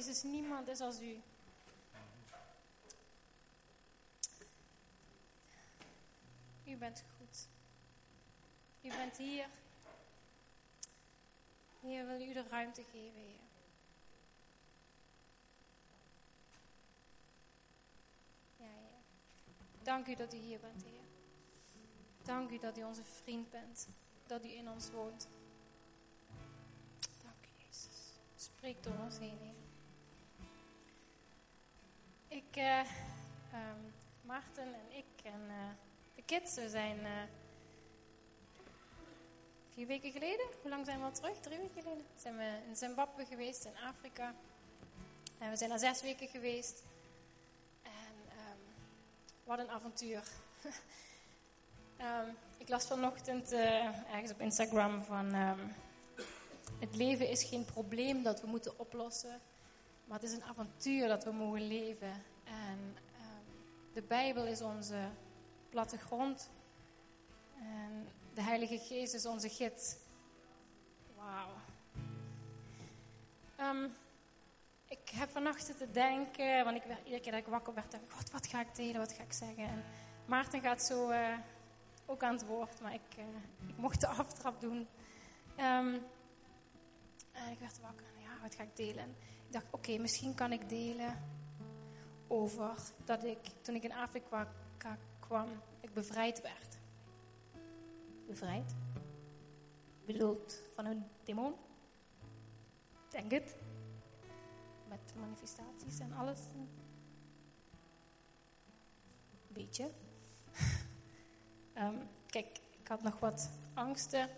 Jezus, 0.00 0.22
niemand 0.22 0.68
is 0.68 0.80
als 0.80 1.00
u. 1.00 1.20
U 6.64 6.76
bent 6.76 7.04
goed. 7.16 7.48
U 8.82 8.88
bent 8.88 9.16
hier. 9.16 9.48
Heer, 11.80 12.06
wil 12.06 12.20
u 12.20 12.32
de 12.32 12.42
ruimte 12.42 12.82
geven, 12.82 13.20
Heer. 13.20 13.40
Ja, 18.56 18.64
Heer. 18.64 19.02
Dank 19.82 20.06
u 20.06 20.14
dat 20.14 20.34
u 20.34 20.36
hier 20.36 20.60
bent, 20.60 20.82
Heer. 20.82 21.04
Dank 22.22 22.50
u 22.50 22.58
dat 22.58 22.78
u 22.78 22.82
onze 22.82 23.04
vriend 23.04 23.50
bent. 23.50 23.88
Dat 24.26 24.44
u 24.44 24.48
in 24.48 24.68
ons 24.68 24.90
woont. 24.90 25.28
Dank 27.22 27.44
u, 27.44 27.64
Jezus. 27.64 28.12
Spreek 28.36 28.82
door 28.82 28.98
ons 28.98 29.18
heen, 29.18 29.38
Heer. 29.38 29.59
Ik, 32.30 32.56
uh, 32.56 32.80
Maarten 34.22 34.74
en 34.74 34.96
ik 34.96 35.24
en 35.24 35.40
uh, 35.48 35.56
de 36.14 36.22
kids, 36.22 36.54
we 36.54 36.68
zijn 36.68 36.98
uh, 36.98 37.08
vier 39.74 39.86
weken 39.86 40.12
geleden, 40.12 40.46
hoe 40.60 40.70
lang 40.70 40.84
zijn 40.84 40.98
we 40.98 41.04
al 41.04 41.12
terug? 41.12 41.40
Drie 41.40 41.58
weken 41.58 41.82
geleden? 41.82 42.04
Zijn 42.16 42.36
we 42.36 42.58
in 42.68 42.76
Zimbabwe 42.76 43.26
geweest, 43.26 43.64
in 43.64 43.76
Afrika. 43.76 44.34
En 45.38 45.50
we 45.50 45.56
zijn 45.56 45.70
daar 45.70 45.78
zes 45.78 46.02
weken 46.02 46.28
geweest. 46.28 46.82
En 47.82 48.14
um, 48.38 48.58
wat 49.44 49.58
een 49.58 49.70
avontuur. 49.70 50.22
um, 52.00 52.36
ik 52.62 52.68
las 52.68 52.86
vanochtend 52.86 53.52
ergens 53.52 54.30
op 54.30 54.40
Instagram 54.40 55.02
van... 55.02 55.34
het 56.80 56.96
leven 56.96 57.28
is 57.28 57.44
geen 57.44 57.64
probleem 57.64 58.22
dat 58.22 58.40
we 58.40 58.46
moeten 58.46 58.78
oplossen. 58.78 59.40
Maar 60.10 60.20
het 60.20 60.28
is 60.28 60.34
een 60.34 60.44
avontuur 60.44 61.08
dat 61.08 61.24
we 61.24 61.30
mogen 61.32 61.66
leven. 61.66 62.22
En 62.44 62.96
de 63.92 64.02
Bijbel 64.02 64.46
is 64.46 64.60
onze 64.60 65.08
plattegrond. 65.68 66.50
En 67.58 68.08
de 68.34 68.42
Heilige 68.42 68.78
Geest 68.78 69.14
is 69.14 69.26
onze 69.26 69.48
gids. 69.48 69.96
Wauw. 71.16 71.48
Um, 73.60 73.92
ik 74.88 75.08
heb 75.08 75.30
vannacht 75.30 75.66
zitten 75.66 75.92
denken, 75.92 76.64
want 76.64 76.76
ik 76.76 76.82
werd, 76.82 76.98
iedere 77.04 77.20
keer 77.20 77.32
dat 77.32 77.40
ik 77.40 77.46
wakker 77.46 77.74
werd, 77.74 77.90
dacht 77.90 78.04
ik, 78.04 78.10
God, 78.10 78.30
wat 78.30 78.46
ga 78.46 78.60
ik 78.60 78.74
delen, 78.74 79.00
wat 79.00 79.12
ga 79.12 79.22
ik 79.22 79.32
zeggen? 79.32 79.64
En 79.64 79.84
Maarten 80.26 80.60
gaat 80.60 80.82
zo 80.82 81.10
uh, 81.10 81.38
ook 82.06 82.22
aan 82.22 82.34
het 82.34 82.46
woord, 82.46 82.80
maar 82.80 82.94
ik, 82.94 83.16
uh, 83.18 83.24
ik 83.68 83.76
mocht 83.76 84.00
de 84.00 84.06
aftrap 84.06 84.60
doen. 84.60 84.88
Um, 85.56 86.02
en 87.32 87.50
ik 87.50 87.58
werd 87.58 87.80
wakker 87.80 88.06
en 88.16 88.22
ja, 88.22 88.40
wat 88.42 88.54
ga 88.54 88.62
ik 88.62 88.76
delen? 88.76 89.16
Dacht, 89.50 89.66
oké, 89.70 89.98
misschien 89.98 90.34
kan 90.34 90.52
ik 90.52 90.68
delen 90.68 91.22
over 92.26 92.70
dat 93.04 93.24
ik, 93.24 93.38
toen 93.62 93.74
ik 93.74 93.82
in 93.82 93.92
Afrika 93.92 94.48
kwam, 95.18 95.48
ik 95.80 95.92
bevrijd 95.92 96.40
werd. 96.40 96.78
Bevrijd? 98.26 98.74
Bedoeld 100.06 100.62
van 100.74 100.84
een 100.84 101.04
demon? 101.24 101.54
Denk 103.08 103.30
het. 103.30 103.56
Met 104.88 105.14
manifestaties 105.20 105.98
en 105.98 106.12
alles. 106.12 106.40
Beetje. 109.48 109.90
um, 111.74 112.08
kijk, 112.26 112.60
ik 112.80 112.88
had 112.88 113.02
nog 113.02 113.18
wat 113.18 113.50
angsten. 113.74 114.28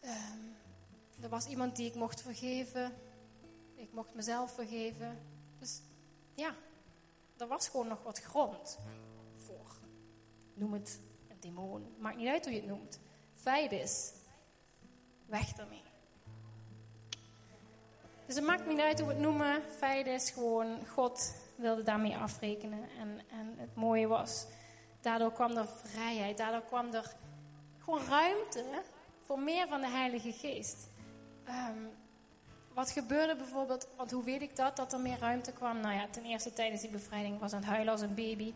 Um, 0.00 0.56
er 1.20 1.28
was 1.28 1.46
iemand 1.46 1.76
die 1.76 1.86
ik 1.86 1.94
mocht 1.94 2.22
vergeven. 2.22 2.92
Ik 3.82 3.92
mocht 3.92 4.14
mezelf 4.14 4.54
vergeven. 4.54 5.18
Dus 5.58 5.80
ja, 6.34 6.54
er 7.36 7.46
was 7.46 7.68
gewoon 7.68 7.88
nog 7.88 8.02
wat 8.02 8.18
grond 8.18 8.78
voor. 9.36 9.78
Noem 10.54 10.72
het 10.72 11.00
een 11.28 11.40
demon. 11.40 11.94
Maakt 11.98 12.16
niet 12.16 12.28
uit 12.28 12.44
hoe 12.44 12.54
je 12.54 12.60
het 12.60 12.68
noemt. 12.68 13.00
Feit 13.34 13.72
is, 13.72 14.12
weg 15.26 15.52
ermee. 15.56 15.82
Dus 18.26 18.34
het 18.34 18.44
maakt 18.44 18.66
niet 18.66 18.80
uit 18.80 18.98
hoe 18.98 19.08
we 19.08 19.14
het 19.14 19.22
noemen. 19.22 19.62
Feit 19.62 20.06
is 20.06 20.30
gewoon, 20.30 20.86
God 20.86 21.34
wilde 21.56 21.82
daarmee 21.82 22.16
afrekenen. 22.16 22.88
En, 22.98 23.20
en 23.30 23.54
het 23.56 23.74
mooie 23.74 24.06
was, 24.06 24.46
daardoor 25.00 25.32
kwam 25.32 25.56
er 25.56 25.68
vrijheid. 25.68 26.36
Daardoor 26.36 26.64
kwam 26.64 26.94
er 26.94 27.16
gewoon 27.78 28.04
ruimte 28.04 28.82
voor 29.22 29.38
meer 29.38 29.68
van 29.68 29.80
de 29.80 29.88
Heilige 29.88 30.32
Geest. 30.32 30.88
Um, 31.48 32.01
wat 32.74 32.90
gebeurde 32.90 33.36
bijvoorbeeld, 33.36 33.88
want 33.96 34.10
hoe 34.10 34.24
weet 34.24 34.42
ik 34.42 34.56
dat, 34.56 34.76
dat 34.76 34.92
er 34.92 35.00
meer 35.00 35.18
ruimte 35.18 35.52
kwam? 35.52 35.80
Nou 35.80 35.94
ja, 35.94 36.06
ten 36.10 36.24
eerste 36.24 36.52
tijdens 36.52 36.80
die 36.80 36.90
bevrijding 36.90 37.38
was 37.38 37.52
aan 37.52 37.60
het 37.60 37.68
huilen 37.68 37.92
als 37.92 38.00
een 38.00 38.14
baby. 38.14 38.54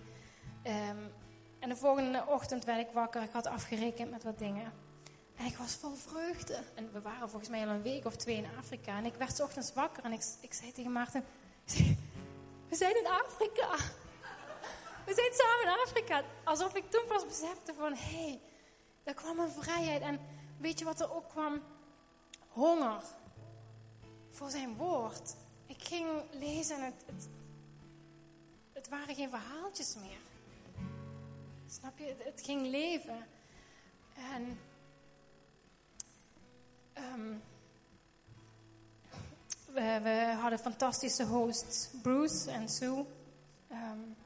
Um, 0.64 1.12
en 1.58 1.68
de 1.68 1.76
volgende 1.76 2.24
ochtend 2.26 2.64
werd 2.64 2.86
ik 2.86 2.92
wakker, 2.92 3.22
ik 3.22 3.32
had 3.32 3.46
afgerekend 3.46 4.10
met 4.10 4.24
wat 4.24 4.38
dingen. 4.38 4.72
En 5.36 5.46
ik 5.46 5.56
was 5.56 5.72
vol 5.74 5.94
vreugde. 5.94 6.58
En 6.74 6.92
we 6.92 7.00
waren 7.00 7.28
volgens 7.28 7.50
mij 7.50 7.66
al 7.66 7.74
een 7.74 7.82
week 7.82 8.04
of 8.04 8.16
twee 8.16 8.36
in 8.36 8.46
Afrika. 8.58 8.96
En 8.96 9.04
ik 9.04 9.14
werd 9.14 9.36
s 9.36 9.40
ochtends 9.40 9.72
wakker 9.72 10.04
en 10.04 10.12
ik, 10.12 10.24
ik 10.40 10.54
zei 10.54 10.72
tegen 10.72 10.92
Maarten, 10.92 11.24
we 12.70 12.76
zijn 12.76 12.96
in 12.96 13.06
Afrika. 13.06 13.76
We 15.06 15.14
zijn 15.14 15.32
samen 15.32 15.74
in 15.74 15.80
Afrika. 15.84 16.22
Alsof 16.44 16.74
ik 16.74 16.90
toen 16.90 17.04
pas 17.08 17.26
besefte 17.26 17.74
van, 17.74 17.92
hé, 17.92 18.24
hey, 18.26 18.40
er 19.04 19.14
kwam 19.14 19.38
een 19.38 19.50
vrijheid. 19.50 20.02
En 20.02 20.20
weet 20.58 20.78
je 20.78 20.84
wat 20.84 21.00
er 21.00 21.14
ook 21.14 21.28
kwam? 21.28 21.62
Honger 22.48 23.02
voor 24.36 24.50
zijn 24.50 24.76
woord. 24.76 25.34
Ik 25.66 25.82
ging 25.82 26.06
lezen 26.30 26.76
en 26.76 26.84
het, 26.84 27.04
het, 27.06 27.28
het 28.72 28.88
waren 28.88 29.14
geen 29.14 29.30
verhaaltjes 29.30 29.94
meer. 29.94 30.18
Snap 31.70 31.98
je? 31.98 32.14
Het, 32.18 32.42
ging 32.42 32.66
leven. 32.66 33.26
En 34.14 34.58
um, 36.94 37.42
we, 39.66 40.00
we, 40.02 40.36
hadden 40.40 40.58
fantastische 40.58 41.24
hosts, 41.24 41.88
Bruce 42.02 42.50
en 42.50 42.68
Sue. 42.68 43.04
Um, 43.70 44.16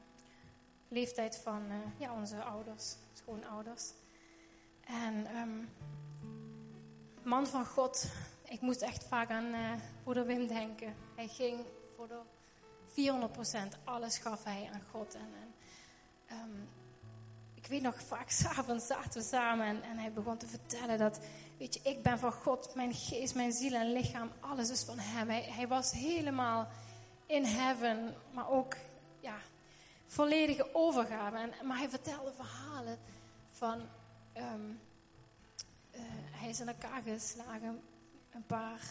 leeftijd 0.87 1.35
van 1.35 1.61
uh, 1.71 1.75
ja, 1.97 2.13
onze 2.13 2.43
ouders, 2.43 2.95
schoonouders. 3.13 3.91
En 4.85 5.37
um, 5.37 5.69
man 7.23 7.47
van 7.47 7.65
God, 7.65 8.05
ik 8.51 8.61
moest 8.61 8.81
echt 8.81 9.03
vaak 9.03 9.29
aan 9.29 9.45
uh, 9.45 9.71
broeder 10.03 10.25
Wim 10.25 10.47
denken. 10.47 10.95
Hij 11.15 11.27
ging 11.27 11.65
voor 11.95 12.07
de 12.07 12.19
400% 13.77 13.83
alles 13.83 14.17
gaf 14.17 14.43
hij 14.43 14.69
aan 14.73 14.81
God. 14.91 15.15
En, 15.15 15.33
en 16.27 16.37
um, 16.37 16.69
ik 17.53 17.67
weet 17.67 17.81
nog, 17.81 18.01
vaak 18.01 18.29
s'avonds 18.41 18.87
zaten 18.87 19.21
we 19.21 19.27
samen 19.27 19.83
en, 19.83 19.97
hij 19.97 20.13
begon 20.13 20.37
te 20.37 20.47
vertellen 20.47 20.97
dat, 20.97 21.19
weet 21.57 21.73
je, 21.73 21.79
ik 21.83 22.03
ben 22.03 22.19
van 22.19 22.31
God, 22.31 22.75
mijn 22.75 22.93
geest, 22.93 23.35
mijn 23.35 23.51
ziel 23.51 23.73
en 23.73 23.91
lichaam, 23.91 24.31
alles 24.39 24.69
is 24.69 24.83
van 24.83 24.99
hem. 24.99 25.29
Hij, 25.29 25.67
was 25.67 25.91
helemaal 25.91 26.67
in 27.25 27.43
heaven, 27.43 28.15
maar 28.31 28.49
ook, 28.49 28.75
ja, 29.19 29.37
volledige 30.05 30.75
overgave. 30.75 31.37
En, 31.37 31.67
maar 31.67 31.77
hij 31.77 31.89
vertelde 31.89 32.33
verhalen 32.33 32.97
van, 33.49 33.81
um, 34.37 34.79
uh, 35.91 36.01
hij 36.31 36.49
is 36.49 36.59
in 36.59 36.67
elkaar 36.67 37.01
geslagen 37.01 37.81
een 38.33 38.45
paar 38.45 38.81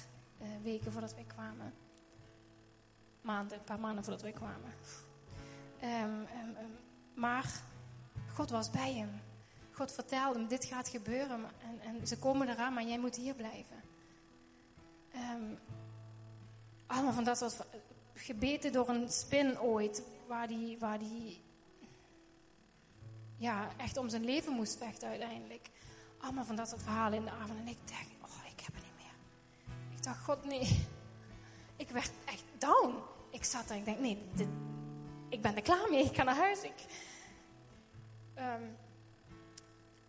uh, 0.43 0.49
weken 0.63 0.93
voordat 0.93 1.15
wij 1.15 1.25
kwamen. 1.25 1.75
Maanden, 3.21 3.59
een 3.59 3.65
paar 3.65 3.81
maanden 3.81 4.05
voordat 4.05 4.23
wij 4.23 4.33
kwamen. 4.33 4.73
Um, 5.83 6.21
um, 6.21 6.57
um, 6.57 6.79
maar 7.15 7.63
God 8.35 8.51
was 8.51 8.71
bij 8.71 8.93
hem. 8.95 9.21
God 9.73 9.93
vertelde 9.93 10.39
hem, 10.39 10.49
dit 10.49 10.65
gaat 10.65 10.89
gebeuren. 10.89 11.45
En, 11.63 11.81
en 11.81 12.07
ze 12.07 12.19
komen 12.19 12.49
eraan, 12.49 12.75
maar 12.75 12.85
jij 12.85 12.99
moet 12.99 13.17
hier 13.17 13.35
blijven. 13.35 13.77
allemaal 16.87 17.13
van 17.13 17.25
dat 17.25 17.39
soort 17.39 17.67
gebeten 18.15 18.73
door 18.73 18.89
een 18.89 19.11
spin 19.11 19.61
ooit. 19.61 20.03
Waar 20.27 20.49
die, 20.49 20.79
waar 20.79 20.99
die 20.99 21.41
ja, 23.37 23.69
echt 23.77 23.97
om 23.97 24.09
zijn 24.09 24.25
leven 24.25 24.53
moest 24.53 24.77
vechten 24.77 25.09
uiteindelijk. 25.09 25.71
Allemaal 26.19 26.45
van 26.45 26.57
dat 26.57 26.69
soort 26.69 26.83
verhalen 26.83 27.19
in 27.19 27.25
de 27.25 27.31
avond. 27.31 27.59
En 27.59 27.69
ik 27.69 27.79
dacht, 27.85 28.20
ik 30.01 30.07
dacht, 30.07 30.25
God, 30.25 30.45
nee. 30.45 30.87
Ik 31.77 31.91
werd 31.91 32.11
echt 32.25 32.45
down. 32.59 32.95
Ik 33.31 33.45
zat 33.45 33.69
daar 33.69 33.77
en 33.77 33.79
ik 33.79 33.85
denk, 33.85 33.99
nee, 33.99 34.19
dit, 34.35 34.49
ik 35.29 35.43
ben 35.43 35.57
er 35.57 35.63
klaar 35.63 35.91
mee. 35.91 36.05
Ik 36.05 36.15
ga 36.15 36.23
naar 36.23 36.37
huis. 36.37 36.63
Ik, 36.63 36.85
um, 38.39 38.77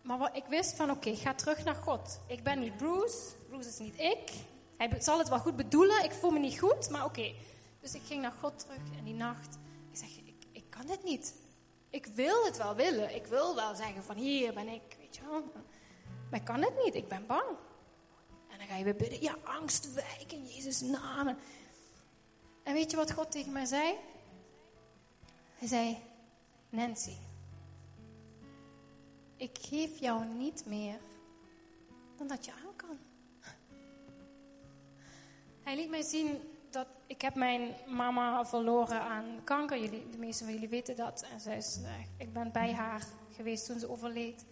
maar 0.02 0.18
wat, 0.18 0.36
ik 0.36 0.44
wist 0.48 0.74
van, 0.76 0.90
oké, 0.90 1.08
okay, 1.08 1.20
ga 1.20 1.34
terug 1.34 1.64
naar 1.64 1.74
God. 1.74 2.20
Ik 2.26 2.42
ben 2.42 2.58
niet 2.58 2.76
Bruce. 2.76 3.18
Bruce 3.48 3.68
is 3.68 3.78
niet 3.78 3.98
ik. 3.98 4.30
Hij 4.76 5.00
zal 5.00 5.18
het 5.18 5.28
wel 5.28 5.38
goed 5.38 5.56
bedoelen. 5.56 6.04
Ik 6.04 6.12
voel 6.12 6.30
me 6.30 6.38
niet 6.38 6.58
goed, 6.58 6.90
maar 6.90 7.04
oké. 7.04 7.34
Dus 7.80 7.94
ik 7.94 8.02
ging 8.04 8.22
naar 8.22 8.34
God 8.40 8.58
terug 8.58 8.98
en 8.98 9.04
die 9.04 9.14
nacht. 9.14 9.58
Ik 9.90 9.96
zeg, 9.96 10.08
ik, 10.08 10.44
ik 10.52 10.64
kan 10.70 10.86
dit 10.86 11.04
niet. 11.04 11.34
Ik 11.90 12.06
wil 12.06 12.44
het 12.44 12.56
wel 12.56 12.74
willen. 12.74 13.14
Ik 13.14 13.26
wil 13.26 13.54
wel 13.54 13.74
zeggen 13.74 14.04
van, 14.04 14.16
hier 14.16 14.54
ben 14.54 14.68
ik, 14.68 14.96
weet 14.98 15.16
je 15.16 15.22
wel. 15.30 15.42
Maar 16.30 16.40
ik 16.40 16.46
kan 16.46 16.62
het 16.62 16.84
niet. 16.84 16.94
Ik 16.94 17.08
ben 17.08 17.26
bang 17.26 17.56
je 18.76 18.84
weer 18.84 18.96
bidden, 18.96 19.22
ja, 19.22 19.36
angst 19.44 19.94
wijk 19.94 20.32
in 20.32 20.46
Jezus' 20.46 20.80
naam. 20.80 21.36
En 22.62 22.74
weet 22.74 22.90
je 22.90 22.96
wat 22.96 23.12
God 23.12 23.30
tegen 23.30 23.52
mij 23.52 23.64
zei? 23.64 23.94
Hij 25.54 25.68
zei, 25.68 25.98
Nancy, 26.68 27.16
ik 29.36 29.58
geef 29.60 29.98
jou 29.98 30.24
niet 30.24 30.66
meer 30.66 30.98
dan 32.16 32.26
dat 32.26 32.44
je 32.44 32.52
aan 32.52 32.76
kan. 32.76 32.98
Hij 35.62 35.76
liet 35.76 35.90
mij 35.90 36.02
zien 36.02 36.40
dat 36.70 36.86
ik 37.06 37.22
heb 37.22 37.34
mijn 37.34 37.74
mama 37.86 38.46
verloren 38.46 39.00
aan 39.00 39.40
kanker. 39.44 39.78
Jullie, 39.78 40.10
de 40.10 40.18
meeste 40.18 40.44
van 40.44 40.52
jullie 40.52 40.68
weten 40.68 40.96
dat. 40.96 41.26
En 41.32 41.40
zij 41.40 41.56
is, 41.56 41.78
eh, 41.84 41.90
ik 42.16 42.32
ben 42.32 42.52
bij 42.52 42.72
haar 42.72 43.06
geweest 43.30 43.66
toen 43.66 43.78
ze 43.78 43.90
overleed. 43.90 44.44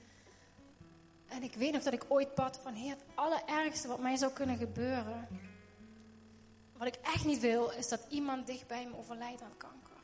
En 1.30 1.42
ik 1.42 1.54
weet 1.54 1.72
nog 1.72 1.82
dat 1.82 1.92
ik 1.92 2.04
ooit 2.08 2.34
bad 2.34 2.58
van 2.62 2.74
Heer, 2.74 2.90
het 2.90 3.04
allerergste 3.14 3.88
wat 3.88 4.00
mij 4.00 4.16
zou 4.16 4.32
kunnen 4.32 4.56
gebeuren. 4.56 5.28
Wat 6.76 6.86
ik 6.86 6.94
echt 6.94 7.24
niet 7.24 7.40
wil, 7.40 7.70
is 7.70 7.88
dat 7.88 8.06
iemand 8.08 8.46
dichtbij 8.46 8.86
me 8.86 8.96
overlijdt 8.96 9.42
aan 9.42 9.56
kanker. 9.56 9.96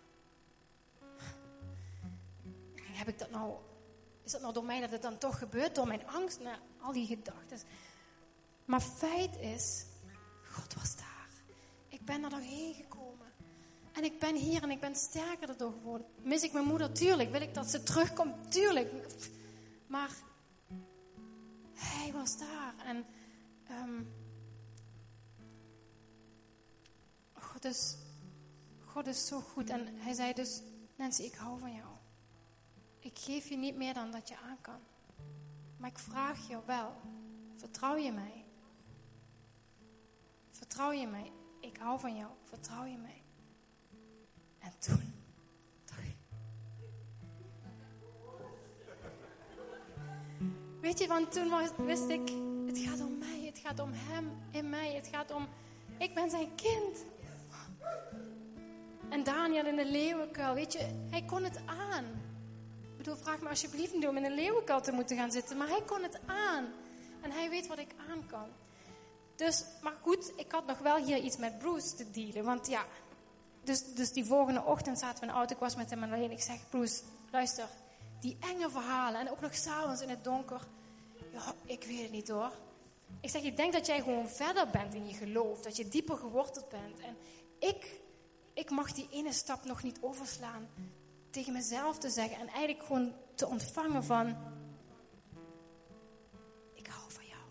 Heb 2.74 3.08
ik 3.08 3.18
dat 3.18 3.30
nou, 3.30 3.54
is 4.22 4.32
dat 4.32 4.40
nou 4.40 4.52
door 4.52 4.64
mij 4.64 4.80
dat 4.80 4.90
het 4.90 5.02
dan 5.02 5.18
toch 5.18 5.38
gebeurt? 5.38 5.74
Door 5.74 5.86
mijn 5.86 6.06
angst? 6.06 6.40
naar 6.40 6.58
al 6.80 6.92
die 6.92 7.06
gedachten. 7.06 7.58
Maar 8.64 8.80
feit 8.80 9.36
is, 9.36 9.84
God 10.52 10.74
was 10.74 10.96
daar. 10.96 11.28
Ik 11.88 12.04
ben 12.04 12.24
er 12.24 12.30
doorheen 12.30 12.74
gekomen. 12.74 13.26
En 13.92 14.04
ik 14.04 14.18
ben 14.18 14.34
hier 14.34 14.62
en 14.62 14.70
ik 14.70 14.80
ben 14.80 14.94
sterker 14.94 15.48
erdoor 15.48 15.72
geworden. 15.72 16.06
Mis 16.22 16.42
ik 16.42 16.52
mijn 16.52 16.64
moeder? 16.64 16.92
Tuurlijk. 16.92 17.30
Wil 17.30 17.40
ik 17.40 17.54
dat 17.54 17.66
ze 17.66 17.82
terugkomt? 17.82 18.52
Tuurlijk. 18.52 18.92
Maar 19.86 20.10
hij 22.06 22.14
was 22.14 22.38
daar. 22.38 22.74
En 22.84 23.06
um, 23.70 24.12
God, 27.32 27.64
is, 27.64 27.96
God 28.84 29.06
is 29.06 29.26
zo 29.26 29.40
goed. 29.40 29.70
En 29.70 29.96
hij 29.96 30.14
zei 30.14 30.32
dus, 30.32 30.62
Nancy, 30.96 31.22
ik 31.22 31.34
hou 31.34 31.58
van 31.58 31.74
jou. 31.74 31.94
Ik 32.98 33.18
geef 33.18 33.48
je 33.48 33.56
niet 33.56 33.76
meer 33.76 33.94
dan 33.94 34.10
dat 34.10 34.28
je 34.28 34.36
aan 34.36 34.60
kan. 34.60 34.80
Maar 35.76 35.90
ik 35.90 35.98
vraag 35.98 36.48
je 36.48 36.64
wel, 36.66 36.92
vertrouw 37.56 37.96
je 37.96 38.12
mij? 38.12 38.44
Vertrouw 40.50 40.92
je 40.92 41.06
mij? 41.06 41.32
Ik 41.60 41.76
hou 41.76 42.00
van 42.00 42.16
jou. 42.16 42.30
Vertrouw 42.44 42.84
je 42.84 42.96
mij? 42.96 43.22
En 44.58 44.78
toen. 44.78 45.15
Weet 50.86 50.98
je, 50.98 51.06
want 51.06 51.32
toen 51.32 51.52
wist 51.86 52.08
ik, 52.08 52.28
het 52.66 52.78
gaat 52.78 53.00
om 53.00 53.18
mij, 53.18 53.42
het 53.44 53.58
gaat 53.58 53.80
om 53.80 53.90
hem 53.92 54.30
in 54.50 54.70
mij, 54.70 54.94
het 54.94 55.08
gaat 55.12 55.30
om, 55.30 55.48
ik 55.98 56.14
ben 56.14 56.30
zijn 56.30 56.54
kind. 56.54 57.04
En 59.08 59.24
Daniel 59.24 59.66
in 59.66 59.76
de 59.76 59.86
leeuwenkuil, 59.86 60.54
weet 60.54 60.72
je, 60.72 61.06
hij 61.10 61.22
kon 61.24 61.44
het 61.44 61.60
aan. 61.66 62.04
Ik 62.82 62.96
bedoel, 62.96 63.16
vraag 63.16 63.40
me 63.40 63.48
alsjeblieft 63.48 63.94
niet 63.94 64.06
om 64.06 64.16
in 64.16 64.24
een 64.24 64.34
leeuwenkuil 64.34 64.80
te 64.80 64.92
moeten 64.92 65.16
gaan 65.16 65.30
zitten, 65.30 65.56
maar 65.56 65.68
hij 65.68 65.82
kon 65.86 66.02
het 66.02 66.20
aan. 66.26 66.64
En 67.20 67.30
hij 67.30 67.50
weet 67.50 67.66
wat 67.66 67.78
ik 67.78 67.94
aan 68.10 68.26
kan. 68.26 68.48
Dus, 69.36 69.64
maar 69.82 69.96
goed, 70.02 70.32
ik 70.36 70.52
had 70.52 70.66
nog 70.66 70.78
wel 70.78 70.96
hier 70.96 71.18
iets 71.18 71.36
met 71.36 71.58
Bruce 71.58 71.94
te 71.94 72.10
dealen. 72.10 72.44
Want 72.44 72.66
ja, 72.68 72.84
dus, 73.64 73.94
dus 73.94 74.12
die 74.12 74.24
volgende 74.24 74.64
ochtend 74.64 74.98
zaten 74.98 75.20
we 75.20 75.26
in 75.26 75.32
de 75.32 75.38
auto, 75.38 75.54
ik 75.54 75.60
was 75.60 75.76
met 75.76 75.90
hem 75.90 76.02
alleen. 76.02 76.30
Ik 76.30 76.42
zeg, 76.42 76.68
Bruce, 76.68 77.02
luister, 77.30 77.68
die 78.20 78.36
enge 78.40 78.70
verhalen 78.70 79.20
en 79.20 79.30
ook 79.30 79.40
nog 79.40 79.54
s'avonds 79.54 80.02
in 80.02 80.08
het 80.08 80.24
donker. 80.24 80.60
Ja, 81.32 81.54
ik 81.64 81.84
weet 81.84 82.02
het 82.02 82.10
niet 82.10 82.28
hoor. 82.28 82.52
Ik 83.20 83.30
zeg, 83.30 83.42
je 83.42 83.54
denkt 83.54 83.72
dat 83.72 83.86
jij 83.86 84.02
gewoon 84.02 84.28
verder 84.28 84.70
bent 84.70 84.94
in 84.94 85.08
je 85.08 85.14
geloof, 85.14 85.62
dat 85.62 85.76
je 85.76 85.88
dieper 85.88 86.16
geworteld 86.16 86.68
bent. 86.68 87.00
En 87.00 87.16
ik, 87.58 88.00
ik 88.54 88.70
mag 88.70 88.92
die 88.92 89.08
ene 89.10 89.32
stap 89.32 89.64
nog 89.64 89.82
niet 89.82 89.98
overslaan. 90.00 90.68
Tegen 91.30 91.52
mezelf 91.52 91.98
te 91.98 92.10
zeggen 92.10 92.38
en 92.38 92.48
eigenlijk 92.48 92.86
gewoon 92.86 93.12
te 93.34 93.46
ontvangen 93.46 94.04
van, 94.04 94.28
ik 96.74 96.86
hou 96.86 97.12
van 97.12 97.26
jou. 97.26 97.42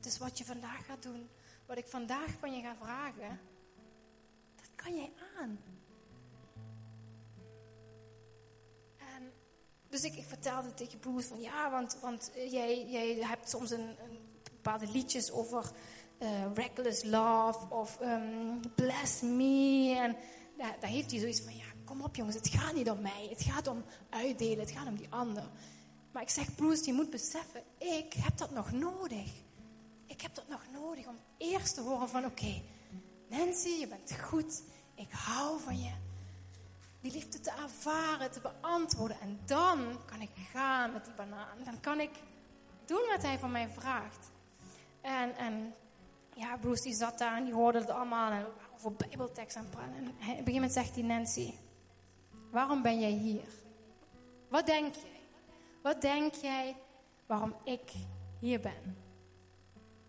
Dus 0.00 0.18
wat 0.18 0.38
je 0.38 0.44
vandaag 0.44 0.86
gaat 0.86 1.02
doen, 1.02 1.28
wat 1.66 1.78
ik 1.78 1.86
vandaag 1.86 2.30
van 2.38 2.56
je 2.56 2.62
ga 2.62 2.76
vragen, 2.76 3.40
dat 4.56 4.70
kan 4.74 4.96
jij 4.96 5.12
aan. 5.38 5.60
En 8.96 9.32
dus 9.92 10.02
ik, 10.02 10.16
ik 10.16 10.24
vertelde 10.26 10.74
tegen 10.74 10.98
Bruce 10.98 11.28
van 11.28 11.40
ja, 11.40 11.70
want, 11.70 11.98
want 12.00 12.30
eh, 12.34 12.52
jij, 12.52 12.86
jij 12.86 13.16
hebt 13.20 13.50
soms 13.50 13.70
een, 13.70 13.80
een 13.80 14.18
bepaalde 14.44 14.86
liedjes 14.86 15.30
over 15.30 15.70
uh, 16.18 16.28
reckless 16.54 17.04
love 17.04 17.58
of 17.68 17.98
um, 18.00 18.60
bless 18.74 19.20
me. 19.20 19.94
En 19.96 20.16
daar, 20.58 20.76
daar, 20.80 20.90
heeft 20.90 21.10
hij 21.10 21.20
zoiets 21.20 21.40
van 21.40 21.56
ja, 21.56 21.64
kom 21.84 22.00
op 22.02 22.16
jongens, 22.16 22.36
het 22.36 22.48
gaat 22.48 22.74
niet 22.74 22.90
om 22.90 23.00
mij. 23.00 23.26
Het 23.28 23.42
gaat 23.42 23.66
om 23.66 23.84
uitdelen, 24.10 24.58
het 24.58 24.70
gaat 24.70 24.86
om 24.86 24.96
die 24.96 25.10
ander. 25.10 25.50
Maar 26.12 26.22
ik 26.22 26.30
zeg 26.30 26.54
Bruce, 26.54 26.84
je 26.84 26.92
moet 26.92 27.10
beseffen, 27.10 27.62
ik 27.78 28.12
heb 28.12 28.36
dat 28.36 28.50
nog 28.50 28.72
nodig. 28.72 29.30
Ik 30.06 30.20
heb 30.20 30.34
dat 30.34 30.48
nog 30.48 30.62
nodig 30.72 31.06
om 31.06 31.16
eerst 31.38 31.74
te 31.74 31.80
horen 31.80 32.08
van 32.08 32.24
oké, 32.24 32.62
Nancy, 33.28 33.68
je 33.68 33.88
bent 33.88 34.20
goed. 34.20 34.62
Ik 34.94 35.10
hou 35.10 35.60
van 35.60 35.78
je 35.78 35.92
die 37.02 37.12
liefde 37.12 37.40
te 37.40 37.50
ervaren, 37.50 38.30
te 38.30 38.40
beantwoorden. 38.40 39.20
En 39.20 39.40
dan 39.44 39.98
kan 40.04 40.20
ik 40.20 40.30
gaan 40.52 40.92
met 40.92 41.04
die 41.04 41.14
banaan. 41.14 41.58
Dan 41.64 41.80
kan 41.80 42.00
ik 42.00 42.10
doen 42.84 43.06
wat 43.08 43.22
hij 43.22 43.38
van 43.38 43.50
mij 43.50 43.68
vraagt. 43.68 44.30
En, 45.00 45.36
en 45.36 45.74
ja, 46.34 46.56
Bruce 46.56 46.82
die 46.82 46.94
zat 46.94 47.18
daar 47.18 47.36
en 47.36 47.44
die 47.44 47.54
hoorde 47.54 47.78
het 47.78 47.90
allemaal 47.90 48.30
en 48.30 48.46
over 48.74 48.92
bijbeltekst 48.92 49.70
praten. 49.70 49.94
En 49.96 50.08
op 50.08 50.18
een 50.18 50.24
gegeven 50.24 50.52
moment 50.52 50.72
zegt 50.72 50.94
hij, 50.94 51.04
Nancy, 51.04 51.52
waarom 52.50 52.82
ben 52.82 53.00
jij 53.00 53.10
hier? 53.10 53.48
Wat 54.48 54.66
denk 54.66 54.94
jij? 54.94 55.20
Wat 55.82 56.00
denk 56.00 56.34
jij 56.34 56.76
waarom 57.26 57.54
ik 57.64 57.92
hier 58.40 58.60
ben? 58.60 58.96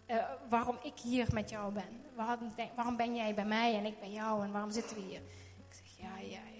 Uh, 0.08 0.30
waarom 0.50 0.78
ik 0.84 1.00
hier 1.00 1.28
met 1.34 1.50
jou 1.50 1.74
ben? 1.74 2.02
Waarom, 2.16 2.54
waarom 2.76 2.98
ben 2.98 3.16
jij 3.16 3.34
bij 3.34 3.46
mij 3.46 3.76
en 3.76 3.86
ik 3.86 4.00
bij 4.00 4.12
jou 4.12 4.44
en 4.44 4.52
waarom 4.52 4.72
zitten 4.72 4.96
we 4.96 5.02
hier? 5.02 5.22
Ik 5.70 5.74
zeg, 5.74 5.98
ja, 5.98 6.18
ja, 6.18 6.53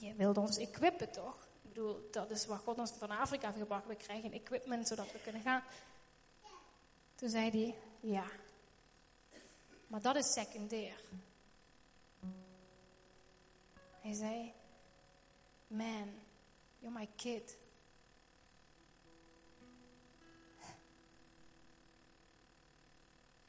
je 0.00 0.14
wilde 0.14 0.40
ons 0.40 0.56
equippen, 0.56 1.12
toch? 1.12 1.48
Ik 1.62 1.68
bedoel, 1.68 2.08
dat 2.10 2.30
is 2.30 2.46
wat 2.46 2.58
God 2.58 2.78
ons 2.78 2.90
van 2.90 3.10
Afrika 3.10 3.46
heeft 3.46 3.58
gebracht. 3.58 3.86
We 3.86 3.96
krijgen 3.96 4.32
equipment 4.32 4.88
zodat 4.88 5.12
we 5.12 5.20
kunnen 5.22 5.42
gaan. 5.42 5.62
Toen 7.14 7.28
zei 7.28 7.50
hij, 7.50 7.74
ja. 8.00 8.24
Maar 9.86 10.02
dat 10.02 10.16
is 10.16 10.32
secundair. 10.32 11.00
Hij 14.00 14.12
zei, 14.12 14.52
man, 15.66 16.10
you're 16.78 16.98
my 16.98 17.08
kid. 17.16 17.58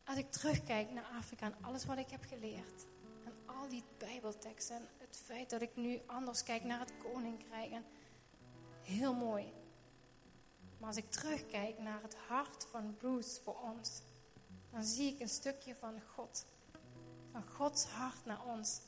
Als 0.03 0.17
ik 0.17 0.31
terugkijk 0.31 0.91
naar 0.91 1.10
Afrika 1.17 1.46
en 1.46 1.55
alles 1.62 1.86
wat 1.86 1.98
ik 1.98 2.10
heb 2.10 2.24
geleerd, 2.24 2.86
al 3.55 3.67
die 3.70 3.84
Bijbelteksten, 3.98 4.88
het 4.98 5.22
feit 5.25 5.50
dat 5.50 5.62
ik 5.62 5.75
nu 5.75 6.01
anders 6.05 6.43
kijk 6.43 6.63
naar 6.63 6.79
het 6.79 6.93
koninkrijk. 6.98 7.72
En 7.72 7.86
heel 8.81 9.13
mooi. 9.13 9.53
Maar 10.77 10.88
als 10.88 10.98
ik 10.98 11.12
terugkijk 11.12 11.79
naar 11.79 12.01
het 12.01 12.15
hart 12.15 12.65
van 12.65 12.96
Bruce 12.98 13.41
voor 13.41 13.60
ons, 13.62 14.01
dan 14.72 14.84
zie 14.84 15.13
ik 15.13 15.20
een 15.20 15.29
stukje 15.29 15.75
van 15.75 16.01
God. 16.15 16.46
Van 17.31 17.43
Gods 17.48 17.86
hart 17.86 18.25
naar 18.25 18.46
ons. 18.46 18.81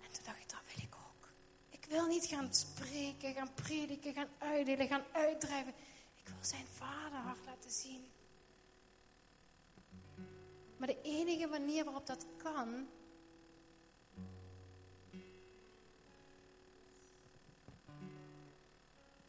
En 0.00 0.12
toen 0.12 0.24
dacht 0.24 0.38
ik, 0.38 0.50
dat 0.50 0.60
wil 0.74 0.84
ik 0.84 0.94
ook. 0.94 1.28
Ik 1.70 1.84
wil 1.84 2.06
niet 2.06 2.24
gaan 2.24 2.54
spreken, 2.54 3.34
gaan 3.34 3.54
prediken, 3.54 4.12
gaan 4.12 4.30
uitdelen, 4.38 4.86
gaan 4.86 5.04
uitdrijven. 5.12 5.74
Ik 6.16 6.28
wil 6.28 6.44
zijn 6.44 6.66
vaderhart 6.66 7.44
laten 7.46 7.70
zien. 7.70 8.10
Maar 10.76 10.88
de 10.88 11.02
enige 11.02 11.46
manier 11.46 11.84
waarop 11.84 12.06
dat 12.06 12.26
kan, 12.36 12.88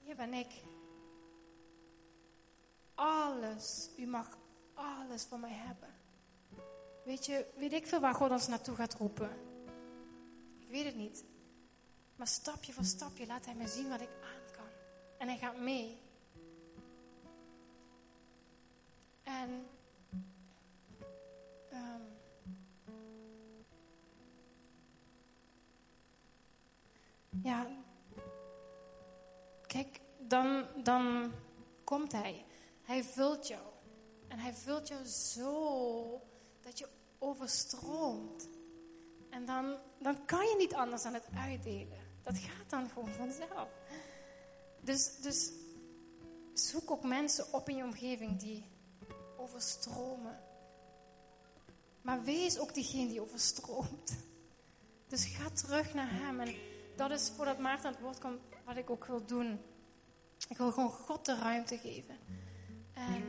hier 0.03 0.15
ben 0.15 0.33
ik. 0.33 0.51
Alles, 2.95 3.89
u 3.97 4.05
mag 4.05 4.37
alles 4.73 5.23
van 5.23 5.39
mij 5.39 5.53
hebben. 5.53 5.89
Weet 7.03 7.25
je, 7.25 7.45
weet 7.55 7.73
ik 7.73 7.87
veel 7.87 7.99
waar 7.99 8.13
God 8.13 8.31
ons 8.31 8.47
naartoe 8.47 8.75
gaat 8.75 8.93
roepen? 8.93 9.29
Ik 10.59 10.69
weet 10.69 10.85
het 10.85 10.95
niet. 10.95 11.23
Maar 12.15 12.27
stapje 12.27 12.73
voor 12.73 12.83
stapje 12.83 13.25
laat 13.25 13.45
hij 13.45 13.55
me 13.55 13.67
zien 13.67 13.89
wat 13.89 14.01
ik 14.01 14.09
aan 14.09 14.55
kan. 14.55 14.67
En 15.17 15.27
hij 15.27 15.37
gaat 15.37 15.57
mee. 15.57 15.97
En 19.23 19.65
um, 21.73 22.01
ja, 27.43 27.67
Kijk, 29.73 29.99
dan, 30.19 30.65
dan 30.83 31.31
komt 31.83 32.11
Hij. 32.11 32.45
Hij 32.81 33.03
vult 33.03 33.47
jou. 33.47 33.61
En 34.27 34.39
Hij 34.39 34.53
vult 34.53 34.87
jou 34.87 35.05
zo 35.05 36.21
dat 36.61 36.79
je 36.79 36.87
overstroomt. 37.19 38.47
En 39.29 39.45
dan, 39.45 39.77
dan 39.99 40.25
kan 40.25 40.45
je 40.45 40.55
niet 40.57 40.73
anders 40.73 41.03
dan 41.03 41.13
het 41.13 41.27
uitdelen. 41.37 41.97
Dat 42.21 42.37
gaat 42.37 42.69
dan 42.69 42.89
gewoon 42.89 43.09
vanzelf. 43.09 43.69
Dus, 44.81 45.17
dus 45.21 45.51
zoek 46.53 46.91
ook 46.91 47.03
mensen 47.03 47.53
op 47.53 47.69
in 47.69 47.75
je 47.75 47.83
omgeving 47.83 48.39
die 48.39 48.65
overstromen. 49.37 50.39
Maar 52.01 52.23
wees 52.23 52.59
ook 52.59 52.73
diegene 52.73 53.07
die 53.07 53.21
overstroomt. 53.21 54.17
Dus 55.07 55.25
ga 55.25 55.49
terug 55.49 55.93
naar 55.93 56.09
Hem. 56.11 56.39
En 56.39 56.55
dat 56.95 57.11
is 57.11 57.31
voordat 57.35 57.59
Maarten 57.59 57.85
aan 57.85 57.91
het 57.91 58.01
woord 58.01 58.19
komt, 58.19 58.41
wat 58.65 58.77
ik 58.77 58.89
ook 58.89 59.05
wil 59.05 59.25
doen. 59.25 59.59
Ik 60.49 60.57
wil 60.57 60.71
gewoon 60.71 60.89
God 60.89 61.25
de 61.25 61.35
ruimte 61.35 61.77
geven. 61.77 62.17
En 62.93 63.23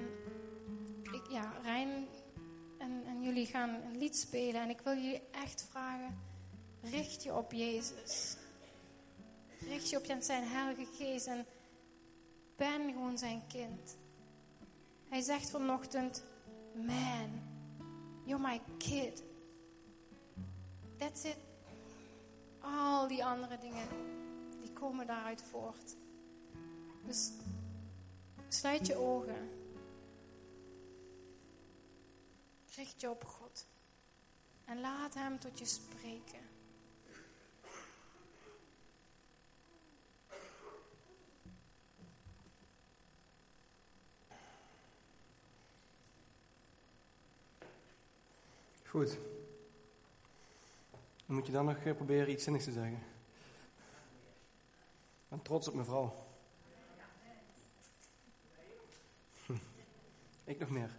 ik, 1.03 1.27
ja, 1.31 1.53
Rijn 1.63 2.07
en, 2.79 3.03
en 3.07 3.23
jullie 3.23 3.47
gaan 3.47 3.71
een 3.71 3.99
lied 3.99 4.17
spelen. 4.17 4.63
En 4.63 4.71
ik 4.71 4.81
wil 4.81 4.95
jullie 4.95 5.23
echt 5.31 5.67
vragen, 5.71 6.19
richt 6.83 7.23
je 7.23 7.35
op 7.35 7.53
Jezus. 7.53 8.37
Richt 9.61 9.91
je 9.91 9.97
op 9.97 10.05
zijn 10.21 10.45
Heilige 10.45 10.87
Geest 10.97 11.27
en 11.27 11.47
ben 12.57 12.93
gewoon 12.93 13.19
zijn 13.19 13.43
kind. 13.47 13.97
Hij 15.09 15.21
zegt 15.21 15.51
vanochtend, 15.51 16.25
man, 16.75 17.43
you're 18.25 18.43
my 18.43 18.61
kid. 18.79 19.23
That's 20.97 21.25
it. 21.25 21.37
Al 22.61 23.09
die 23.09 23.25
andere 23.25 23.59
dingen, 23.59 23.89
die 24.65 24.73
komen 24.73 25.07
daaruit 25.07 25.43
voort. 25.43 25.97
Dus 27.07 27.33
sluit 28.49 28.87
je 28.87 28.97
ogen. 28.97 29.51
Richt 32.77 33.01
je 33.01 33.11
op 33.11 33.25
God. 33.25 33.67
En 34.65 34.81
laat 34.81 35.15
Hem 35.15 35.39
tot 35.39 35.59
je 35.59 35.65
spreken. 35.65 36.43
Goed. 48.85 49.17
Dan 51.27 51.37
moet 51.37 51.47
je 51.47 51.53
dan 51.53 51.65
nog 51.65 51.77
eh, 51.77 51.95
proberen 51.95 52.31
iets 52.31 52.45
zinnigs 52.45 52.65
te 52.65 52.73
zeggen. 52.73 53.14
Ben 55.35 55.43
trots 55.43 55.69
op 55.69 55.75
mijn 55.75 55.87
vrouw. 55.87 56.15
Ik 60.45 60.59
nog 60.59 60.71
meer. 60.71 60.91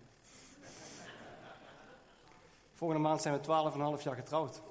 Volgende 2.73 3.03
maand 3.03 3.21
zijn 3.21 3.41
we 3.41 3.97
12,5 3.97 4.03
jaar 4.03 4.15
getrouwd. 4.15 4.61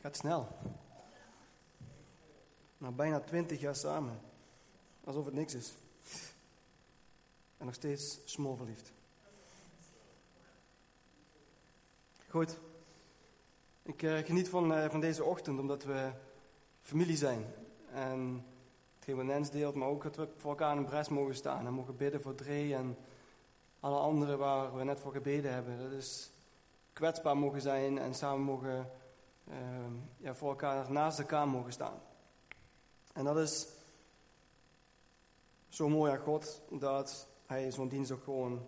Gaat 0.00 0.16
snel. 0.16 0.48
Nou, 2.78 2.94
bijna 2.94 3.20
20 3.20 3.60
jaar 3.60 3.76
samen. 3.76 4.20
Alsof 5.04 5.24
het 5.24 5.34
niks 5.34 5.54
is. 5.54 5.74
En 7.56 7.66
nog 7.66 7.74
steeds 7.74 8.18
smoorverliefd. 8.24 8.92
Goed. 12.28 12.58
Ik 13.82 14.02
uh, 14.02 14.18
geniet 14.18 14.48
van, 14.48 14.72
uh, 14.72 14.90
van 14.90 15.00
deze 15.00 15.24
ochtend 15.24 15.58
omdat 15.58 15.84
we 15.84 16.12
familie 16.86 17.16
zijn. 17.16 17.46
En 17.92 18.44
wat 19.06 19.24
Nens 19.24 19.50
deelt, 19.50 19.74
maar 19.74 19.88
ook 19.88 20.02
dat 20.02 20.16
we 20.16 20.28
voor 20.36 20.50
elkaar 20.50 20.72
in 20.72 20.78
een 20.78 20.84
bres 20.84 21.08
mogen 21.08 21.34
staan 21.34 21.66
en 21.66 21.72
mogen 21.72 21.96
bidden 21.96 22.22
voor 22.22 22.34
Dre 22.34 22.74
en 22.74 22.96
alle 23.80 23.98
anderen 23.98 24.38
waar 24.38 24.76
we 24.76 24.84
net 24.84 25.00
voor 25.00 25.12
gebeden 25.12 25.52
hebben. 25.52 25.78
Dat 25.78 25.92
is 25.92 26.30
kwetsbaar 26.92 27.36
mogen 27.36 27.60
zijn 27.60 27.98
en 27.98 28.14
samen 28.14 28.44
mogen 28.44 28.90
uh, 29.48 29.54
ja, 30.16 30.34
voor 30.34 30.48
elkaar 30.48 30.92
naast 30.92 31.18
elkaar 31.18 31.48
mogen 31.48 31.72
staan. 31.72 32.00
En 33.12 33.24
dat 33.24 33.38
is 33.38 33.66
zo 35.68 35.88
mooi 35.88 36.12
aan 36.12 36.18
God 36.18 36.60
dat 36.70 37.28
Hij 37.46 37.72
zo'n 37.72 37.88
dienst 37.88 38.10
ook 38.10 38.24
gewoon 38.24 38.66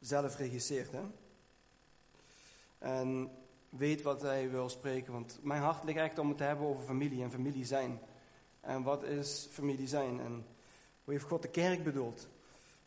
zelf 0.00 0.36
regisseert. 0.36 0.92
Hè? 0.92 1.02
En 2.78 3.30
weet 3.70 4.02
wat 4.02 4.22
hij 4.22 4.50
wil 4.50 4.68
spreken. 4.68 5.12
Want 5.12 5.38
mijn 5.42 5.62
hart 5.62 5.84
ligt 5.84 5.98
echt 5.98 6.18
om 6.18 6.28
het 6.28 6.36
te 6.36 6.44
hebben 6.44 6.66
over 6.66 6.84
familie 6.84 7.22
en 7.22 7.30
familie 7.30 7.64
zijn. 7.64 8.00
En 8.60 8.82
wat 8.82 9.02
is 9.02 9.48
familie 9.50 9.88
zijn? 9.88 10.20
En 10.20 10.46
hoe 11.04 11.12
heeft 11.12 11.24
God 11.24 11.42
de 11.42 11.48
kerk 11.48 11.84
bedoeld? 11.84 12.28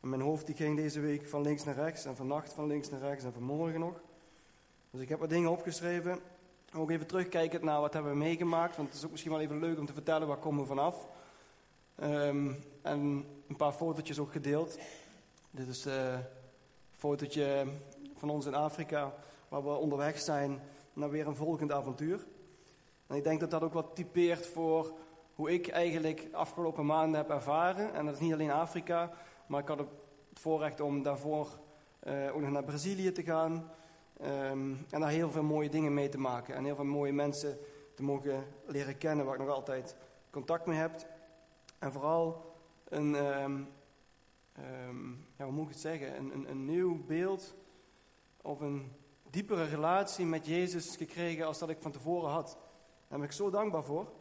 En 0.01 0.09
mijn 0.09 0.21
hoofd 0.21 0.45
die 0.45 0.55
ging 0.55 0.75
deze 0.75 0.99
week 0.99 1.27
van 1.27 1.41
links 1.41 1.63
naar 1.63 1.75
rechts. 1.75 2.05
En 2.05 2.15
vannacht 2.15 2.53
van 2.53 2.67
links 2.67 2.89
naar 2.89 2.99
rechts 2.99 3.23
en 3.23 3.33
vanmorgen 3.33 3.79
nog. 3.79 4.01
Dus 4.91 5.01
ik 5.01 5.09
heb 5.09 5.19
wat 5.19 5.29
dingen 5.29 5.51
opgeschreven. 5.51 6.19
Ook 6.75 6.89
even 6.89 7.07
terugkijken 7.07 7.65
naar 7.65 7.81
wat 7.81 7.93
hebben 7.93 8.11
we 8.11 8.17
meegemaakt. 8.17 8.75
Want 8.75 8.87
het 8.87 8.97
is 8.97 9.03
ook 9.03 9.11
misschien 9.11 9.31
wel 9.31 9.41
even 9.41 9.59
leuk 9.59 9.79
om 9.79 9.85
te 9.85 9.93
vertellen 9.93 10.27
waar 10.27 10.37
komen 10.37 10.61
we 10.61 10.67
vanaf. 10.67 11.07
Um, 12.03 12.63
en 12.81 13.25
een 13.47 13.55
paar 13.57 13.71
fotootjes 13.71 14.19
ook 14.19 14.31
gedeeld. 14.31 14.77
Dit 15.51 15.67
is 15.67 15.85
uh, 15.85 16.11
een 16.11 16.23
fotootje 16.97 17.67
van 18.15 18.29
ons 18.29 18.45
in 18.45 18.55
Afrika 18.55 19.13
waar 19.49 19.63
we 19.63 19.69
onderweg 19.69 20.19
zijn 20.19 20.61
naar 20.93 21.09
weer 21.09 21.27
een 21.27 21.35
volgend 21.35 21.71
avontuur. 21.71 22.25
En 23.07 23.15
ik 23.15 23.23
denk 23.23 23.39
dat 23.39 23.51
dat 23.51 23.62
ook 23.62 23.73
wat 23.73 23.95
typeert 23.95 24.47
voor 24.47 24.93
hoe 25.35 25.51
ik 25.51 25.67
eigenlijk 25.67 26.27
afgelopen 26.31 26.85
maanden 26.85 27.19
heb 27.19 27.29
ervaren. 27.29 27.93
En 27.93 28.05
dat 28.05 28.13
is 28.13 28.19
niet 28.19 28.33
alleen 28.33 28.51
Afrika, 28.51 29.12
maar 29.47 29.62
ik 29.62 29.67
had 29.67 29.77
het 29.77 29.88
voorrecht 30.33 30.79
om 30.79 31.03
daarvoor 31.03 31.59
uh, 32.07 32.35
ook 32.35 32.41
nog 32.41 32.50
naar 32.50 32.63
Brazilië 32.63 33.12
te 33.12 33.23
gaan. 33.23 33.71
Um, 34.21 34.85
en 34.89 35.00
daar 35.00 35.09
heel 35.09 35.31
veel 35.31 35.43
mooie 35.43 35.69
dingen 35.69 35.93
mee 35.93 36.09
te 36.09 36.17
maken. 36.17 36.55
En 36.55 36.65
heel 36.65 36.75
veel 36.75 36.83
mooie 36.85 37.13
mensen 37.13 37.57
te 37.95 38.03
mogen 38.03 38.43
leren 38.65 38.97
kennen 38.97 39.25
waar 39.25 39.35
ik 39.35 39.41
nog 39.41 39.50
altijd 39.50 39.95
contact 40.29 40.65
mee 40.65 40.77
heb. 40.77 41.07
En 41.79 41.91
vooral 41.91 42.55
een, 42.89 43.15
um, 43.15 43.67
um, 44.88 45.27
ja, 45.38 45.43
hoe 45.43 45.53
moet 45.53 45.63
ik 45.63 45.69
het 45.71 45.79
zeggen, 45.79 46.17
een, 46.17 46.33
een, 46.33 46.50
een 46.50 46.65
nieuw 46.65 47.05
beeld 47.05 47.55
of 48.41 48.59
een 48.59 48.91
diepere 49.33 49.63
relatie 49.63 50.25
met 50.25 50.45
Jezus 50.45 50.95
gekregen 50.95 51.45
als 51.45 51.59
dat 51.59 51.69
ik 51.69 51.81
van 51.81 51.91
tevoren 51.91 52.29
had. 52.29 52.57
Daar 53.07 53.19
ben 53.19 53.27
ik 53.27 53.33
zo 53.33 53.49
dankbaar 53.49 53.83
voor. 53.83 54.11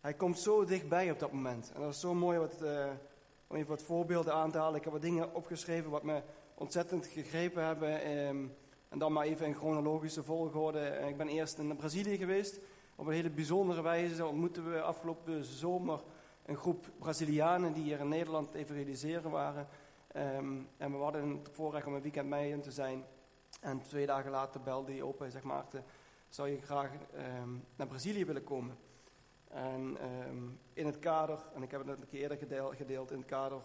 Hij 0.00 0.14
komt 0.16 0.38
zo 0.38 0.64
dichtbij 0.64 1.10
op 1.10 1.18
dat 1.18 1.32
moment. 1.32 1.72
En 1.74 1.80
dat 1.80 1.92
is 1.92 2.00
zo 2.00 2.14
mooi 2.14 2.38
wat, 2.38 2.62
uh, 2.62 2.86
om 3.46 3.56
even 3.56 3.68
wat 3.68 3.82
voorbeelden 3.82 4.34
aan 4.34 4.50
te 4.50 4.58
halen. 4.58 4.76
Ik 4.76 4.84
heb 4.84 4.92
wat 4.92 5.02
dingen 5.02 5.34
opgeschreven 5.34 5.90
wat 5.90 6.02
me 6.02 6.22
ontzettend 6.54 7.06
gegrepen 7.06 7.64
hebben. 7.64 8.10
Um, 8.10 8.56
en 8.88 8.98
dan 8.98 9.12
maar 9.12 9.24
even 9.24 9.46
in 9.46 9.54
chronologische 9.54 10.22
volgorde. 10.22 11.04
Ik 11.08 11.16
ben 11.16 11.28
eerst 11.28 11.58
in 11.58 11.76
Brazilië 11.76 12.16
geweest. 12.16 12.60
Op 12.96 13.06
een 13.06 13.12
hele 13.12 13.30
bijzondere 13.30 13.82
wijze 13.82 14.26
ontmoetten 14.26 14.72
we 14.72 14.82
afgelopen 14.82 15.44
zomer 15.44 16.02
een 16.44 16.56
groep 16.56 16.90
Brazilianen 16.98 17.72
die 17.72 17.82
hier 17.82 18.00
in 18.00 18.08
Nederland 18.08 18.54
even 18.54 18.74
realiseren 18.74 19.30
waren. 19.30 19.68
Um, 20.18 20.68
en 20.76 20.92
we 20.92 20.98
hadden 20.98 21.28
het 21.28 21.48
voorrecht 21.52 21.86
om 21.86 21.94
een 21.94 22.02
weekend 22.02 22.28
mee 22.28 22.50
in 22.50 22.60
te 22.60 22.70
zijn. 22.70 23.04
En 23.60 23.82
twee 23.82 24.06
dagen 24.06 24.30
later 24.30 24.60
belde 24.60 24.92
hij 24.92 25.02
op 25.02 25.22
en 25.22 25.30
zegt 25.30 25.44
Maarten, 25.44 25.84
zou 26.28 26.48
je 26.48 26.60
graag 26.60 26.90
um, 27.42 27.64
naar 27.76 27.86
Brazilië 27.86 28.24
willen 28.24 28.44
komen? 28.44 28.76
En 29.48 29.96
um, 30.28 30.58
in 30.72 30.86
het 30.86 30.98
kader, 30.98 31.38
en 31.54 31.62
ik 31.62 31.70
heb 31.70 31.80
het 31.80 31.88
net 31.88 32.00
een 32.00 32.08
keer 32.08 32.20
eerder 32.20 32.76
gedeeld, 32.76 33.10
in 33.10 33.18
het 33.18 33.26
kader 33.26 33.60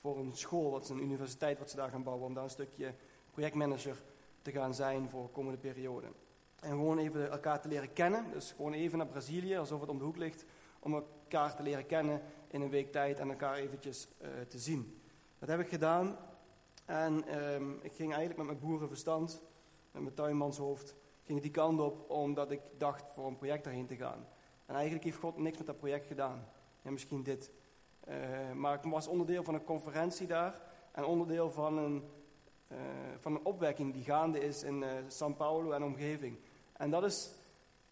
voor 0.00 0.18
een 0.18 0.36
school, 0.36 0.70
wat 0.70 0.82
is 0.82 0.88
een 0.88 1.02
universiteit 1.02 1.58
wat 1.58 1.70
ze 1.70 1.76
daar 1.76 1.90
gaan 1.90 2.02
bouwen, 2.02 2.26
om 2.26 2.34
daar 2.34 2.44
een 2.44 2.50
stukje 2.50 2.94
projectmanager 3.30 4.02
te 4.42 4.50
gaan 4.50 4.74
zijn 4.74 5.08
voor 5.08 5.22
de 5.22 5.28
komende 5.28 5.58
periode. 5.58 6.06
En 6.60 6.70
gewoon 6.70 6.98
even 6.98 7.30
elkaar 7.30 7.60
te 7.60 7.68
leren 7.68 7.92
kennen, 7.92 8.30
dus 8.32 8.52
gewoon 8.52 8.72
even 8.72 8.98
naar 8.98 9.06
Brazilië, 9.06 9.56
alsof 9.56 9.80
het 9.80 9.90
om 9.90 9.98
de 9.98 10.04
hoek 10.04 10.16
ligt, 10.16 10.44
om 10.78 10.94
elkaar 10.94 11.56
te 11.56 11.62
leren 11.62 11.86
kennen 11.86 12.22
in 12.48 12.60
een 12.60 12.70
week 12.70 12.92
tijd 12.92 13.18
en 13.18 13.30
elkaar 13.30 13.54
eventjes 13.54 14.08
uh, 14.22 14.28
te 14.48 14.58
zien. 14.58 15.00
Dat 15.38 15.48
heb 15.48 15.60
ik 15.60 15.68
gedaan. 15.68 16.16
En 16.84 17.42
um, 17.42 17.78
ik 17.82 17.92
ging 17.92 18.14
eigenlijk 18.14 18.36
met 18.36 18.46
mijn 18.46 18.58
boerenverstand, 18.58 19.42
met 19.90 20.02
mijn 20.02 20.14
tuinmanshoofd, 20.14 20.94
ging 21.22 21.40
die 21.40 21.50
kant 21.50 21.80
op 21.80 22.10
omdat 22.10 22.50
ik 22.50 22.60
dacht 22.76 23.12
voor 23.12 23.26
een 23.26 23.36
project 23.36 23.64
daarheen 23.64 23.86
te 23.86 23.96
gaan. 23.96 24.26
En 24.66 24.74
eigenlijk 24.74 25.04
heeft 25.04 25.18
God 25.18 25.36
niks 25.36 25.58
met 25.58 25.66
dat 25.66 25.78
project 25.78 26.06
gedaan. 26.06 26.48
Ja, 26.82 26.90
misschien 26.90 27.22
dit. 27.22 27.50
Uh, 28.08 28.52
maar 28.52 28.74
ik 28.74 28.90
was 28.90 29.06
onderdeel 29.06 29.44
van 29.44 29.54
een 29.54 29.64
conferentie 29.64 30.26
daar 30.26 30.60
en 30.92 31.04
onderdeel 31.04 31.50
van 31.50 31.78
een, 31.78 32.10
uh, 32.72 32.78
van 33.18 33.34
een 33.34 33.44
opwekking 33.44 33.92
die 33.92 34.04
gaande 34.04 34.40
is 34.40 34.62
in 34.62 34.82
uh, 34.82 34.88
São 35.08 35.36
Paulo 35.36 35.70
en 35.70 35.82
omgeving. 35.82 36.38
En 36.72 36.90
dat 36.90 37.04
is 37.04 37.30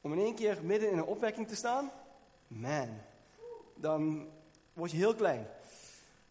om 0.00 0.12
in 0.12 0.19
één 0.19 0.35
keer 0.35 0.65
midden 0.65 0.91
in 0.91 0.99
een 0.99 1.05
opwekking 1.05 1.49
te 1.49 1.57
staan. 1.57 1.91
Man, 2.47 2.88
dan 3.75 4.29
word 4.73 4.91
je 4.91 4.97
heel 4.97 5.15
klein. 5.15 5.47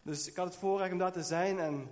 Dus 0.06 0.28
ik 0.28 0.36
had 0.36 0.46
het 0.46 0.56
voorrecht 0.56 0.92
om 0.92 0.98
daar 0.98 1.12
te 1.12 1.22
zijn 1.22 1.58
en 1.58 1.88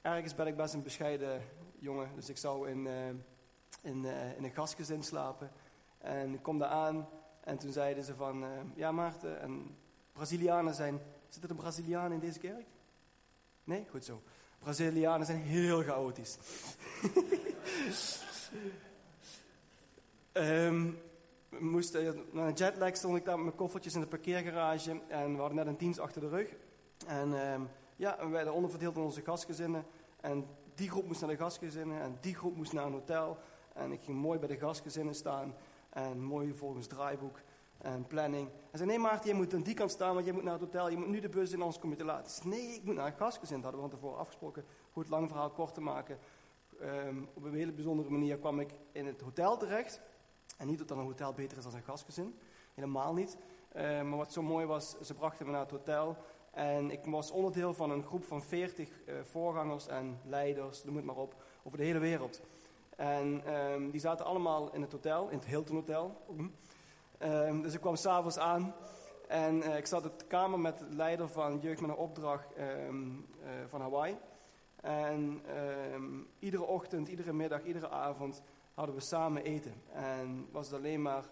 ergens 0.00 0.34
ben 0.34 0.46
ik 0.46 0.56
best 0.56 0.74
een 0.74 0.82
bescheiden 0.82 1.42
jongen. 1.78 2.08
Dus 2.14 2.28
ik 2.28 2.36
zou 2.36 2.68
in, 2.68 2.86
uh, 2.86 3.08
in, 3.82 4.04
uh, 4.04 4.36
in 4.36 4.44
een 4.44 4.50
gastgezin 4.50 5.02
slapen. 5.02 5.50
En 5.98 6.34
ik 6.34 6.42
kom 6.42 6.58
daar 6.58 6.68
aan 6.68 7.08
en 7.40 7.58
toen 7.58 7.72
zeiden 7.72 8.04
ze 8.04 8.14
van, 8.14 8.42
uh, 8.42 8.48
ja 8.74 8.92
Maarten, 8.92 9.40
en 9.40 9.76
Brazilianen 10.12 10.74
zijn, 10.74 11.00
zitten 11.28 11.50
er 11.50 11.56
Brazilianen 11.56 12.12
in 12.12 12.20
deze 12.20 12.38
kerk? 12.38 12.66
Nee? 13.64 13.86
Goed 13.90 14.04
zo. 14.04 14.22
Brazilianen 14.58 15.26
zijn 15.26 15.40
heel 15.40 15.82
chaotisch. 15.82 16.38
We 21.48 21.58
moesten, 21.58 22.24
na 22.32 22.46
een 22.46 22.52
jetlag 22.52 22.96
stond 22.96 23.16
ik 23.16 23.24
daar 23.24 23.36
met 23.36 23.44
mijn 23.44 23.56
koffertjes 23.56 23.94
in 23.94 24.00
de 24.00 24.06
parkeergarage 24.06 25.00
en 25.08 25.32
we 25.32 25.38
hadden 25.38 25.56
net 25.56 25.66
een 25.66 25.76
dienst 25.76 25.98
achter 25.98 26.20
de 26.20 26.28
rug. 26.28 26.48
En 27.06 27.42
ehm, 27.42 27.62
ja, 27.96 28.16
we 28.18 28.28
werden 28.28 28.54
onderverdeeld 28.54 28.96
in 28.96 29.02
onze 29.02 29.22
gastgezinnen. 29.22 29.86
En 30.20 30.46
die 30.74 30.90
groep 30.90 31.06
moest 31.06 31.20
naar 31.20 31.30
de 31.30 31.36
gastgezinnen 31.36 32.00
en 32.00 32.18
die 32.20 32.34
groep 32.34 32.56
moest 32.56 32.72
naar 32.72 32.86
een 32.86 32.92
hotel. 32.92 33.38
En 33.74 33.92
ik 33.92 34.02
ging 34.02 34.18
mooi 34.18 34.38
bij 34.38 34.48
de 34.48 34.58
gastgezinnen 34.58 35.14
staan 35.14 35.54
en 35.90 36.22
mooi 36.22 36.54
volgens 36.54 36.86
draaiboek 36.86 37.40
en 37.78 38.06
planning. 38.06 38.48
En 38.70 38.78
zei, 38.78 38.90
nee 38.90 38.98
Maarten, 38.98 39.30
je 39.30 39.34
moet 39.34 39.54
aan 39.54 39.62
die 39.62 39.74
kant 39.74 39.90
staan, 39.90 40.14
want 40.14 40.26
je 40.26 40.32
moet 40.32 40.42
naar 40.42 40.52
het 40.52 40.62
hotel. 40.62 40.90
Je 40.90 40.96
moet 40.96 41.08
nu 41.08 41.20
de 41.20 41.28
bus 41.28 41.52
in, 41.52 41.60
anders 41.60 41.78
kom 41.78 41.90
je 41.90 41.96
te 41.96 42.04
laat. 42.04 42.40
nee, 42.44 42.74
ik 42.74 42.84
moet 42.84 42.94
naar 42.94 43.06
een 43.06 43.12
gastgezin. 43.12 43.60
Dat 43.60 43.64
hadden 43.64 43.82
we 43.82 43.88
van 43.88 43.98
tevoren 43.98 44.18
afgesproken. 44.18 44.64
Goed, 44.92 45.08
lang 45.08 45.28
verhaal 45.28 45.50
kort 45.50 45.74
te 45.74 45.80
maken. 45.80 46.18
Ehm, 46.80 47.22
op 47.34 47.44
een 47.44 47.54
hele 47.54 47.72
bijzondere 47.72 48.10
manier 48.10 48.38
kwam 48.38 48.60
ik 48.60 48.70
in 48.92 49.06
het 49.06 49.20
hotel 49.20 49.56
terecht. 49.56 50.00
En 50.56 50.66
niet 50.66 50.78
dat 50.78 50.90
een 50.90 50.98
hotel 50.98 51.32
beter 51.32 51.58
is 51.58 51.64
dan 51.64 51.74
een 51.74 51.82
gastgezin. 51.82 52.38
Helemaal 52.74 53.14
niet. 53.14 53.36
Ehm, 53.72 54.08
maar 54.08 54.18
wat 54.18 54.32
zo 54.32 54.42
mooi 54.42 54.66
was, 54.66 54.98
ze 55.00 55.14
brachten 55.14 55.46
me 55.46 55.52
naar 55.52 55.60
het 55.60 55.70
hotel. 55.70 56.16
En 56.50 56.90
ik 56.90 57.04
was 57.04 57.30
onderdeel 57.30 57.74
van 57.74 57.90
een 57.90 58.04
groep 58.04 58.24
van 58.24 58.42
40 58.42 58.88
uh, 58.88 59.18
eh, 59.18 59.24
voorgangers 59.24 59.86
en 59.86 60.20
leiders, 60.24 60.84
noem 60.84 60.96
het 60.96 61.04
maar 61.04 61.16
op, 61.16 61.34
over 61.62 61.78
de 61.78 61.84
hele 61.84 61.98
wereld. 61.98 62.42
En 62.96 63.54
um, 63.54 63.90
die 63.90 64.00
zaten 64.00 64.24
allemaal 64.24 64.72
in 64.72 64.80
het 64.80 64.92
hotel, 64.92 65.28
in 65.28 65.36
het 65.36 65.46
Hilton 65.46 65.76
Hotel. 65.76 66.16
Um, 67.22 67.62
dus 67.62 67.74
ik 67.74 67.80
kwam 67.80 67.96
s'avonds 67.96 68.38
aan 68.38 68.74
en 69.28 69.56
uh, 69.56 69.76
ik 69.76 69.86
zat 69.86 70.06
op 70.06 70.18
de 70.18 70.24
kamer 70.24 70.58
met 70.58 70.78
de 70.78 70.86
leider 70.90 71.28
van 71.28 71.58
Jeugd 71.58 71.80
met 71.80 71.90
een 71.90 71.96
Opdracht 71.96 72.46
um, 72.58 73.26
uh, 73.42 73.48
van 73.66 73.80
Hawaii. 73.80 74.16
En 74.80 75.42
iedere 76.38 76.62
ochtend, 76.62 77.08
iedere 77.08 77.32
middag, 77.32 77.64
iedere 77.64 77.88
avond 77.88 78.42
hadden 78.74 78.94
we 78.94 79.00
samen 79.00 79.42
eten. 79.42 79.82
En 79.92 80.48
was 80.50 80.66
het 80.66 80.76
alleen 80.76 81.02
maar 81.02 81.24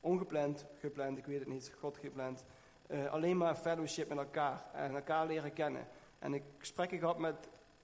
ongepland, 0.00 0.66
gepland, 0.78 1.18
ik 1.18 1.26
weet 1.26 1.38
het 1.38 1.48
niet, 1.48 1.72
God 1.78 1.96
gepland. 1.96 2.44
Uh, 2.90 3.12
alleen 3.12 3.36
maar 3.36 3.54
fellowship 3.54 4.08
met 4.08 4.18
elkaar 4.18 4.64
en 4.72 4.94
elkaar 4.94 5.26
leren 5.26 5.52
kennen. 5.52 5.86
En 6.18 6.34
ik 6.34 6.42
gesprekken 6.58 6.98
gehad 6.98 7.18
met 7.18 7.34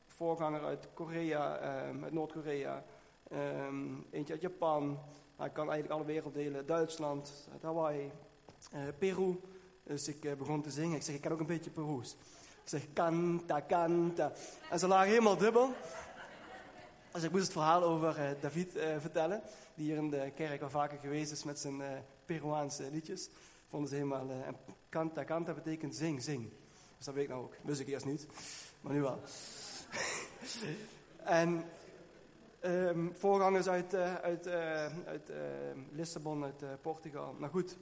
voorganger 0.07 0.65
uit 0.65 0.89
Korea, 0.95 1.61
uh, 1.61 2.03
uit 2.03 2.13
Noord-Korea, 2.13 2.85
um, 3.33 4.07
eentje 4.11 4.33
uit 4.33 4.43
Japan. 4.43 4.99
Hij 5.37 5.51
kan 5.51 5.71
eigenlijk 5.71 6.01
alle 6.01 6.05
werelddelen, 6.05 6.67
Duitsland, 6.67 7.49
uit 7.53 7.63
Hawaii, 7.63 8.11
uh, 8.75 8.81
Peru. 8.99 9.41
Dus 9.83 10.09
ik 10.09 10.39
begon 10.39 10.63
te 10.63 10.71
zingen. 10.71 10.97
Ik 10.97 11.03
zeg, 11.03 11.15
ik 11.15 11.21
kan 11.21 11.33
ook 11.33 11.41
een 11.41 11.47
beetje 11.47 11.71
Peru's. 11.71 12.13
Ik 12.63 12.69
zeg, 12.69 12.93
canta, 12.93 13.63
canta. 13.69 14.33
En 14.71 14.79
ze 14.79 14.87
lagen 14.87 15.09
helemaal 15.09 15.37
dubbel. 15.37 15.71
Dus 17.13 17.23
ik 17.23 17.31
moest 17.31 17.43
het 17.43 17.53
verhaal 17.53 17.83
over 17.83 18.37
David 18.41 18.73
vertellen, 18.99 19.43
die 19.75 19.85
hier 19.85 19.97
in 19.97 20.11
de 20.11 20.33
kerk 20.35 20.63
al 20.63 20.71
vaker 20.71 20.99
geweest 20.99 21.33
is 21.33 21.45
met 21.45 21.59
zijn 21.59 21.83
Peruaanse 22.25 22.91
liedjes 22.91 23.31
vonden 23.71 23.89
ze 23.89 23.95
helemaal... 23.95 24.31
Uh, 24.31 24.49
kanta, 24.91 25.25
kanta 25.25 25.55
betekent 25.55 25.95
zing, 25.95 26.23
zing. 26.23 26.51
Dus 26.97 27.05
dat 27.05 27.15
weet 27.15 27.25
ik 27.25 27.31
nou 27.31 27.43
ook. 27.43 27.55
Wist 27.63 27.81
ik 27.81 27.89
eerst 27.89 28.07
niet, 28.07 28.27
maar 28.81 28.93
nu 28.93 29.01
wel. 29.01 29.21
en 31.41 31.65
um, 32.61 33.13
voorgangers 33.15 33.69
uit, 33.69 33.95
uh, 33.95 34.15
uit, 34.15 34.47
uh, 34.47 34.55
uit 35.07 35.33
Lissabon, 35.91 36.45
uit 36.45 36.81
Portugal. 36.81 37.35
Maar 37.39 37.51
goed, 37.51 37.79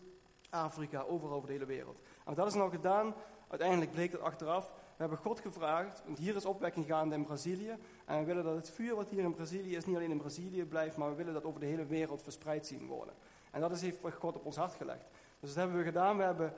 Afrika, 0.51 1.03
overal 1.03 1.37
over 1.37 1.47
de 1.47 1.53
hele 1.53 1.67
wereld. 1.67 1.99
En 1.99 2.35
hadden 2.35 2.51
ze 2.51 2.59
nou 2.59 2.71
gedaan? 2.71 3.15
Uiteindelijk 3.49 3.91
bleek 3.91 4.13
dat 4.13 4.21
achteraf. 4.21 4.73
We 4.73 5.05
hebben 5.05 5.19
God 5.19 5.41
gevraagd, 5.41 6.03
want 6.05 6.19
hier 6.19 6.37
is 6.37 6.45
opwekking 6.45 6.87
gaande 6.87 7.15
in 7.15 7.25
Brazilië. 7.25 7.77
En 8.05 8.19
we 8.19 8.25
willen 8.25 8.45
dat 8.45 8.55
het 8.55 8.71
vuur 8.71 8.95
wat 8.95 9.09
hier 9.09 9.23
in 9.23 9.35
Brazilië 9.35 9.77
is, 9.77 9.87
niet 9.87 9.97
alleen 9.97 10.11
in 10.11 10.19
Brazilië 10.19 10.65
blijft, 10.65 10.97
maar 10.97 11.11
we 11.11 11.17
willen 11.17 11.33
dat 11.33 11.45
over 11.45 11.61
de 11.61 11.67
hele 11.67 11.87
wereld 11.87 12.23
verspreid 12.23 12.67
zien 12.67 12.87
worden. 12.87 13.15
En 13.51 13.61
dat 13.61 13.71
is 13.71 13.81
heeft 13.81 13.99
God 14.19 14.37
op 14.37 14.45
ons 14.45 14.57
hart 14.57 14.75
gelegd. 14.75 15.05
Dus 15.41 15.49
dat 15.49 15.59
hebben 15.59 15.77
we 15.77 15.85
gedaan. 15.85 16.17
We 16.17 16.23
hebben 16.23 16.53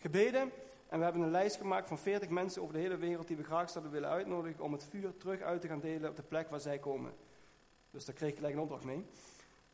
gebeden 0.00 0.52
en 0.88 0.98
we 0.98 1.04
hebben 1.04 1.22
een 1.22 1.30
lijst 1.30 1.56
gemaakt 1.56 1.88
van 1.88 1.98
40 1.98 2.28
mensen 2.28 2.62
over 2.62 2.74
de 2.74 2.80
hele 2.80 2.96
wereld 2.96 3.26
die 3.26 3.36
we 3.36 3.44
graag 3.44 3.70
zouden 3.70 3.92
willen 3.92 4.08
uitnodigen 4.08 4.64
om 4.64 4.72
het 4.72 4.84
vuur 4.84 5.16
terug 5.16 5.40
uit 5.40 5.60
te 5.60 5.68
gaan 5.68 5.80
delen 5.80 6.10
op 6.10 6.16
de 6.16 6.22
plek 6.22 6.50
waar 6.50 6.60
zij 6.60 6.78
komen. 6.78 7.12
Dus 7.90 8.04
daar 8.04 8.14
kreeg 8.14 8.30
ik 8.30 8.36
gelijk 8.36 8.54
een 8.54 8.60
opdracht 8.60 8.84
mee. 8.84 9.04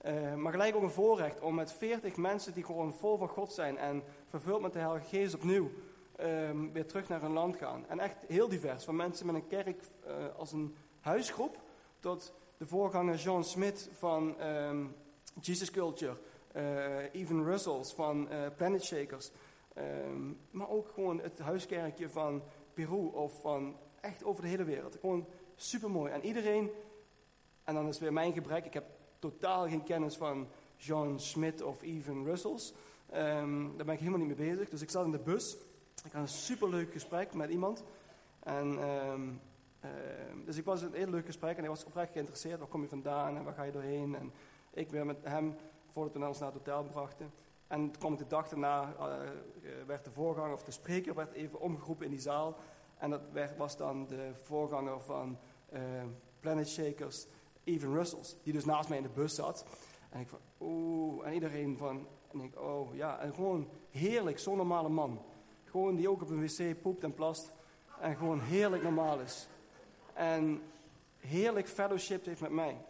Uh, 0.07 0.35
maar 0.35 0.53
gelijk 0.53 0.77
ook 0.77 0.83
een 0.83 0.91
voorrecht 0.91 1.41
om 1.41 1.55
met 1.55 1.73
40 1.73 2.17
mensen 2.17 2.55
die 2.55 2.65
gewoon 2.65 2.95
vol 2.95 3.17
van 3.17 3.29
God 3.29 3.53
zijn 3.53 3.79
en 3.79 4.03
vervuld 4.29 4.61
met 4.61 4.73
de 4.73 4.79
Heilige 4.79 5.07
Geest 5.07 5.35
opnieuw 5.35 5.71
um, 6.21 6.73
weer 6.73 6.87
terug 6.87 7.09
naar 7.09 7.21
hun 7.21 7.33
land 7.33 7.57
gaan. 7.57 7.85
En 7.89 7.99
echt 7.99 8.17
heel 8.27 8.49
divers, 8.49 8.85
van 8.85 8.97
mensen 8.97 9.27
met 9.27 9.35
een 9.35 9.47
kerk 9.47 9.83
uh, 10.07 10.15
als 10.37 10.53
een 10.53 10.77
huisgroep 11.01 11.59
tot 12.01 12.35
de 12.57 12.67
voorganger 12.67 13.17
John 13.17 13.43
Smith 13.43 13.91
van 13.93 14.43
um, 14.43 14.95
Jesus 15.41 15.71
Culture 15.71 16.17
uh, 16.57 17.15
Even 17.15 17.45
Russells 17.45 17.95
van 17.95 18.29
Planet 18.57 18.85
Shakers. 18.85 19.31
Um, 19.79 20.39
maar 20.51 20.69
ook 20.69 20.89
gewoon 20.89 21.21
het 21.21 21.39
huiskerkje 21.39 22.09
van 22.09 22.43
Peru 22.75 23.07
of 23.13 23.41
van 23.41 23.77
echt 24.01 24.25
over 24.25 24.43
de 24.43 24.49
hele 24.49 24.65
wereld. 24.65 24.97
Gewoon 25.01 25.27
super 25.57 25.91
mooi. 25.91 26.13
En 26.13 26.25
iedereen, 26.25 26.71
en 27.65 27.75
dan 27.75 27.89
is 27.89 27.99
weer 27.99 28.13
mijn 28.13 28.33
gebrek, 28.33 28.65
ik 28.65 28.75
heb 28.75 28.85
totaal 29.19 29.69
geen 29.69 29.83
kennis 29.83 30.17
van 30.17 30.49
John 30.77 31.19
Smith 31.19 31.63
of 31.63 31.83
Even 31.83 32.25
Russells. 32.25 32.75
Um, 33.15 33.77
daar 33.77 33.87
ben 33.87 33.95
ik 33.95 34.01
helemaal 34.01 34.27
niet 34.27 34.39
mee 34.39 34.49
bezig. 34.49 34.69
Dus 34.69 34.83
ik 34.83 34.91
zat 34.91 35.05
in 35.05 35.11
de 35.11 35.19
bus. 35.19 35.57
Ik 36.05 36.13
had 36.13 36.23
een 36.23 36.29
superleuk 36.29 36.93
gesprek 36.93 37.35
met 37.35 37.51
iemand. 37.51 37.85
En, 38.39 38.73
uh, 38.73 39.91
dus 40.45 40.57
ik 40.57 40.65
was 40.65 40.83
een 40.83 40.93
heel 40.93 41.11
leuk 41.11 41.27
gesprek 41.27 41.55
en 41.55 41.61
hij 41.61 41.69
was 41.69 41.85
oprecht 41.85 42.13
geïnteresseerd. 42.13 42.59
Waar 42.59 42.69
kom 42.69 42.83
je 42.83 42.89
vandaan 42.89 43.37
en 43.37 43.45
waar 43.45 43.55
ga 43.55 43.63
je 43.63 43.73
doorheen? 43.73 44.15
En 44.15 44.33
ik 44.71 44.91
weer 44.91 45.07
met 45.07 45.17
hem 45.23 45.57
voordat 45.91 46.13
we 46.13 46.27
ons 46.27 46.39
naar 46.39 46.53
het 46.53 46.59
hotel 46.59 46.85
brachten. 46.85 47.33
En 47.67 47.99
kwam 47.99 48.13
ik 48.13 48.19
de 48.19 48.27
dag 48.27 48.49
daarna, 48.49 48.95
uh, 48.99 49.31
werd 49.87 50.05
de 50.05 50.11
voorganger 50.11 50.53
of 50.53 50.65
de 50.65 50.71
spreker 50.71 51.15
werd 51.15 51.33
even 51.33 51.61
omgeroepen 51.61 52.05
in 52.05 52.11
die 52.11 52.21
zaal. 52.21 52.57
En 52.99 53.11
dat 53.11 53.21
werd, 53.33 53.57
was 53.57 53.77
dan 53.77 54.07
de 54.07 54.31
voorganger 54.43 55.01
van 55.01 55.39
uh, 55.73 55.81
Planet 56.41 56.69
Shakers, 56.69 57.27
Even 57.65 57.95
Russells, 57.95 58.37
die 58.43 58.53
dus 58.53 58.65
naast 58.65 58.89
mij 58.89 58.99
in 58.99 59.03
de 59.05 59.09
bus 59.09 59.35
zat. 59.35 59.67
En 60.11 60.21
ik 60.21 60.29
van, 60.29 60.39
oeh, 60.61 61.27
en 61.27 61.33
iedereen 61.33 61.77
van, 61.77 62.07
en 62.33 62.41
ik, 62.41 62.61
oh 62.61 62.95
ja, 62.95 63.19
en 63.19 63.35
gewoon 63.35 63.69
heerlijk, 63.91 64.39
zo'n 64.39 64.57
normale 64.57 64.89
man. 64.89 65.25
Gewoon 65.65 65.97
die 65.97 66.11
ook 66.11 66.23
op 66.23 66.31
een 66.31 66.41
wc 66.41 66.83
poept 66.83 67.05
en 67.05 67.15
plast. 67.15 67.53
En 68.01 68.17
gewoon 68.17 68.41
heerlijk 68.41 68.83
normaal 68.83 69.21
is. 69.21 69.49
En 70.15 70.63
heerlijk 71.17 71.69
fellowship 71.69 72.25
heeft 72.25 72.41
met 72.41 72.51
mij. 72.51 72.85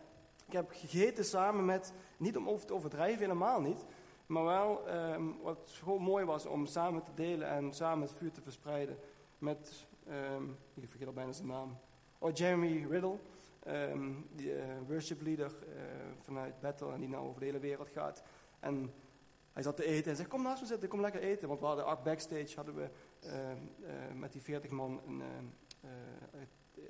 Ik 0.47 0.53
heb 0.53 0.71
gegeten 0.71 1.25
samen 1.25 1.65
met, 1.65 1.93
niet 2.17 2.37
om 2.37 2.49
over 2.49 2.67
te 2.67 2.75
overdrijven, 2.75 3.21
helemaal 3.21 3.61
niet. 3.61 3.85
Maar 4.27 4.45
wel, 4.45 4.95
um, 4.95 5.37
wat 5.43 5.71
gewoon 5.83 6.03
mooi 6.03 6.25
was 6.25 6.47
om 6.47 6.67
samen 6.67 7.03
te 7.03 7.15
delen 7.15 7.49
en 7.49 7.73
samen 7.73 8.07
het 8.07 8.17
vuur 8.17 8.33
te 8.33 8.41
verspreiden. 8.41 8.99
Met, 9.39 9.87
um, 10.09 10.57
ik 10.75 10.89
vergeet 10.89 11.07
al 11.07 11.13
bijna 11.13 11.33
zijn 11.33 11.49
naam. 11.49 11.79
Oh, 12.19 12.35
Jeremy 12.35 12.87
Riddle, 12.91 13.19
um, 13.67 14.29
die 14.35 14.57
uh, 14.57 14.63
worship 14.87 15.21
leader 15.23 15.47
uh, 15.69 15.75
vanuit 16.21 16.61
Bethel 16.61 16.93
en 16.93 17.01
die 17.01 17.09
nou 17.09 17.27
over 17.27 17.41
de 17.41 17.47
hele 17.47 17.59
wereld 17.59 17.89
gaat. 17.89 18.23
En 18.61 18.93
hij 19.53 19.63
zat 19.63 19.77
te 19.77 19.85
eten 19.85 20.11
en 20.11 20.17
zei, 20.17 20.29
kom 20.29 20.43
naast 20.43 20.61
me 20.61 20.67
zitten, 20.67 20.89
kom 20.89 21.01
lekker 21.01 21.21
eten. 21.21 21.49
Want 21.49 21.61
we 21.61 21.67
hadden 21.67 21.87
ook 21.87 22.03
backstage, 22.03 22.53
hadden 22.55 22.75
we 22.75 22.89
met 24.15 24.33
die 24.33 24.43
40 24.43 24.71
man 24.71 25.01
een, 25.07 25.53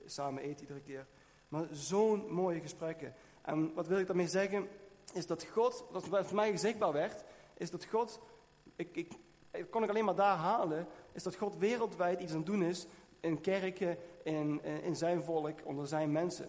samen 0.05 0.42
eten 0.42 0.61
iedere 0.61 0.81
keer. 0.81 1.07
Maar 1.49 1.66
zo'n 1.70 2.33
mooie 2.33 2.61
gesprekken. 2.61 3.14
En 3.42 3.75
wat 3.75 3.87
wil 3.87 3.99
ik 3.99 4.07
daarmee 4.07 4.29
zeggen? 4.29 4.68
Is 5.12 5.26
dat 5.26 5.44
God, 5.44 5.84
wat 5.90 6.26
voor 6.26 6.36
mij 6.36 6.56
zichtbaar 6.56 6.92
werd, 6.92 7.24
is 7.56 7.70
dat 7.70 7.84
God, 7.84 8.20
ik, 8.76 8.96
ik, 8.96 9.12
ik 9.50 9.70
kon 9.70 9.82
ik 9.82 9.88
alleen 9.88 10.04
maar 10.04 10.14
daar 10.14 10.36
halen, 10.36 10.86
is 11.12 11.22
dat 11.22 11.36
God 11.36 11.56
wereldwijd 11.56 12.20
iets 12.20 12.32
aan 12.32 12.38
het 12.38 12.46
doen 12.46 12.62
is 12.62 12.86
in 13.20 13.40
kerken, 13.40 13.98
in, 14.22 14.64
in 14.64 14.96
zijn 14.96 15.22
volk, 15.22 15.58
onder 15.64 15.86
zijn 15.86 16.12
mensen. 16.12 16.48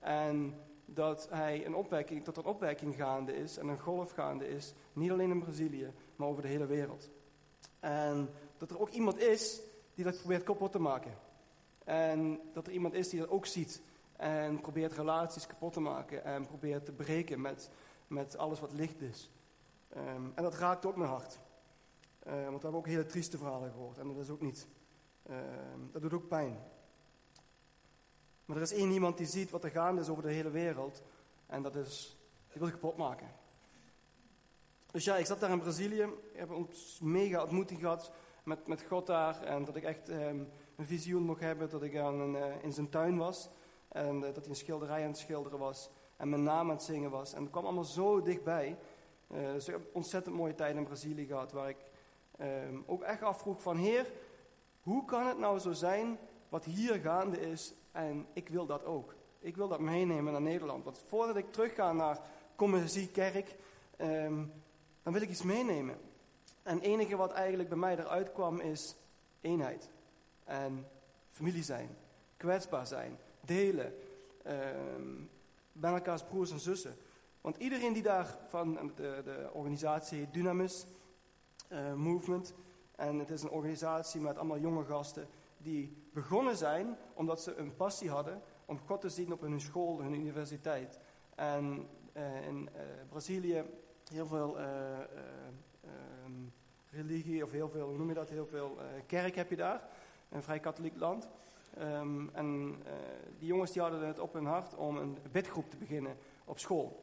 En 0.00 0.60
dat 0.84 1.28
hij 1.30 1.66
een 1.66 1.74
opwekking, 1.74 2.24
dat 2.24 2.36
er 2.36 2.44
een 2.44 2.50
opwekking 2.50 2.94
gaande 2.94 3.36
is 3.36 3.56
en 3.56 3.68
een 3.68 3.80
golf 3.80 4.10
gaande 4.10 4.48
is, 4.48 4.74
niet 4.92 5.10
alleen 5.10 5.30
in 5.30 5.42
Brazilië, 5.42 5.92
maar 6.16 6.28
over 6.28 6.42
de 6.42 6.48
hele 6.48 6.66
wereld. 6.66 7.10
En 7.80 8.30
dat 8.58 8.70
er 8.70 8.80
ook 8.80 8.90
iemand 8.90 9.18
is 9.18 9.60
die 9.94 10.04
dat 10.04 10.18
probeert 10.18 10.42
kapot 10.42 10.72
te 10.72 10.78
maken. 10.78 11.18
En 11.84 12.40
dat 12.52 12.66
er 12.66 12.72
iemand 12.72 12.94
is 12.94 13.08
die 13.08 13.20
dat 13.20 13.28
ook 13.28 13.46
ziet 13.46 13.80
en 14.16 14.60
probeert 14.60 14.92
relaties 14.92 15.46
kapot 15.46 15.72
te 15.72 15.80
maken 15.80 16.24
en 16.24 16.46
probeert 16.46 16.84
te 16.84 16.92
breken 16.92 17.40
met, 17.40 17.70
met 18.06 18.36
alles 18.36 18.60
wat 18.60 18.72
licht 18.72 19.00
is. 19.00 19.30
Um, 19.96 20.32
en 20.34 20.42
dat 20.42 20.54
raakt 20.54 20.86
ook 20.86 20.96
mijn 20.96 21.10
hart. 21.10 21.38
Uh, 22.26 22.32
want 22.32 22.44
we 22.44 22.62
hebben 22.62 22.74
ook 22.74 22.86
hele 22.86 23.06
trieste 23.06 23.38
verhalen 23.38 23.70
gehoord. 23.70 23.98
En 23.98 24.08
dat 24.08 24.16
is 24.16 24.30
ook 24.30 24.40
niet. 24.40 24.66
Uh, 25.30 25.36
dat 25.92 26.02
doet 26.02 26.12
ook 26.12 26.28
pijn. 26.28 26.58
Maar 28.44 28.56
er 28.56 28.62
is 28.62 28.72
één 28.72 28.90
iemand 28.90 29.16
die 29.16 29.26
ziet 29.26 29.50
wat 29.50 29.64
er 29.64 29.70
gaande 29.70 30.00
is 30.00 30.08
over 30.08 30.22
de 30.22 30.32
hele 30.32 30.50
wereld. 30.50 31.02
En 31.46 31.62
dat 31.62 31.76
is, 31.76 32.18
die 32.48 32.60
wil 32.60 32.70
kapot 32.70 32.96
maken. 32.96 33.28
Dus 34.90 35.04
ja, 35.04 35.16
ik 35.16 35.26
zat 35.26 35.40
daar 35.40 35.50
in 35.50 35.60
Brazilië. 35.60 36.02
Ik 36.02 36.38
heb 36.38 36.50
een 36.50 36.68
mega 37.00 37.42
ontmoeting 37.42 37.80
gehad. 37.80 38.10
met, 38.44 38.66
met 38.66 38.82
God 38.82 39.06
daar. 39.06 39.42
En 39.42 39.64
dat 39.64 39.76
ik 39.76 39.84
echt 39.84 40.08
ehm, 40.08 40.44
een 40.76 40.86
visioen 40.86 41.22
mocht 41.22 41.40
hebben 41.40 41.70
dat 41.70 41.82
ik 41.82 41.96
aan 41.96 42.20
een, 42.20 42.36
eh, 42.36 42.62
in 42.62 42.72
zijn 42.72 42.88
tuin 42.88 43.16
was. 43.16 43.48
En 43.88 44.14
eh, 44.24 44.34
dat 44.34 44.36
hij 44.36 44.48
een 44.48 44.56
schilderij 44.56 45.02
aan 45.02 45.08
het 45.08 45.18
schilderen 45.18 45.58
was. 45.58 45.90
En 46.16 46.28
mijn 46.28 46.42
naam 46.42 46.68
aan 46.68 46.76
het 46.76 46.82
zingen 46.82 47.10
was. 47.10 47.32
En 47.32 47.42
het 47.42 47.50
kwam 47.50 47.64
allemaal 47.64 47.84
zo 47.84 48.22
dichtbij. 48.22 48.76
Dus 49.28 49.66
ik 49.68 49.74
heb 49.74 49.86
ontzettend 49.92 50.36
mooie 50.36 50.54
tijd 50.54 50.76
in 50.76 50.84
Brazilië 50.84 51.26
gehad. 51.26 51.52
Waar 51.52 51.68
ik 51.68 51.90
ehm, 52.38 52.78
ook 52.86 53.02
echt 53.02 53.22
afvroeg 53.22 53.62
van 53.62 53.76
Heer, 53.76 54.12
hoe 54.82 55.04
kan 55.04 55.26
het 55.26 55.38
nou 55.38 55.58
zo 55.58 55.72
zijn 55.72 56.18
wat 56.48 56.64
hier 56.64 56.94
gaande 56.94 57.40
is 57.40 57.74
en 57.92 58.26
ik 58.32 58.48
wil 58.48 58.66
dat 58.66 58.84
ook. 58.84 59.14
Ik 59.38 59.56
wil 59.56 59.68
dat 59.68 59.80
meenemen 59.80 60.32
naar 60.32 60.42
Nederland. 60.42 60.84
Want 60.84 60.98
voordat 61.06 61.36
ik 61.36 61.52
terug 61.52 61.74
ga 61.74 61.92
naar 61.92 62.20
Commercie 62.56 63.08
Kerk, 63.08 63.56
ehm, 63.96 64.44
dan 65.02 65.12
wil 65.12 65.22
ik 65.22 65.30
iets 65.30 65.42
meenemen. 65.42 65.98
En 66.62 66.74
het 66.74 66.84
enige 66.84 67.16
wat 67.16 67.32
eigenlijk 67.32 67.68
bij 67.68 67.78
mij 67.78 67.98
eruit 67.98 68.32
kwam 68.32 68.60
is 68.60 68.96
eenheid. 69.40 69.90
En 70.44 70.86
familie 71.30 71.62
zijn. 71.62 71.96
Kwetsbaar 72.36 72.86
zijn. 72.86 73.18
Delen. 73.40 73.94
Um, 74.46 75.30
bij 75.80 75.92
elkaars 75.92 76.22
broers 76.22 76.50
en 76.50 76.60
zussen. 76.60 76.96
Want 77.40 77.56
iedereen 77.56 77.92
die 77.92 78.02
daar 78.02 78.38
van 78.46 78.92
de, 78.94 79.20
de 79.24 79.50
organisatie 79.52 80.30
Dynamis 80.30 80.86
uh, 81.72 81.92
Movement. 81.94 82.54
En 82.96 83.18
het 83.18 83.30
is 83.30 83.42
een 83.42 83.50
organisatie 83.50 84.20
met 84.20 84.36
allemaal 84.36 84.58
jonge 84.58 84.84
gasten 84.84 85.28
die 85.58 85.96
begonnen 86.12 86.56
zijn 86.56 86.96
omdat 87.14 87.42
ze 87.42 87.54
een 87.54 87.76
passie 87.76 88.10
hadden 88.10 88.42
om 88.64 88.78
God 88.78 89.00
te 89.00 89.08
zien 89.08 89.32
op 89.32 89.40
hun 89.40 89.60
school, 89.60 90.00
hun 90.00 90.14
universiteit. 90.14 90.98
En 91.34 91.88
uh, 92.16 92.46
in 92.46 92.68
Brazilië 93.08 93.64
heel 94.12 94.26
veel 94.26 94.58
um, 96.24 96.52
religie, 96.90 97.44
of 97.44 97.50
heel 97.50 97.68
veel, 97.68 97.88
hoe 97.88 97.96
noem 97.96 98.08
je 98.08 98.14
dat, 98.14 98.28
heel 98.28 98.46
veel 98.46 98.78
kerk 99.06 99.34
heb 99.34 99.50
je 99.50 99.56
daar. 99.56 99.88
Een 100.28 100.42
vrij 100.42 100.60
katholiek 100.60 100.96
land. 100.96 101.28
Um, 101.82 102.30
en 102.32 102.76
die 103.38 103.48
jongens 103.48 103.72
die 103.72 103.82
hadden 103.82 104.06
het 104.06 104.18
op 104.18 104.32
hun 104.32 104.46
hart 104.46 104.74
om 104.74 104.96
een 104.96 105.18
bidgroep 105.32 105.70
te 105.70 105.76
beginnen 105.76 106.16
op 106.44 106.58
school. 106.58 107.00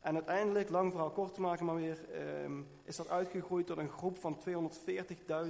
En 0.00 0.14
uiteindelijk, 0.14 0.70
lang 0.70 0.90
verhaal 0.90 1.10
kort 1.10 1.34
te 1.34 1.40
maken 1.40 1.66
maar 1.66 1.74
weer, 1.74 1.98
um, 2.44 2.66
is 2.84 2.96
dat 2.96 3.08
uitgegroeid 3.08 3.66
tot 3.66 3.78
een 3.78 3.88
groep 3.88 4.18
van 4.18 4.38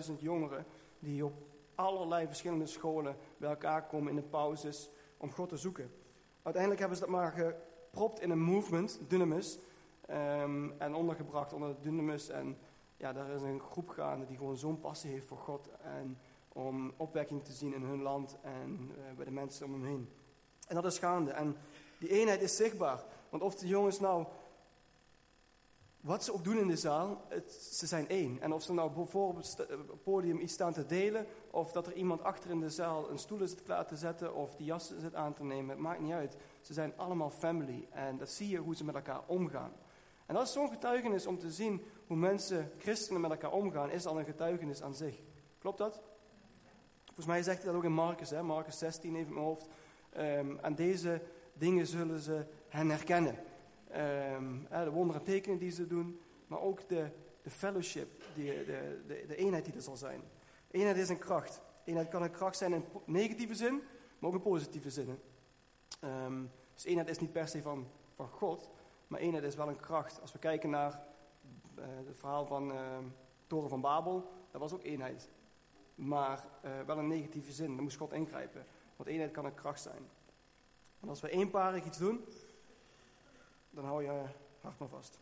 240.000 0.09 0.15
jongeren 0.19 0.67
die 0.99 1.25
op 1.25 1.33
allerlei 1.75 2.27
verschillende 2.27 2.67
scholen 2.67 3.17
bij 3.37 3.51
elkaar 3.51 3.87
komen 3.87 4.09
in 4.09 4.17
de 4.17 4.23
pauzes 4.23 4.91
om 5.17 5.33
God 5.33 5.49
te 5.49 5.57
zoeken. 5.57 5.91
Uiteindelijk 6.43 6.81
hebben 6.81 6.99
ze 6.99 7.05
dat 7.05 7.15
maar 7.15 7.33
gepropt 7.33 8.21
in 8.21 8.31
een 8.31 8.43
movement, 8.43 9.01
Dynamis, 9.09 9.59
um, 10.11 10.75
en 10.79 10.95
ondergebracht 10.95 11.53
onder 11.53 11.77
Dynamis. 11.81 12.29
En 12.29 12.59
ja, 12.97 13.13
daar 13.13 13.31
is 13.31 13.43
een 13.43 13.61
groep 13.61 13.89
gaande 13.89 14.27
die 14.27 14.37
gewoon 14.37 14.57
zo'n 14.57 14.81
passie 14.81 15.11
heeft 15.11 15.27
voor 15.27 15.39
God 15.39 15.71
en 15.83 16.19
om 16.57 16.93
opwekking 16.97 17.45
te 17.45 17.53
zien 17.53 17.75
in 17.75 17.83
hun 17.83 18.03
land 18.03 18.37
en 18.43 18.91
uh, 18.91 19.17
bij 19.17 19.25
de 19.25 19.31
mensen 19.31 19.67
om 19.67 19.73
hem 19.73 19.85
heen. 19.85 20.09
En 20.69 20.75
dat 20.75 20.85
is 20.85 20.99
gaande. 20.99 21.31
En 21.31 21.57
die 21.99 22.09
eenheid 22.09 22.43
is 22.43 22.57
zichtbaar. 22.57 23.05
Want 23.29 23.43
of 23.43 23.55
de 23.55 23.67
jongens 23.67 24.01
nou 24.01 24.27
wat 26.01 26.25
ze 26.25 26.33
ook 26.33 26.45
doen 26.45 26.59
in 26.59 26.69
de 26.69 26.77
zaal, 26.77 27.25
het, 27.29 27.53
ze 27.53 27.87
zijn 27.87 28.09
één. 28.09 28.41
En 28.41 28.53
of 28.53 28.63
ze 28.63 28.73
nou 28.73 28.91
bijvoorbeeld 28.91 29.61
op 29.61 29.89
het 29.89 30.03
podium 30.03 30.41
iets 30.41 30.53
staan 30.53 30.73
te 30.73 30.87
delen, 30.87 31.27
of 31.51 31.73
dat 31.73 31.87
er 31.87 31.93
iemand 31.93 32.23
achter 32.23 32.51
in 32.51 32.61
de 32.61 32.71
zaal 32.71 33.11
een 33.11 33.19
stoel 33.19 33.47
zit 33.47 33.63
klaar 33.63 33.87
te 33.87 33.97
zetten, 33.97 34.35
of 34.35 34.57
die 34.57 34.67
jas 34.67 34.93
zit 34.99 35.15
aan 35.15 35.35
te 35.35 35.45
nemen, 35.45 35.71
het 35.71 35.79
maakt 35.79 36.01
niet 36.01 36.13
uit. 36.13 36.37
Ze 36.61 36.73
zijn 36.73 36.93
allemaal 36.97 37.31
family 37.31 37.87
en 37.91 38.19
dat 38.19 38.31
zie 38.31 38.49
je 38.49 38.59
hoe 38.59 38.77
ze 38.77 38.85
met 38.85 38.95
elkaar 38.95 39.23
omgaan. 39.27 39.73
En 40.27 40.35
dat 40.35 40.47
is 40.47 40.53
zo'n 40.53 40.71
getuigenis 40.71 41.27
om 41.27 41.39
te 41.39 41.51
zien 41.51 41.85
hoe 42.07 42.17
mensen, 42.17 42.71
christenen, 42.79 43.21
met 43.21 43.31
elkaar 43.31 43.53
omgaan, 43.53 43.91
is 43.91 44.07
al 44.07 44.19
een 44.19 44.25
getuigenis 44.25 44.83
aan 44.83 44.95
zich. 44.95 45.21
Klopt 45.59 45.79
dat? 45.79 46.03
Volgens 47.17 47.37
mij 47.37 47.45
zegt 47.45 47.63
hij 47.63 47.67
dat 47.67 47.77
ook 47.77 47.85
in 47.85 47.93
Marcus, 47.93 48.31
hè? 48.31 48.43
Marcus 48.43 48.79
16 48.79 49.15
even 49.15 49.27
in 49.27 49.35
mijn 49.35 49.47
hoofd. 49.47 49.69
Um, 50.19 50.59
en 50.59 50.75
deze 50.75 51.23
dingen 51.53 51.87
zullen 51.87 52.21
ze 52.21 52.47
hen 52.69 52.89
herkennen. 52.91 53.37
Um, 54.37 54.67
de 54.71 54.91
wonderen 54.91 55.23
tekenen 55.23 55.59
die 55.59 55.71
ze 55.71 55.87
doen, 55.87 56.21
maar 56.47 56.61
ook 56.61 56.89
de, 56.89 57.09
de 57.43 57.51
fellowship, 57.51 58.23
die, 58.35 58.65
de, 58.65 59.03
de, 59.07 59.25
de 59.29 59.37
eenheid 59.37 59.65
die 59.65 59.75
er 59.75 59.81
zal 59.81 59.97
zijn. 59.97 60.21
Eenheid 60.71 60.97
is 60.97 61.09
een 61.09 61.19
kracht. 61.19 61.61
Eenheid 61.85 62.09
kan 62.09 62.23
een 62.23 62.31
kracht 62.31 62.57
zijn 62.57 62.73
in 62.73 62.85
negatieve 63.05 63.55
zin, 63.55 63.83
maar 64.19 64.31
ook 64.31 64.37
in 64.37 64.43
positieve 64.43 64.91
zin. 64.91 65.19
Um, 66.05 66.51
dus 66.75 66.85
eenheid 66.85 67.09
is 67.09 67.19
niet 67.19 67.33
per 67.33 67.49
se 67.49 67.63
van, 67.63 67.87
van 68.15 68.29
God, 68.29 68.71
maar 69.07 69.21
eenheid 69.21 69.45
is 69.45 69.57
wel 69.57 69.69
een 69.69 69.81
kracht. 69.81 70.21
Als 70.21 70.33
we 70.33 70.39
kijken 70.39 70.71
naar 70.71 71.07
uh, 71.79 71.85
het 72.07 72.19
verhaal 72.19 72.47
van 72.47 72.71
uh, 72.71 72.99
Toren 73.47 73.69
van 73.69 73.81
Babel, 73.81 74.31
dat 74.51 74.61
was 74.61 74.73
ook 74.73 74.83
eenheid. 74.83 75.29
Maar 75.97 76.45
uh, 76.65 76.71
wel 76.87 76.99
in 76.99 77.09
negatieve 77.09 77.53
zin, 77.53 77.75
daar 77.75 77.83
moest 77.83 77.97
God 77.97 78.13
ingrijpen. 78.13 78.67
Want 78.97 79.09
eenheid 79.09 79.31
kan 79.31 79.45
een 79.45 79.55
kracht 79.55 79.81
zijn. 79.81 80.09
En 81.01 81.09
als 81.09 81.21
we 81.21 81.31
eenparig 81.31 81.85
iets 81.85 81.99
doen, 81.99 82.25
dan 83.71 83.85
hou 83.85 84.03
je 84.03 84.23
hart 84.61 84.79
maar 84.79 84.89
vast. 84.89 85.19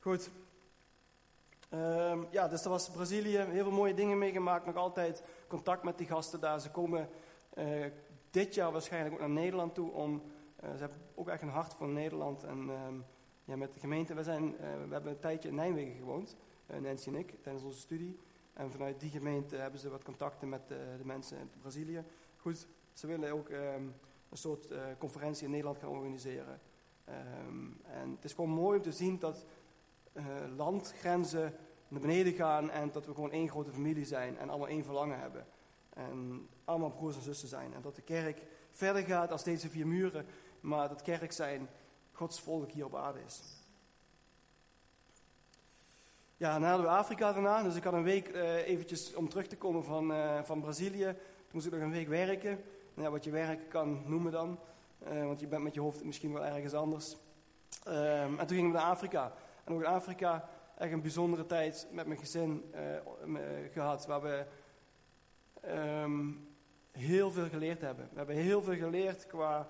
Goed. 0.00 0.30
Um, 1.70 2.26
ja, 2.30 2.48
dus 2.48 2.62
dat 2.62 2.72
was 2.72 2.90
Brazilië. 2.90 3.36
Heel 3.36 3.62
veel 3.62 3.70
mooie 3.70 3.94
dingen 3.94 4.18
meegemaakt. 4.18 4.66
Nog 4.66 4.76
altijd 4.76 5.22
contact 5.48 5.82
met 5.82 5.98
die 5.98 6.06
gasten 6.06 6.40
daar. 6.40 6.60
Ze 6.60 6.70
komen 6.70 7.08
uh, 7.54 7.86
dit 8.30 8.54
jaar 8.54 8.72
waarschijnlijk 8.72 9.14
ook 9.14 9.20
naar 9.20 9.30
Nederland 9.30 9.74
toe. 9.74 9.90
Om, 9.90 10.22
uh, 10.64 10.70
ze 10.72 10.78
hebben 10.78 10.98
ook 11.14 11.28
echt 11.28 11.42
een 11.42 11.48
hart 11.48 11.74
voor 11.74 11.88
Nederland. 11.88 12.44
En 12.44 12.68
um, 12.68 13.04
ja, 13.44 13.56
met 13.56 13.74
de 13.74 13.80
gemeente. 13.80 14.14
We, 14.14 14.22
zijn, 14.22 14.56
we 14.56 14.92
hebben 14.92 15.12
een 15.12 15.20
tijdje 15.20 15.48
in 15.48 15.54
Nijmegen 15.54 15.96
gewoond. 15.96 16.36
Nancy 16.80 17.08
en 17.08 17.14
ik, 17.14 17.42
tijdens 17.42 17.64
onze 17.64 17.80
studie. 17.80 18.18
En 18.54 18.70
vanuit 18.70 19.00
die 19.00 19.10
gemeente 19.10 19.56
hebben 19.56 19.80
ze 19.80 19.88
wat 19.88 20.04
contacten 20.04 20.48
met 20.48 20.68
de 20.68 21.00
mensen 21.02 21.38
in 21.38 21.50
Brazilië. 21.60 22.04
Goed, 22.36 22.66
ze 22.92 23.06
willen 23.06 23.32
ook 23.32 23.48
um, 23.48 23.94
een 24.28 24.36
soort 24.36 24.68
conferentie 24.98 25.44
in 25.44 25.50
Nederland 25.50 25.78
gaan 25.78 25.88
organiseren. 25.88 26.60
Um, 27.48 27.80
en 27.82 28.10
het 28.10 28.24
is 28.24 28.32
gewoon 28.32 28.50
mooi 28.50 28.76
om 28.76 28.82
te 28.82 28.92
zien 28.92 29.18
dat 29.18 29.44
uh, 30.12 30.24
landgrenzen 30.56 31.54
naar 31.88 32.00
beneden 32.00 32.32
gaan 32.32 32.70
en 32.70 32.92
dat 32.92 33.06
we 33.06 33.14
gewoon 33.14 33.30
één 33.30 33.48
grote 33.48 33.72
familie 33.72 34.04
zijn 34.04 34.38
en 34.38 34.48
allemaal 34.48 34.68
één 34.68 34.84
verlangen 34.84 35.18
hebben. 35.18 35.46
En 35.88 36.48
allemaal 36.64 36.90
broers 36.90 37.16
en 37.16 37.22
zussen 37.22 37.48
zijn. 37.48 37.74
En 37.74 37.82
dat 37.82 37.96
de 37.96 38.02
kerk 38.02 38.42
verder 38.70 39.02
gaat 39.02 39.30
als 39.30 39.44
deze 39.44 39.68
vier 39.70 39.86
muren, 39.86 40.26
maar 40.60 40.88
dat 40.88 41.02
kerk 41.02 41.32
zijn 41.32 41.68
Gods 42.12 42.40
volk 42.40 42.70
hier 42.70 42.84
op 42.84 42.94
aarde 42.94 43.20
is. 43.26 43.63
Ja, 46.36 46.52
dan 46.52 46.68
hadden 46.68 46.86
we 46.86 46.92
Afrika 46.92 47.32
daarna. 47.32 47.62
Dus 47.62 47.76
ik 47.76 47.84
had 47.84 47.92
een 47.92 48.02
week 48.02 48.28
uh, 48.28 48.66
eventjes 48.66 49.14
om 49.14 49.28
terug 49.28 49.46
te 49.46 49.56
komen 49.56 49.84
van, 49.84 50.10
uh, 50.10 50.42
van 50.42 50.60
Brazilië. 50.60 51.04
Toen 51.04 51.52
moest 51.52 51.66
ik 51.66 51.72
nog 51.72 51.80
een 51.80 51.90
week 51.90 52.08
werken. 52.08 52.64
Nou, 52.94 53.10
wat 53.10 53.24
je 53.24 53.30
werken 53.30 53.68
kan 53.68 54.02
noemen 54.06 54.32
dan. 54.32 54.58
Uh, 55.12 55.24
want 55.24 55.40
je 55.40 55.46
bent 55.46 55.62
met 55.62 55.74
je 55.74 55.80
hoofd 55.80 56.04
misschien 56.04 56.32
wel 56.32 56.44
ergens 56.44 56.74
anders. 56.74 57.16
Um, 57.88 58.38
en 58.38 58.46
toen 58.46 58.56
gingen 58.56 58.70
we 58.70 58.76
naar 58.76 58.86
Afrika. 58.86 59.32
En 59.64 59.74
ook 59.74 59.80
in 59.80 59.86
Afrika 59.86 60.48
echt 60.78 60.92
een 60.92 61.02
bijzondere 61.02 61.46
tijd 61.46 61.86
met 61.90 62.06
mijn 62.06 62.18
gezin 62.18 62.72
gehad. 63.72 64.06
Waar 64.06 64.22
we 64.22 64.44
um, 66.02 66.48
heel 66.90 67.30
veel 67.30 67.48
geleerd 67.48 67.80
hebben. 67.80 68.08
We 68.10 68.16
hebben 68.16 68.36
heel 68.36 68.62
veel 68.62 68.76
geleerd 68.76 69.26
qua 69.26 69.68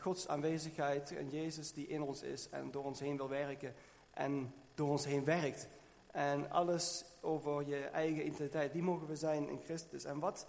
Gods 0.00 0.28
aanwezigheid 0.28 1.16
en 1.16 1.28
Jezus 1.28 1.72
die 1.72 1.86
in 1.86 2.02
ons 2.02 2.22
is 2.22 2.48
en 2.48 2.70
door 2.70 2.84
ons 2.84 3.00
heen 3.00 3.16
wil 3.16 3.28
werken. 3.28 3.74
En 4.10 4.54
door 4.74 4.88
ons 4.88 5.04
heen 5.04 5.24
werkt. 5.24 5.68
En 6.14 6.50
alles 6.50 7.04
over 7.20 7.66
je 7.66 7.84
eigen 7.84 8.26
identiteit, 8.26 8.72
die 8.72 8.82
mogen 8.82 9.06
we 9.06 9.16
zijn 9.16 9.48
in 9.48 9.60
Christus. 9.64 10.04
En 10.04 10.18
wat, 10.18 10.46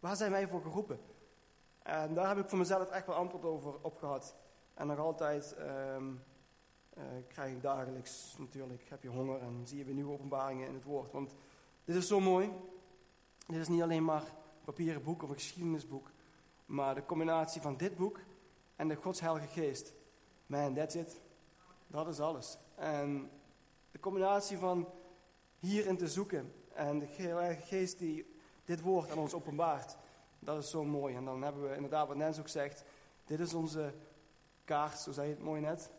waar 0.00 0.16
zijn 0.16 0.30
wij 0.30 0.48
voor 0.48 0.62
geroepen? 0.62 1.00
En 1.82 2.14
daar 2.14 2.28
heb 2.28 2.38
ik 2.38 2.48
voor 2.48 2.58
mezelf 2.58 2.90
echt 2.90 3.06
wel 3.06 3.16
antwoord 3.16 3.44
over 3.44 3.74
op 3.80 3.96
gehad. 3.96 4.36
En 4.74 4.86
nog 4.86 4.98
altijd 4.98 5.56
um, 5.94 6.24
uh, 6.98 7.04
krijg 7.28 7.52
ik 7.52 7.62
dagelijks 7.62 8.36
natuurlijk, 8.38 8.88
heb 8.88 9.02
je 9.02 9.08
honger 9.08 9.40
en 9.40 9.66
zie 9.66 9.78
je 9.78 9.84
weer 9.84 9.94
nieuwe 9.94 10.12
openbaringen 10.12 10.68
in 10.68 10.74
het 10.74 10.84
woord. 10.84 11.12
Want 11.12 11.34
dit 11.84 11.96
is 11.96 12.06
zo 12.06 12.20
mooi. 12.20 12.52
Dit 13.46 13.60
is 13.60 13.68
niet 13.68 13.82
alleen 13.82 14.04
maar 14.04 14.22
een 14.22 14.64
papieren 14.64 15.02
boek 15.02 15.22
of 15.22 15.28
een 15.28 15.34
geschiedenisboek. 15.34 16.10
Maar 16.66 16.94
de 16.94 17.06
combinatie 17.06 17.60
van 17.60 17.76
dit 17.76 17.96
boek 17.96 18.20
en 18.76 18.88
de 18.88 18.94
Gods 18.94 19.20
Heilige 19.20 19.48
Geest. 19.48 19.92
Man, 20.46 20.74
that's 20.74 20.94
it. 20.94 21.20
Dat 21.86 22.08
is 22.08 22.20
alles. 22.20 22.58
En 22.74 23.30
de 23.90 24.00
combinatie 24.00 24.58
van 24.58 24.88
hierin 25.58 25.96
te 25.96 26.08
zoeken 26.08 26.52
en 26.74 26.98
de 26.98 27.56
Geest 27.60 27.98
die 27.98 28.34
dit 28.64 28.80
woord 28.80 29.10
aan 29.10 29.18
ons 29.18 29.34
openbaart. 29.34 29.96
Dat 30.38 30.62
is 30.62 30.70
zo 30.70 30.84
mooi. 30.84 31.14
En 31.14 31.24
dan 31.24 31.42
hebben 31.42 31.68
we 31.68 31.74
inderdaad 31.74 32.08
wat 32.08 32.16
Nens 32.16 32.38
ook 32.38 32.48
zegt. 32.48 32.84
Dit 33.24 33.40
is 33.40 33.54
onze 33.54 33.94
kaart, 34.64 34.98
zo 34.98 35.12
zei 35.12 35.30
het 35.30 35.42
mooi 35.42 35.60
net. 35.60 35.90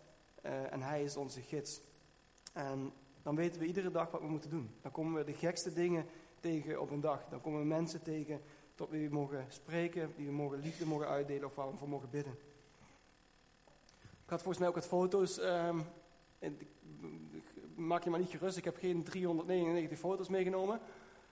Uh, 0.46 0.74
en 0.74 0.82
hij 0.82 1.04
is 1.04 1.18
onze 1.18 1.42
gids. 1.42 1.82
En 2.54 2.94
dan 3.22 3.36
weten 3.36 3.62
we 3.62 3.68
iedere 3.68 3.92
dag 3.92 4.12
wat 4.12 4.22
we 4.22 4.28
moeten 4.28 4.50
doen. 4.50 4.76
Dan 4.82 4.92
komen 4.92 5.14
we 5.14 5.24
de 5.24 5.34
gekste 5.34 5.74
dingen 5.74 6.06
tegen 6.40 6.82
op 6.82 6.90
een 6.92 7.02
dag. 7.02 7.26
Dan 7.30 7.42
komen 7.42 7.60
we 7.60 7.66
mensen 7.66 8.02
tegen 8.02 8.42
tot 8.76 8.90
wie 8.90 9.08
we 9.08 9.14
mogen 9.14 9.46
spreken, 9.50 10.14
die 10.16 10.26
we 10.26 10.32
mogen 10.32 10.60
liefde 10.60 10.86
mogen 10.86 11.08
uitdelen 11.08 11.46
of 11.46 11.56
waar 11.56 11.72
we 11.72 11.78
voor 11.78 11.90
mogen 11.90 12.10
bidden. 12.10 12.38
Ik 14.24 14.36
had 14.36 14.42
volgens 14.42 14.58
mij 14.58 14.68
ook 14.68 14.76
wat 14.76 14.88
foto's 14.88 15.38
um, 15.38 15.86
maak 17.80 18.04
je 18.04 18.10
maar 18.10 18.20
niet 18.20 18.30
gerust, 18.30 18.58
ik 18.58 18.64
heb 18.64 18.78
geen 18.78 19.04
399 19.04 20.00
foto's 20.00 20.30
meegenomen. 20.30 20.80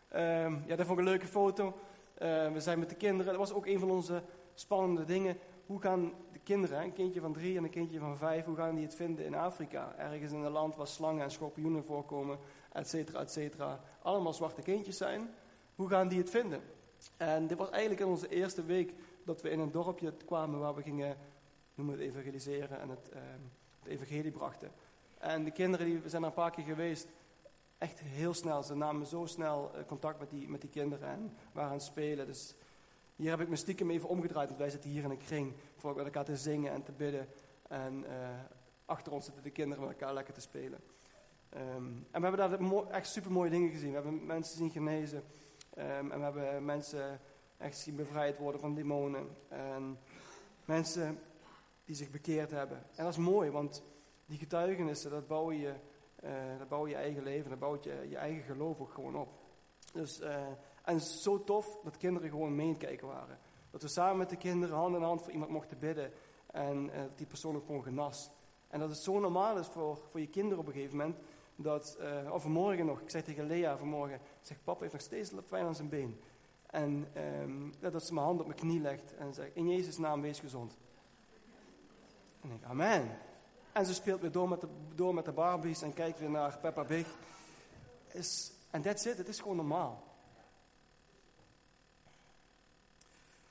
Ehm, 0.08 0.56
ja, 0.66 0.76
dat 0.76 0.86
vond 0.86 1.00
ik 1.00 1.06
een 1.06 1.12
leuke 1.12 1.28
foto. 1.28 1.78
Eh, 2.14 2.52
we 2.52 2.60
zijn 2.60 2.80
met 2.80 2.90
de 2.90 2.96
kinderen, 2.96 3.26
dat 3.26 3.42
was 3.42 3.54
ook 3.54 3.66
een 3.66 3.80
van 3.80 3.92
onze 3.92 4.24
spannende 4.54 5.06
dingen. 5.06 5.38
Hoe 5.66 5.82
gaan 5.82 6.14
de 6.32 6.40
kinderen, 6.40 6.82
een 6.82 6.94
kindje 6.94 7.20
van 7.20 7.34
drie 7.34 7.58
en 7.58 7.64
een 7.64 7.70
kindje 7.70 8.00
van 8.00 8.18
vijf, 8.18 8.46
hoe 8.46 8.56
gaan 8.56 8.76
die 8.76 8.84
het 8.84 8.96
vinden 8.96 9.26
in 9.26 9.36
Afrika? 9.36 9.96
Ergens 9.98 10.32
in 10.32 10.44
een 10.44 10.52
land 10.52 10.76
waar 10.76 10.88
slangen 10.88 11.24
en 11.24 11.32
schorpioenen 11.32 11.84
voorkomen, 11.84 12.38
et 12.72 12.90
cetera, 12.90 13.20
et 13.20 13.32
cetera. 13.32 13.80
Allemaal 14.02 14.34
zwarte 14.34 14.62
kindjes 14.62 14.98
zijn. 14.98 15.30
Hoe 15.76 15.90
gaan 15.90 16.08
die 16.08 16.18
het 16.18 16.30
vinden? 16.30 16.62
En 17.18 17.48
dit 17.48 17.58
was 17.58 17.70
eigenlijk 17.70 18.02
in 18.02 18.08
onze 18.08 18.30
eerste 18.30 18.64
week 18.64 18.94
dat 19.26 19.42
we 19.42 19.50
in 19.50 19.60
een 19.60 19.72
dorpje 19.72 20.14
kwamen 20.26 20.60
waar 20.60 20.76
we 20.76 20.82
gingen, 20.82 21.18
noem 21.76 21.90
het 21.90 22.00
evangeliseren 22.00 22.80
en 22.80 22.90
het, 22.90 23.10
uh, 23.14 23.20
het 23.80 23.92
evangelie 23.92 24.32
brachten. 24.32 24.72
En 25.20 25.44
de 25.44 25.52
kinderen 25.52 25.86
die 25.86 26.00
we 26.00 26.10
zijn 26.10 26.22
er 26.22 26.28
een 26.28 26.34
paar 26.34 26.52
keer 26.52 26.64
geweest, 26.64 27.08
echt 27.78 28.00
heel 28.00 28.34
snel. 28.34 28.64
Ze 28.64 28.76
namen 28.76 29.06
zo 29.06 29.26
snel 29.26 29.72
eh, 29.74 29.86
contact 29.86 30.20
met 30.20 30.30
die, 30.30 30.50
met 30.50 30.62
die 30.62 30.70
kinderen 30.70 31.10
en 31.10 31.34
waren 31.52 31.70
aan 31.70 31.76
het 31.76 31.86
spelen. 31.86 32.26
Dus 32.26 32.56
hier 33.16 33.30
heb 33.30 33.42
ik 33.42 33.50
me 33.50 33.56
stiekem 33.56 33.92
even 33.92 34.10
omgedraaid, 34.10 34.48
want 34.48 34.60
wij 34.60 34.70
zitten 34.70 34.90
hier 34.90 35.04
in 35.04 35.10
een 35.10 35.18
kring 35.18 35.54
voor 35.76 36.00
elkaar 36.00 36.26
te 36.26 36.38
zingen 36.38 36.72
en 36.72 36.84
te 36.84 36.92
bidden. 36.92 37.28
En 37.68 38.04
uh, 38.04 38.10
achter 38.86 39.12
ons 39.12 39.26
zitten 39.26 39.44
de 39.44 39.50
kinderen 39.50 39.84
met 39.84 39.94
elkaar 39.94 40.14
lekker 40.14 40.34
te 40.34 40.42
spelen. 40.42 40.80
Um, 41.54 42.08
en 42.12 42.22
we 42.22 42.28
hebben 42.28 42.60
daar 42.60 42.88
echt 42.92 43.08
super 43.08 43.32
mooie 43.32 43.50
dingen 43.50 43.70
gezien. 43.70 43.90
We 43.90 43.96
hebben 43.96 44.26
mensen 44.26 44.58
zien 44.58 44.70
genezen. 44.70 45.24
Um, 45.78 46.12
en 46.12 46.18
we 46.18 46.24
hebben 46.24 46.66
mensen 46.66 47.20
echt 47.58 47.78
zien 47.78 47.96
bevrijd 47.96 48.38
worden 48.38 48.62
van 48.62 48.76
demonen. 48.76 49.28
En 49.48 50.00
mensen 50.66 51.20
die 51.86 51.96
zich 51.96 52.12
bekeerd 52.12 52.52
hebben. 52.52 52.78
En 52.78 53.04
dat 53.04 53.14
is 53.14 53.20
mooi, 53.20 53.52
want 53.52 53.84
die 54.28 54.38
getuigenissen, 54.38 55.12
dat 55.12 55.28
bouw 55.28 55.52
je, 55.52 55.74
uh, 56.24 56.32
dat 56.58 56.68
bouw 56.68 56.88
je 56.88 56.96
eigen 56.96 57.24
leven, 57.24 57.50
dat 57.50 57.60
bouwt 57.60 57.84
je, 57.84 58.06
je 58.10 58.18
eigen 58.18 58.44
geloof 58.44 58.82
ook 58.82 58.94
gewoon 58.94 59.16
op. 59.16 59.30
Dus, 59.94 60.22
uh, 60.22 60.48
en 60.84 61.02
zo 61.02 61.44
tof 61.44 61.80
dat 61.84 61.98
kinderen 61.98 62.30
gewoon 62.30 62.56
meekijken 62.56 63.08
waren. 63.08 63.40
Dat 63.72 63.82
we 63.82 63.88
samen 63.88 64.18
met 64.18 64.30
de 64.30 64.38
kinderen 64.38 64.76
hand 64.76 64.96
in 64.96 65.02
hand 65.02 65.22
voor 65.22 65.32
iemand 65.32 65.52
mochten 65.52 65.80
bidden. 65.80 66.12
En 66.48 66.86
uh, 66.86 66.96
dat 66.96 67.18
die 67.18 67.28
persoon 67.28 67.56
ook 67.56 67.66
gewoon 67.66 67.84
genas. 67.84 68.30
En 68.68 68.80
dat 68.80 68.90
het 68.90 68.98
zo 68.98 69.20
normaal 69.20 69.58
is 69.58 69.68
voor, 69.68 69.98
voor 70.10 70.20
je 70.20 70.28
kinderen 70.28 70.60
op 70.60 70.68
een 70.68 70.74
gegeven 70.74 70.98
moment. 70.98 71.18
Dat, 71.56 71.98
uh, 72.00 72.34
of 72.34 72.42
vanmorgen 72.42 72.86
nog, 72.86 73.02
ik 73.02 73.10
zei 73.10 73.24
tegen 73.24 73.46
Lea 73.46 73.78
vanmorgen, 73.78 74.20
zeg 74.42 74.64
papa 74.64 74.82
heeft 74.82 74.94
nog 74.94 75.02
steeds 75.02 75.32
pijn 75.50 75.66
aan 75.66 75.76
zijn 75.76 75.90
been. 75.90 76.20
En 76.66 77.08
um, 77.42 77.74
dat 77.80 78.06
ze 78.06 78.14
mijn 78.14 78.26
hand 78.26 78.40
op 78.40 78.48
mijn 78.48 78.60
knie 78.60 78.82
legt 78.82 79.16
en 79.16 79.34
zegt, 79.34 79.56
in 79.56 79.70
Jezus 79.70 79.98
naam 79.98 80.22
wees 80.22 80.40
gezond. 80.40 80.78
En 82.42 82.52
ik, 82.52 82.64
amen. 82.64 83.18
En 83.78 83.86
ze 83.86 83.94
speelt 83.94 84.22
weer 84.22 84.32
door 84.32 84.50
met 84.50 84.62
de, 84.96 85.14
met 85.14 85.26
de 85.26 85.32
Barbies 85.32 85.82
en 85.82 85.94
kijkt 85.94 86.20
weer 86.20 86.30
naar 86.30 86.58
Peppa. 86.58 86.86
Is, 88.08 88.52
en 88.70 88.82
that's 88.82 89.06
it, 89.06 89.18
het 89.18 89.28
is 89.28 89.40
gewoon 89.40 89.56
normaal. 89.56 90.04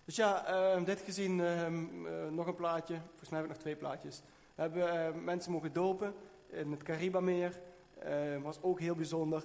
Dus 0.05 0.17
ja, 0.17 0.51
uh, 0.77 0.85
dit 0.85 1.01
gezien 1.01 1.39
uh, 1.39 1.69
uh, 1.69 2.29
nog 2.31 2.47
een 2.47 2.55
plaatje. 2.55 3.01
Volgens 3.09 3.29
mij 3.29 3.39
heb 3.39 3.49
ik 3.49 3.55
nog 3.55 3.63
twee 3.63 3.77
plaatjes. 3.77 4.23
We 4.55 4.63
hebben 4.63 4.95
uh, 4.95 5.23
mensen 5.23 5.53
mogen 5.53 5.73
dopen 5.73 6.15
in 6.47 6.71
het 6.71 6.83
Caribameer. 6.83 7.61
Uh, 8.07 8.43
was 8.43 8.63
ook 8.63 8.81
heel 8.81 8.95
bijzonder. 8.95 9.45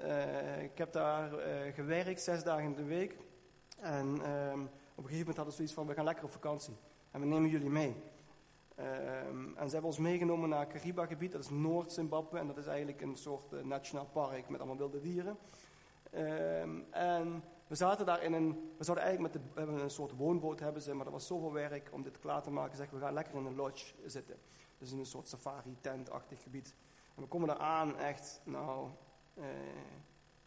Uh, 0.00 0.62
ik 0.62 0.78
heb 0.78 0.92
daar 0.92 1.30
gewerkt, 1.74 2.22
zes 2.22 2.44
dagen 2.44 2.64
in 2.64 2.74
de 2.74 2.84
week. 2.84 3.16
En 3.80 4.14
op 4.14 4.22
een 4.22 5.10
gegeven 5.10 5.18
moment 5.18 5.36
hadden 5.36 5.44
we 5.44 5.52
zoiets 5.52 5.74
van, 5.74 5.86
we 5.86 5.94
gaan 5.94 6.04
lekker 6.04 6.24
op 6.24 6.32
vakantie. 6.32 6.76
En 7.10 7.20
we 7.20 7.26
nemen 7.26 7.50
jullie 7.50 7.70
mee. 7.70 8.11
Um, 8.78 9.56
en 9.56 9.66
ze 9.66 9.72
hebben 9.72 9.90
ons 9.90 9.98
meegenomen 9.98 10.48
naar 10.48 10.60
het 10.60 10.72
Cariba-gebied, 10.72 11.32
dat 11.32 11.40
is 11.40 11.50
Noord-Zimbabwe. 11.50 12.38
En 12.38 12.46
dat 12.46 12.56
is 12.56 12.66
eigenlijk 12.66 13.00
een 13.00 13.16
soort 13.16 13.52
uh, 13.52 13.62
nationaal 13.62 14.06
park 14.06 14.48
met 14.48 14.60
allemaal 14.60 14.78
wilde 14.78 15.00
dieren. 15.00 15.36
Um, 16.14 16.86
en 16.90 17.44
we 17.66 17.74
zaten 17.74 18.06
daar 18.06 18.22
in 18.22 18.32
een, 18.32 18.72
we 18.76 18.84
zouden 18.84 19.04
eigenlijk 19.04 19.34
met 19.34 19.42
de, 19.42 19.48
we 19.54 19.60
hebben 19.60 19.80
een 19.80 19.90
soort 19.90 20.16
woonboot 20.16 20.60
hebben 20.60 20.82
ze, 20.82 20.94
maar 20.94 21.04
dat 21.04 21.12
was 21.12 21.26
zoveel 21.26 21.52
werk 21.52 21.88
om 21.92 22.02
dit 22.02 22.18
klaar 22.18 22.42
te 22.42 22.50
maken. 22.50 22.76
Zeg, 22.76 22.90
we 22.90 22.98
gaan 22.98 23.12
lekker 23.12 23.34
in 23.34 23.44
een 23.44 23.54
lodge 23.54 23.94
zitten. 24.06 24.36
Dus 24.78 24.92
in 24.92 24.98
een 24.98 25.06
soort 25.06 25.28
safari-tent-achtig 25.28 26.42
gebied. 26.42 26.74
En 27.14 27.22
we 27.22 27.28
komen 27.28 27.48
daar 27.48 27.58
aan, 27.58 27.96
echt, 27.96 28.40
nou, 28.44 28.88
uh, 29.34 29.44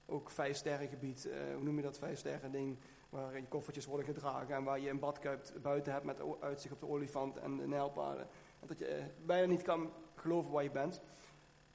ook 0.06 0.30
vijf 0.30 0.58
sterren 0.58 0.88
gebied. 0.88 1.26
Uh, 1.26 1.34
hoe 1.54 1.64
noem 1.64 1.76
je 1.76 1.82
dat, 1.82 1.98
vijf 1.98 2.20
sterren 2.20 2.52
ding? 2.52 2.78
Waar 3.16 3.36
je 3.36 3.48
koffertjes 3.48 3.86
worden 3.86 4.06
gedragen 4.06 4.56
en 4.56 4.64
waar 4.64 4.80
je 4.80 4.90
een 4.90 5.00
badkuip 5.00 5.52
buiten 5.62 5.94
hebt 5.94 6.06
met 6.06 6.22
uitzicht 6.40 6.74
op 6.74 6.80
de 6.80 6.88
olifant 6.88 7.38
en 7.38 7.58
de 7.58 7.68
nijlpaarden. 7.68 8.28
En 8.60 8.68
dat 8.68 8.80
je 8.80 8.98
uh, 8.98 9.04
bijna 9.26 9.48
niet 9.48 9.62
kan 9.62 9.92
geloven 10.16 10.52
waar 10.52 10.64
je 10.64 10.72
bent. 10.72 11.02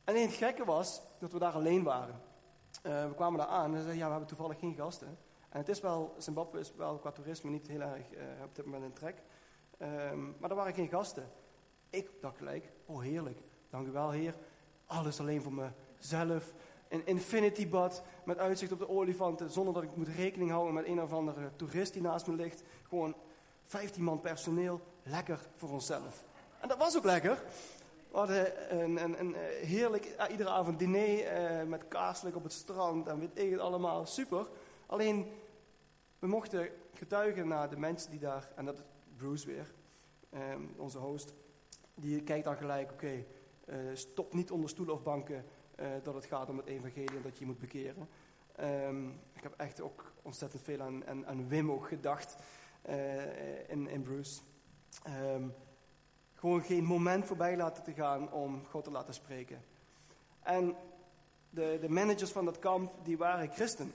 En 0.05 0.23
het 0.23 0.33
gekke 0.33 0.65
was 0.65 1.03
dat 1.19 1.33
we 1.33 1.39
daar 1.39 1.53
alleen 1.53 1.83
waren. 1.83 2.21
Uh, 2.87 3.09
we 3.09 3.15
kwamen 3.15 3.39
daar 3.39 3.49
aan 3.49 3.75
en 3.75 3.77
zeiden, 3.77 3.97
ja, 3.97 4.05
we 4.05 4.11
hebben 4.11 4.29
toevallig 4.29 4.59
geen 4.59 4.75
gasten. 4.75 5.19
En 5.49 5.59
het 5.59 5.69
is 5.69 5.81
wel, 5.81 6.15
Zimbabwe 6.19 6.59
is 6.59 6.75
wel 6.75 6.99
qua 6.99 7.11
toerisme 7.11 7.51
niet 7.51 7.67
heel 7.67 7.81
erg 7.81 8.13
uh, 8.13 8.23
op 8.45 8.55
dit 8.55 8.65
moment 8.65 8.85
in 8.85 8.93
trek. 8.93 9.23
Um, 9.79 10.37
maar 10.39 10.51
er 10.51 10.57
waren 10.57 10.75
geen 10.75 10.89
gasten. 10.89 11.31
Ik 11.91 12.11
dacht 12.21 12.37
gelijk, 12.37 12.73
oh 12.87 13.01
heerlijk, 13.01 13.43
dank 13.71 13.87
u 13.87 13.91
wel 13.91 14.11
heer. 14.11 14.35
Alles 14.87 15.21
alleen 15.21 15.43
voor 15.43 15.53
mezelf. 15.53 16.55
Een 16.91 17.07
infinity 17.07 17.69
bad 17.69 18.03
met 18.25 18.39
uitzicht 18.39 18.73
op 18.73 18.79
de 18.79 18.89
olifanten. 18.89 19.51
Zonder 19.51 19.75
dat 19.75 19.83
ik 19.83 19.97
moet 19.97 20.09
rekening 20.09 20.51
houden 20.51 20.75
met 20.75 20.87
een 20.87 21.03
of 21.03 21.13
andere 21.13 21.51
toerist 21.57 21.93
die 21.93 22.03
naast 22.03 22.27
me 22.27 22.35
ligt. 22.35 22.63
Gewoon 22.89 23.15
15 23.65 24.03
man 24.03 24.21
personeel. 24.21 24.81
Lekker 25.03 25.49
voor 25.57 25.69
onszelf. 25.69 26.25
En 26.61 26.69
dat 26.69 26.79
was 26.79 26.97
ook 26.97 27.05
lekker. 27.05 27.43
We 28.11 28.17
hadden 28.17 28.75
een, 28.81 29.03
een, 29.03 29.21
een 29.21 29.35
heerlijk, 29.63 30.15
uh, 30.19 30.31
iedere 30.31 30.49
avond 30.49 30.79
diner 30.79 31.61
uh, 31.63 31.69
met 31.69 31.89
kaarselijk 31.89 32.37
op 32.37 32.43
het 32.43 32.53
strand. 32.53 33.07
En 33.07 33.19
weet 33.19 33.39
ik 33.39 33.59
allemaal. 33.59 34.07
Super. 34.07 34.47
Alleen, 34.87 35.33
we 36.19 36.27
mochten 36.27 36.69
getuigen 36.95 37.49
naar 37.49 37.71
de 37.71 37.79
mensen 37.79 38.11
die 38.11 38.21
daar, 38.21 38.51
en 38.57 38.65
dat 38.65 38.79
is 38.79 38.85
Bruce 39.17 39.47
weer, 39.47 39.75
um, 40.35 40.75
onze 40.77 40.99
host, 40.99 41.35
die 41.95 42.23
kijkt 42.23 42.45
dan 42.45 42.57
gelijk, 42.57 42.93
oké, 42.93 43.25
stop 43.93 44.33
niet 44.33 44.51
onder 44.51 44.71
stoelen 44.71 44.95
of 44.95 45.03
banken 45.03 45.45
dat 46.03 46.15
het 46.15 46.25
gaat 46.25 46.49
om 46.49 46.57
het 46.57 46.67
evangelie 46.67 47.17
en 47.17 47.23
dat 47.23 47.39
je 47.39 47.47
moet 47.47 47.59
bekeren. 47.59 48.09
Um, 48.61 49.21
ik 49.33 49.43
heb 49.43 49.55
echt 49.57 49.81
ook 49.81 50.13
ontzettend 50.23 50.63
veel 50.63 50.81
aan, 50.81 51.07
aan, 51.07 51.27
aan 51.27 51.49
Wim 51.49 51.71
ook 51.71 51.89
gedacht 51.89 52.37
uh, 52.89 53.69
in, 53.71 53.89
in 53.89 54.03
Bruce. 54.03 54.41
Um, 55.07 55.55
gewoon 56.35 56.63
geen 56.63 56.85
moment 56.85 57.27
voorbij 57.27 57.57
laten 57.57 57.83
te 57.83 57.93
gaan 57.93 58.33
om 58.33 58.67
God 58.67 58.85
te 58.85 58.91
laten 58.91 59.15
spreken. 59.15 59.63
En 60.43 60.77
de, 61.51 61.79
de 61.81 61.89
managers 61.89 62.31
van 62.31 62.45
dat 62.45 62.59
kamp, 62.59 62.93
die 63.03 63.19
waren 63.19 63.53
christen. 63.53 63.93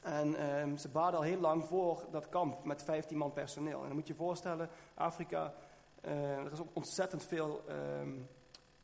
En 0.00 0.58
um, 0.58 0.76
ze 0.76 0.88
baden 0.88 1.18
al 1.18 1.24
heel 1.24 1.40
lang 1.40 1.64
voor 1.64 2.04
dat 2.10 2.28
kamp 2.28 2.64
met 2.64 2.82
15 2.82 3.18
man 3.18 3.32
personeel. 3.32 3.80
En 3.80 3.86
dan 3.86 3.96
moet 3.96 4.06
je 4.06 4.12
je 4.12 4.18
voorstellen, 4.18 4.68
Afrika, 4.94 5.54
uh, 6.04 6.36
er 6.36 6.52
is 6.52 6.60
ook 6.60 6.70
ontzettend 6.72 7.24
veel, 7.24 7.64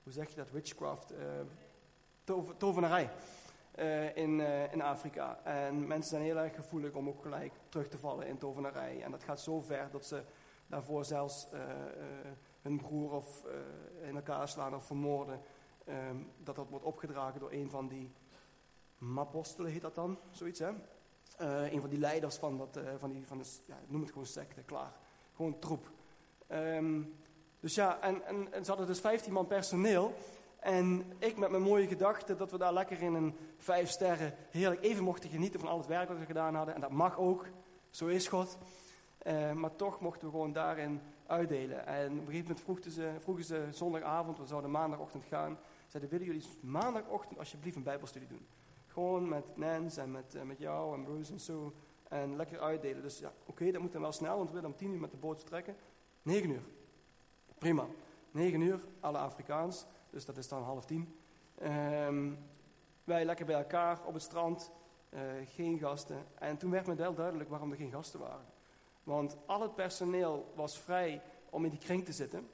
hoe 0.02 0.12
zeg 0.12 0.28
je 0.28 0.36
dat, 0.36 0.50
witchcraft, 0.50 1.12
tover, 2.30 2.56
tovenarij 2.56 3.10
uh, 3.78 4.16
in, 4.16 4.38
uh, 4.38 4.72
in 4.72 4.82
Afrika. 4.82 5.40
En 5.44 5.86
mensen 5.86 6.10
zijn 6.10 6.22
heel 6.22 6.36
erg 6.36 6.54
gevoelig 6.54 6.92
om 6.92 7.08
ook 7.08 7.22
gelijk 7.22 7.52
terug 7.68 7.88
te 7.88 7.98
vallen 7.98 8.26
in 8.26 8.38
tovenarij. 8.38 9.02
En 9.02 9.10
dat 9.10 9.22
gaat 9.22 9.40
zo 9.40 9.60
ver 9.60 9.88
dat 9.90 10.06
ze 10.06 10.22
daarvoor 10.66 11.04
zelfs 11.04 11.48
uh, 11.52 11.60
hun 12.62 12.76
broer 12.76 13.12
of 13.12 13.44
in 14.02 14.16
elkaar 14.16 14.48
slaan 14.48 14.74
of 14.74 14.84
vermoorden. 14.84 15.40
Um, 15.88 16.30
dat 16.42 16.56
dat 16.56 16.68
wordt 16.68 16.84
opgedragen 16.84 17.40
door 17.40 17.52
een 17.52 17.70
van 17.70 17.88
die 17.88 18.12
mapostelen, 18.98 19.70
heet 19.70 19.82
dat 19.82 19.94
dan, 19.94 20.18
zoiets 20.30 20.58
hè. 20.58 20.70
Uh, 21.40 21.72
een 21.72 21.80
van 21.80 21.90
die 21.90 21.98
leiders 21.98 22.36
van, 22.36 22.58
dat, 22.58 22.80
van, 22.98 23.10
die, 23.10 23.26
van 23.26 23.38
de, 23.38 23.44
ja, 23.66 23.78
noem 23.86 24.00
het 24.00 24.10
gewoon 24.10 24.26
secte, 24.26 24.62
klaar. 24.62 24.92
Gewoon 25.34 25.58
troep. 25.58 25.90
Um, 26.48 27.14
dus 27.60 27.74
ja, 27.74 28.00
en, 28.00 28.24
en, 28.24 28.52
en, 28.52 28.64
ze 28.64 28.70
hadden 28.70 28.86
dus 28.86 29.00
15 29.00 29.32
man 29.32 29.46
personeel. 29.46 30.14
En 30.60 31.12
ik 31.18 31.36
met 31.36 31.50
mijn 31.50 31.62
mooie 31.62 31.86
gedachten 31.86 32.36
dat 32.36 32.50
we 32.50 32.58
daar 32.58 32.72
lekker 32.72 33.02
in 33.02 33.14
een 33.14 33.36
vijf 33.56 33.90
sterren 33.90 34.34
heerlijk 34.50 34.82
even 34.82 35.04
mochten 35.04 35.30
genieten 35.30 35.60
van 35.60 35.68
al 35.68 35.78
het 35.78 35.86
werk 35.86 36.08
dat 36.08 36.18
we 36.18 36.24
gedaan 36.24 36.54
hadden. 36.54 36.74
En 36.74 36.80
dat 36.80 36.90
mag 36.90 37.18
ook, 37.18 37.46
zo 37.90 38.06
is 38.06 38.28
God. 38.28 38.58
Uh, 39.26 39.52
maar 39.52 39.76
toch 39.76 40.00
mochten 40.00 40.26
we 40.26 40.32
gewoon 40.32 40.52
daarin 40.52 41.00
uitdelen. 41.26 41.86
En 41.86 42.12
op 42.12 42.26
een 42.26 42.32
gegeven 42.32 42.56
moment 42.64 43.22
vroegen 43.22 43.44
ze, 43.44 43.66
ze 43.68 43.68
zondagavond, 43.70 44.38
we 44.38 44.46
zouden 44.46 44.70
maandagochtend 44.70 45.24
gaan. 45.24 45.58
Zeiden, 45.86 46.10
willen 46.10 46.26
jullie 46.26 46.44
maandagochtend 46.60 47.38
alsjeblieft 47.38 47.76
een 47.76 47.82
bijbelstudie 47.82 48.28
doen? 48.28 48.46
Gewoon 48.86 49.28
met 49.28 49.56
Nance 49.56 50.00
en 50.00 50.10
met, 50.10 50.34
uh, 50.34 50.42
met 50.42 50.58
jou 50.58 50.94
en 50.94 51.04
Bruce 51.04 51.32
en 51.32 51.40
zo. 51.40 51.72
En 52.08 52.36
lekker 52.36 52.60
uitdelen. 52.60 53.02
Dus 53.02 53.18
ja, 53.18 53.32
oké, 53.46 53.70
dat 53.70 53.80
moet 53.80 53.92
dan 53.92 54.00
wel 54.00 54.12
snel, 54.12 54.36
want 54.36 54.48
we 54.48 54.54
willen 54.54 54.70
om 54.70 54.76
tien 54.76 54.92
uur 54.92 55.00
met 55.00 55.10
de 55.10 55.16
boot 55.16 55.38
vertrekken. 55.38 55.76
Negen 56.22 56.50
uur. 56.50 56.62
Prima. 57.58 57.86
Negen 58.30 58.60
uur, 58.60 58.80
alle 59.00 59.18
Afrikaans. 59.18 59.86
Dus 60.10 60.24
dat 60.24 60.36
is 60.36 60.48
dan 60.48 60.62
half 60.62 60.84
tien. 60.84 61.16
Um, 61.62 62.38
wij 63.04 63.24
lekker 63.24 63.46
bij 63.46 63.54
elkaar 63.54 63.98
op 64.04 64.14
het 64.14 64.22
strand. 64.22 64.70
Uh, 65.10 65.20
geen 65.44 65.78
gasten. 65.78 66.26
En 66.38 66.56
toen 66.56 66.70
werd 66.70 66.86
me 66.86 66.94
wel 66.94 67.14
duidelijk 67.14 67.50
waarom 67.50 67.70
er 67.70 67.76
geen 67.76 67.90
gasten 67.90 68.20
waren. 68.20 68.46
Want 69.02 69.36
al 69.46 69.60
het 69.62 69.74
personeel 69.74 70.52
was 70.54 70.78
vrij 70.78 71.22
om 71.50 71.64
in 71.64 71.70
die 71.70 71.78
kring 71.78 72.04
te 72.04 72.12
zitten. 72.12 72.48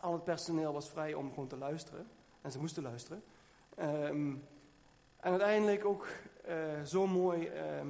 Al 0.00 0.12
het 0.12 0.24
personeel 0.24 0.72
was 0.72 0.90
vrij 0.90 1.14
om 1.14 1.28
gewoon 1.28 1.48
te 1.48 1.56
luisteren. 1.56 2.06
En 2.40 2.50
ze 2.52 2.58
moesten 2.58 2.82
luisteren. 2.82 3.22
Ehm, 3.74 4.34
en 5.16 5.30
uiteindelijk 5.30 5.84
ook 5.84 6.06
eh, 6.44 6.82
zo 6.82 7.06
mooi, 7.06 7.46
ehm, 7.46 7.88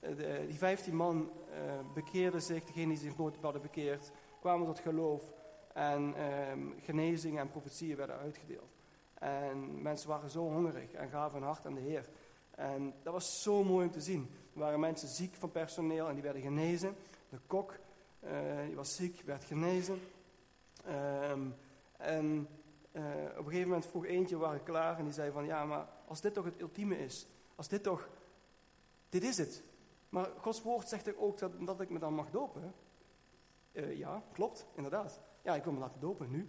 de, 0.00 0.44
die 0.46 0.58
15 0.58 0.96
man 0.96 1.30
uh, 1.50 1.94
bekeerden 1.94 2.42
zich, 2.42 2.64
degenen 2.64 2.88
die 2.88 2.98
zich 2.98 3.16
nooit 3.16 3.36
hadden 3.40 3.62
bekeerd, 3.62 4.10
kwamen 4.40 4.66
tot 4.66 4.78
geloof. 4.78 5.32
En 5.76 6.14
ehm, 6.14 6.60
genezingen 6.80 7.40
en 7.40 7.50
profetieën 7.50 7.96
werden 7.96 8.18
uitgedeeld. 8.18 8.74
En 9.14 9.82
mensen 9.82 10.08
waren 10.08 10.30
zo 10.30 10.40
hongerig 10.40 10.92
en 10.92 11.08
gaven 11.08 11.38
hun 11.38 11.46
hart 11.46 11.66
aan 11.66 11.74
de 11.74 11.80
Heer. 11.80 12.08
En 12.50 12.94
dat 13.02 13.12
was 13.12 13.42
zo 13.42 13.64
mooi 13.64 13.86
om 13.86 13.92
te 13.92 14.00
zien. 14.00 14.30
Er 14.52 14.58
waren 14.58 14.80
mensen 14.80 15.08
ziek 15.08 15.34
van 15.34 15.50
personeel 15.50 16.08
en 16.08 16.14
die 16.14 16.22
werden 16.22 16.42
genezen. 16.42 16.96
De 17.28 17.38
kok, 17.46 17.78
uh, 18.24 18.30
die 18.66 18.76
was 18.76 18.96
ziek, 18.96 19.20
werd 19.20 19.44
genezen. 19.44 20.00
Um, 21.30 21.54
en 21.96 22.48
uh, 22.92 23.02
op 23.30 23.38
een 23.38 23.44
gegeven 23.44 23.68
moment 23.68 23.86
vroeg 23.86 24.06
eentje, 24.06 24.36
we 24.36 24.42
waren 24.42 24.62
klaar, 24.62 24.98
en 24.98 25.04
die 25.04 25.12
zei 25.12 25.30
van, 25.30 25.44
ja, 25.44 25.64
maar 25.64 25.88
als 26.06 26.20
dit 26.20 26.34
toch 26.34 26.44
het 26.44 26.60
ultieme 26.60 26.98
is, 26.98 27.26
als 27.54 27.68
dit 27.68 27.82
toch, 27.82 28.08
dit 29.08 29.22
is 29.22 29.36
het. 29.36 29.62
Maar 30.08 30.28
Gods 30.38 30.62
woord 30.62 30.88
zegt 30.88 31.16
ook 31.16 31.38
dat, 31.38 31.66
dat 31.66 31.80
ik 31.80 31.90
me 31.90 31.98
dan 31.98 32.14
mag 32.14 32.30
dopen. 32.30 32.74
Uh, 33.72 33.98
ja, 33.98 34.22
klopt, 34.32 34.66
inderdaad. 34.74 35.20
Ja, 35.46 35.54
ik 35.54 35.64
wil 35.64 35.72
me 35.72 35.78
laten 35.78 36.00
dopen 36.00 36.30
nu. 36.30 36.48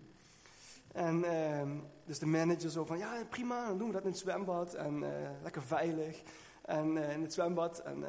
En 0.91 1.17
uh, 1.17 1.81
dus 2.05 2.19
de 2.19 2.25
manager 2.25 2.69
zo 2.69 2.86
van, 2.86 2.97
ja 2.97 3.23
prima, 3.29 3.67
dan 3.67 3.77
doen 3.77 3.88
we 3.88 3.93
dat 3.93 4.03
in 4.03 4.10
het 4.10 4.17
zwembad. 4.17 4.73
En 4.73 5.01
uh, 5.01 5.10
lekker 5.41 5.63
veilig. 5.63 6.23
En 6.62 6.95
uh, 6.95 7.12
in 7.12 7.21
het 7.21 7.33
zwembad. 7.33 7.79
En 7.79 8.05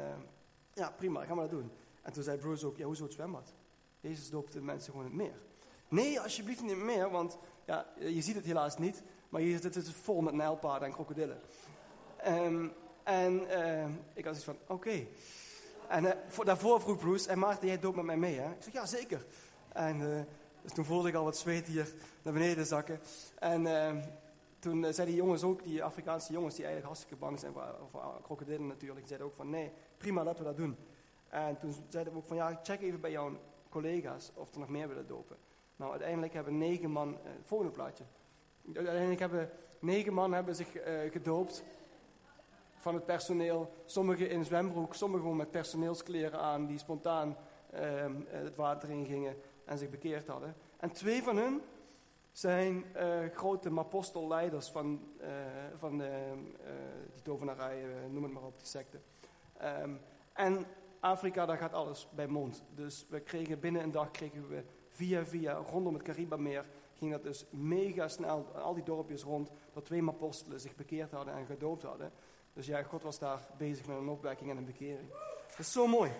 ja, 0.73 0.91
prima, 0.97 1.25
gaan 1.25 1.35
we 1.35 1.41
dat 1.41 1.51
doen. 1.51 1.71
En 2.01 2.13
toen 2.13 2.23
zei 2.23 2.37
Bruce 2.37 2.67
ook, 2.67 2.77
ja, 2.77 2.85
hoezo 2.85 3.03
het 3.03 3.13
zwembad? 3.13 3.53
Jezus 3.99 4.29
doopte 4.29 4.61
mensen 4.61 4.91
gewoon 4.91 5.11
in 5.11 5.19
het 5.19 5.21
meer. 5.27 5.41
Nee, 5.87 6.19
alsjeblieft 6.19 6.61
niet 6.61 6.77
meer, 6.77 7.09
want 7.09 7.37
ja, 7.65 7.85
je 7.99 8.21
ziet 8.21 8.35
het 8.35 8.45
helaas 8.45 8.77
niet. 8.77 9.03
Maar 9.29 9.41
hier 9.41 9.59
zit 9.59 9.75
het 9.75 9.91
vol 9.91 10.21
met 10.21 10.33
nijlpaarden 10.33 10.87
en 10.87 10.93
krokodillen. 10.93 11.41
Um, 12.27 12.71
en 13.03 13.41
ik 14.13 14.25
had 14.25 14.35
iets 14.35 14.43
van, 14.43 14.57
oké. 14.67 15.07
En 15.87 16.17
voor, 16.27 16.45
daarvoor 16.45 16.81
vroeg 16.81 16.97
Bruce, 16.97 17.29
en 17.29 17.39
Maarten, 17.39 17.67
jij 17.67 17.79
doopt 17.79 17.95
met 17.95 18.05
mij 18.05 18.17
mee, 18.17 18.39
hè? 18.39 18.51
Ik 18.51 18.63
zeg, 18.63 18.73
ja, 18.73 18.85
zeker. 18.85 19.25
En 19.69 20.27
dus 20.61 20.73
toen 20.73 20.85
voelde 20.85 21.09
ik 21.09 21.15
al 21.15 21.23
wat 21.23 21.37
zweet 21.37 21.67
hier 21.67 21.93
naar 22.21 22.33
beneden 22.33 22.65
zakken. 22.65 22.99
En 23.39 23.61
uh, 23.61 23.91
toen 24.59 24.77
uh, 24.77 24.83
zeiden 24.83 25.05
die 25.05 25.15
jongens 25.15 25.43
ook, 25.43 25.63
die 25.63 25.83
Afrikaanse 25.83 26.33
jongens, 26.33 26.55
die 26.55 26.65
eigenlijk 26.65 26.93
hartstikke 26.93 27.25
bang 27.25 27.39
zijn 27.39 27.53
voor, 27.53 28.21
krokodillen 28.23 28.67
natuurlijk, 28.67 28.99
die 28.99 29.07
zeiden 29.07 29.27
ook 29.27 29.35
van 29.35 29.49
nee, 29.49 29.71
prima, 29.97 30.23
laten 30.23 30.43
we 30.43 30.49
dat 30.49 30.57
doen. 30.57 30.77
En 31.29 31.57
toen 31.59 31.73
zeiden 31.89 32.13
we 32.13 32.19
ook 32.19 32.27
van 32.27 32.35
ja, 32.35 32.59
check 32.63 32.81
even 32.81 33.01
bij 33.01 33.11
jouw 33.11 33.31
collega's 33.69 34.31
of 34.33 34.53
er 34.53 34.59
nog 34.59 34.69
meer 34.69 34.87
willen 34.87 35.07
dopen. 35.07 35.37
Nou, 35.75 35.91
uiteindelijk 35.91 36.33
hebben 36.33 36.57
negen 36.57 36.91
man, 36.91 37.09
uh, 37.09 37.17
volgende 37.43 37.73
plaatje. 37.73 38.03
Uiteindelijk 38.73 39.19
hebben 39.19 39.49
negen 39.79 40.13
man 40.13 40.33
hebben 40.33 40.55
zich 40.55 40.67
gedoopt 41.11 41.63
van 42.79 42.93
het 42.93 43.05
personeel. 43.05 43.73
Sommigen 43.85 44.29
in 44.29 44.45
zwembroek, 44.45 44.93
sommigen 44.93 45.21
gewoon 45.21 45.37
met 45.37 45.51
personeelskleren 45.51 46.39
aan, 46.39 46.65
die 46.65 46.77
spontaan 46.77 47.37
ehm, 47.71 48.13
het 48.27 48.55
water 48.55 48.89
in 48.89 49.05
gingen 49.05 49.35
en 49.69 49.77
zich 49.77 49.89
bekeerd 49.89 50.27
hadden. 50.27 50.55
En 50.77 50.91
twee 50.91 51.23
van 51.23 51.37
hen 51.37 51.61
zijn 52.31 52.85
uh, 52.95 53.19
grote 53.33 53.71
apostelleiders 53.77 54.69
van, 54.69 55.01
uh, 55.21 55.27
van 55.77 56.01
uh, 56.01 56.07
die 57.13 57.21
tovenarij, 57.21 57.83
noem 58.09 58.23
het 58.23 58.31
maar 58.31 58.43
op, 58.43 58.57
die 58.57 58.67
secte. 58.67 58.99
Um, 59.63 59.99
en 60.33 60.65
Afrika, 60.99 61.45
daar 61.45 61.57
gaat 61.57 61.73
alles 61.73 62.07
bij 62.15 62.27
mond. 62.27 62.63
Dus 62.75 63.05
we 63.09 63.19
kregen 63.19 63.59
binnen 63.59 63.83
een 63.83 63.91
dag 63.91 64.11
kregen 64.11 64.49
we 64.49 64.63
via 64.89 65.25
via 65.25 65.53
rondom 65.53 65.93
het 65.93 66.03
Caribameer 66.03 66.65
ging 66.93 67.11
dat 67.11 67.23
dus 67.23 67.45
mega 67.49 68.07
snel, 68.07 68.45
al 68.55 68.73
die 68.73 68.83
dorpjes 68.83 69.23
rond, 69.23 69.51
dat 69.73 69.85
twee 69.85 70.07
apostelen 70.07 70.59
zich 70.59 70.75
bekeerd 70.75 71.11
hadden 71.11 71.33
en 71.33 71.45
gedoopt 71.45 71.83
hadden. 71.83 72.11
Dus 72.53 72.65
ja, 72.65 72.83
God 72.83 73.03
was 73.03 73.19
daar 73.19 73.47
bezig 73.57 73.85
met 73.85 73.97
een 73.97 74.09
opwekking 74.09 74.49
en 74.49 74.57
een 74.57 74.65
bekering. 74.65 75.09
Dat 75.49 75.59
is 75.59 75.71
zo 75.71 75.87
mooi. 75.87 76.11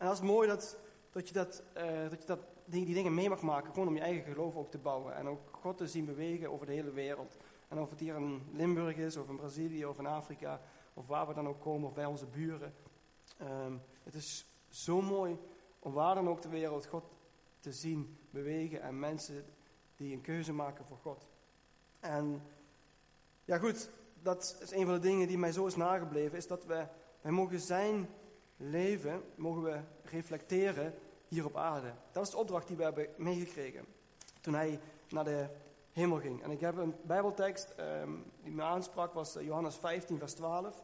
En 0.00 0.06
dat 0.06 0.14
is 0.14 0.22
mooi 0.22 0.48
dat, 0.48 0.78
dat 1.10 1.28
je, 1.28 1.34
dat, 1.34 1.62
uh, 1.76 2.10
dat, 2.10 2.20
je 2.20 2.26
dat, 2.26 2.38
die, 2.64 2.94
dingen 2.94 3.14
mee 3.14 3.28
mag 3.28 3.42
maken, 3.42 3.72
gewoon 3.72 3.88
om 3.88 3.94
je 3.94 4.00
eigen 4.00 4.32
geloof 4.32 4.56
ook 4.56 4.70
te 4.70 4.78
bouwen. 4.78 5.14
En 5.14 5.28
ook 5.28 5.48
God 5.50 5.76
te 5.76 5.86
zien 5.86 6.04
bewegen 6.04 6.50
over 6.50 6.66
de 6.66 6.72
hele 6.72 6.92
wereld. 6.92 7.36
En 7.68 7.78
of 7.78 7.90
het 7.90 8.00
hier 8.00 8.16
in 8.16 8.42
Limburg 8.52 8.96
is, 8.96 9.16
of 9.16 9.28
in 9.28 9.36
Brazilië, 9.36 9.86
of 9.86 9.98
in 9.98 10.06
Afrika, 10.06 10.60
of 10.94 11.06
waar 11.06 11.26
we 11.26 11.34
dan 11.34 11.48
ook 11.48 11.60
komen, 11.60 11.88
of 11.88 11.94
bij 11.94 12.04
onze 12.04 12.26
buren. 12.26 12.74
Um, 13.42 13.82
het 14.02 14.14
is 14.14 14.46
zo 14.68 15.02
mooi 15.02 15.38
om 15.78 15.92
waar 15.92 16.14
dan 16.14 16.28
ook 16.28 16.42
de 16.42 16.48
wereld 16.48 16.86
God 16.86 17.04
te 17.58 17.72
zien 17.72 18.18
bewegen 18.30 18.82
en 18.82 18.98
mensen 18.98 19.44
die 19.96 20.14
een 20.14 20.20
keuze 20.20 20.52
maken 20.52 20.84
voor 20.84 20.98
God. 21.02 21.26
En 22.00 22.42
ja 23.44 23.58
goed, 23.58 23.90
dat 24.22 24.58
is 24.62 24.70
een 24.70 24.84
van 24.84 24.94
de 24.94 25.00
dingen 25.00 25.28
die 25.28 25.38
mij 25.38 25.52
zo 25.52 25.66
is 25.66 25.76
nagebleven, 25.76 26.38
is 26.38 26.46
dat 26.46 26.64
we, 26.64 26.86
wij 27.20 27.32
mogen 27.32 27.60
zijn 27.60 28.08
leven 28.60 29.22
mogen 29.34 29.62
we 29.62 29.80
reflecteren 30.02 30.94
hier 31.28 31.44
op 31.44 31.56
aarde. 31.56 31.92
Dat 32.12 32.24
is 32.24 32.30
de 32.30 32.36
opdracht 32.36 32.66
die 32.66 32.76
we 32.76 32.82
hebben 32.82 33.08
meegekregen 33.16 33.84
toen 34.40 34.54
hij 34.54 34.80
naar 35.08 35.24
de 35.24 35.48
hemel 35.92 36.18
ging. 36.18 36.42
En 36.42 36.50
ik 36.50 36.60
heb 36.60 36.76
een 36.76 36.94
bijbeltekst 37.02 37.74
um, 37.78 38.24
die 38.42 38.52
me 38.52 38.62
aansprak, 38.62 39.12
was 39.12 39.36
eh, 39.36 39.44
Johannes 39.44 39.76
15 39.76 40.18
vers 40.18 40.32
12. 40.32 40.82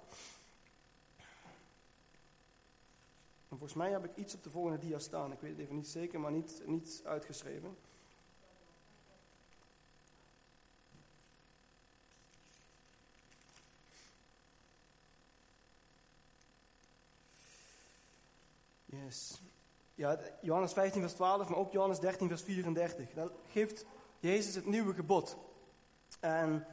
En 3.48 3.56
volgens 3.58 3.74
mij 3.74 3.90
heb 3.90 4.04
ik 4.04 4.16
iets 4.16 4.34
op 4.34 4.42
de 4.42 4.50
volgende 4.50 4.78
dia 4.78 4.98
staan. 4.98 5.32
Ik 5.32 5.40
weet 5.40 5.50
het 5.50 5.60
even 5.60 5.76
niet 5.76 5.88
zeker, 5.88 6.20
maar 6.20 6.32
niet, 6.32 6.62
niet 6.66 7.02
uitgeschreven. 7.04 7.76
Ja, 19.94 20.18
Johannes 20.40 20.72
15, 20.72 21.00
vers 21.00 21.12
12, 21.12 21.48
maar 21.48 21.58
ook 21.58 21.72
Johannes 21.72 22.00
13, 22.00 22.28
vers 22.28 22.42
34. 22.42 23.12
Dan 23.12 23.30
geeft 23.48 23.84
Jezus 24.18 24.54
het 24.54 24.66
nieuwe 24.66 24.94
gebod. 24.94 25.36
En 26.20 26.66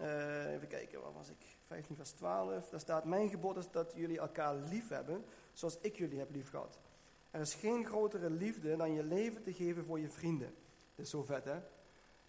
uh, 0.00 0.52
even 0.52 0.68
kijken, 0.68 1.00
waar 1.00 1.12
was 1.12 1.28
ik? 1.28 1.56
15, 1.66 1.96
vers 1.96 2.10
12. 2.10 2.68
Daar 2.68 2.80
staat: 2.80 3.04
Mijn 3.04 3.28
gebod 3.28 3.56
is 3.56 3.70
dat 3.70 3.92
jullie 3.96 4.18
elkaar 4.18 4.54
lief 4.54 4.88
hebben, 4.88 5.24
zoals 5.52 5.78
ik 5.80 5.96
jullie 5.96 6.18
heb 6.18 6.30
lief 6.30 6.50
gehad. 6.50 6.78
Er 7.30 7.40
is 7.40 7.54
geen 7.54 7.86
grotere 7.86 8.30
liefde 8.30 8.76
dan 8.76 8.92
je 8.92 9.02
leven 9.02 9.42
te 9.42 9.52
geven 9.52 9.84
voor 9.84 10.00
je 10.00 10.08
vrienden. 10.08 10.54
Dat 10.94 11.04
is 11.04 11.10
zo 11.10 11.22
vet, 11.22 11.44
hè? 11.44 11.58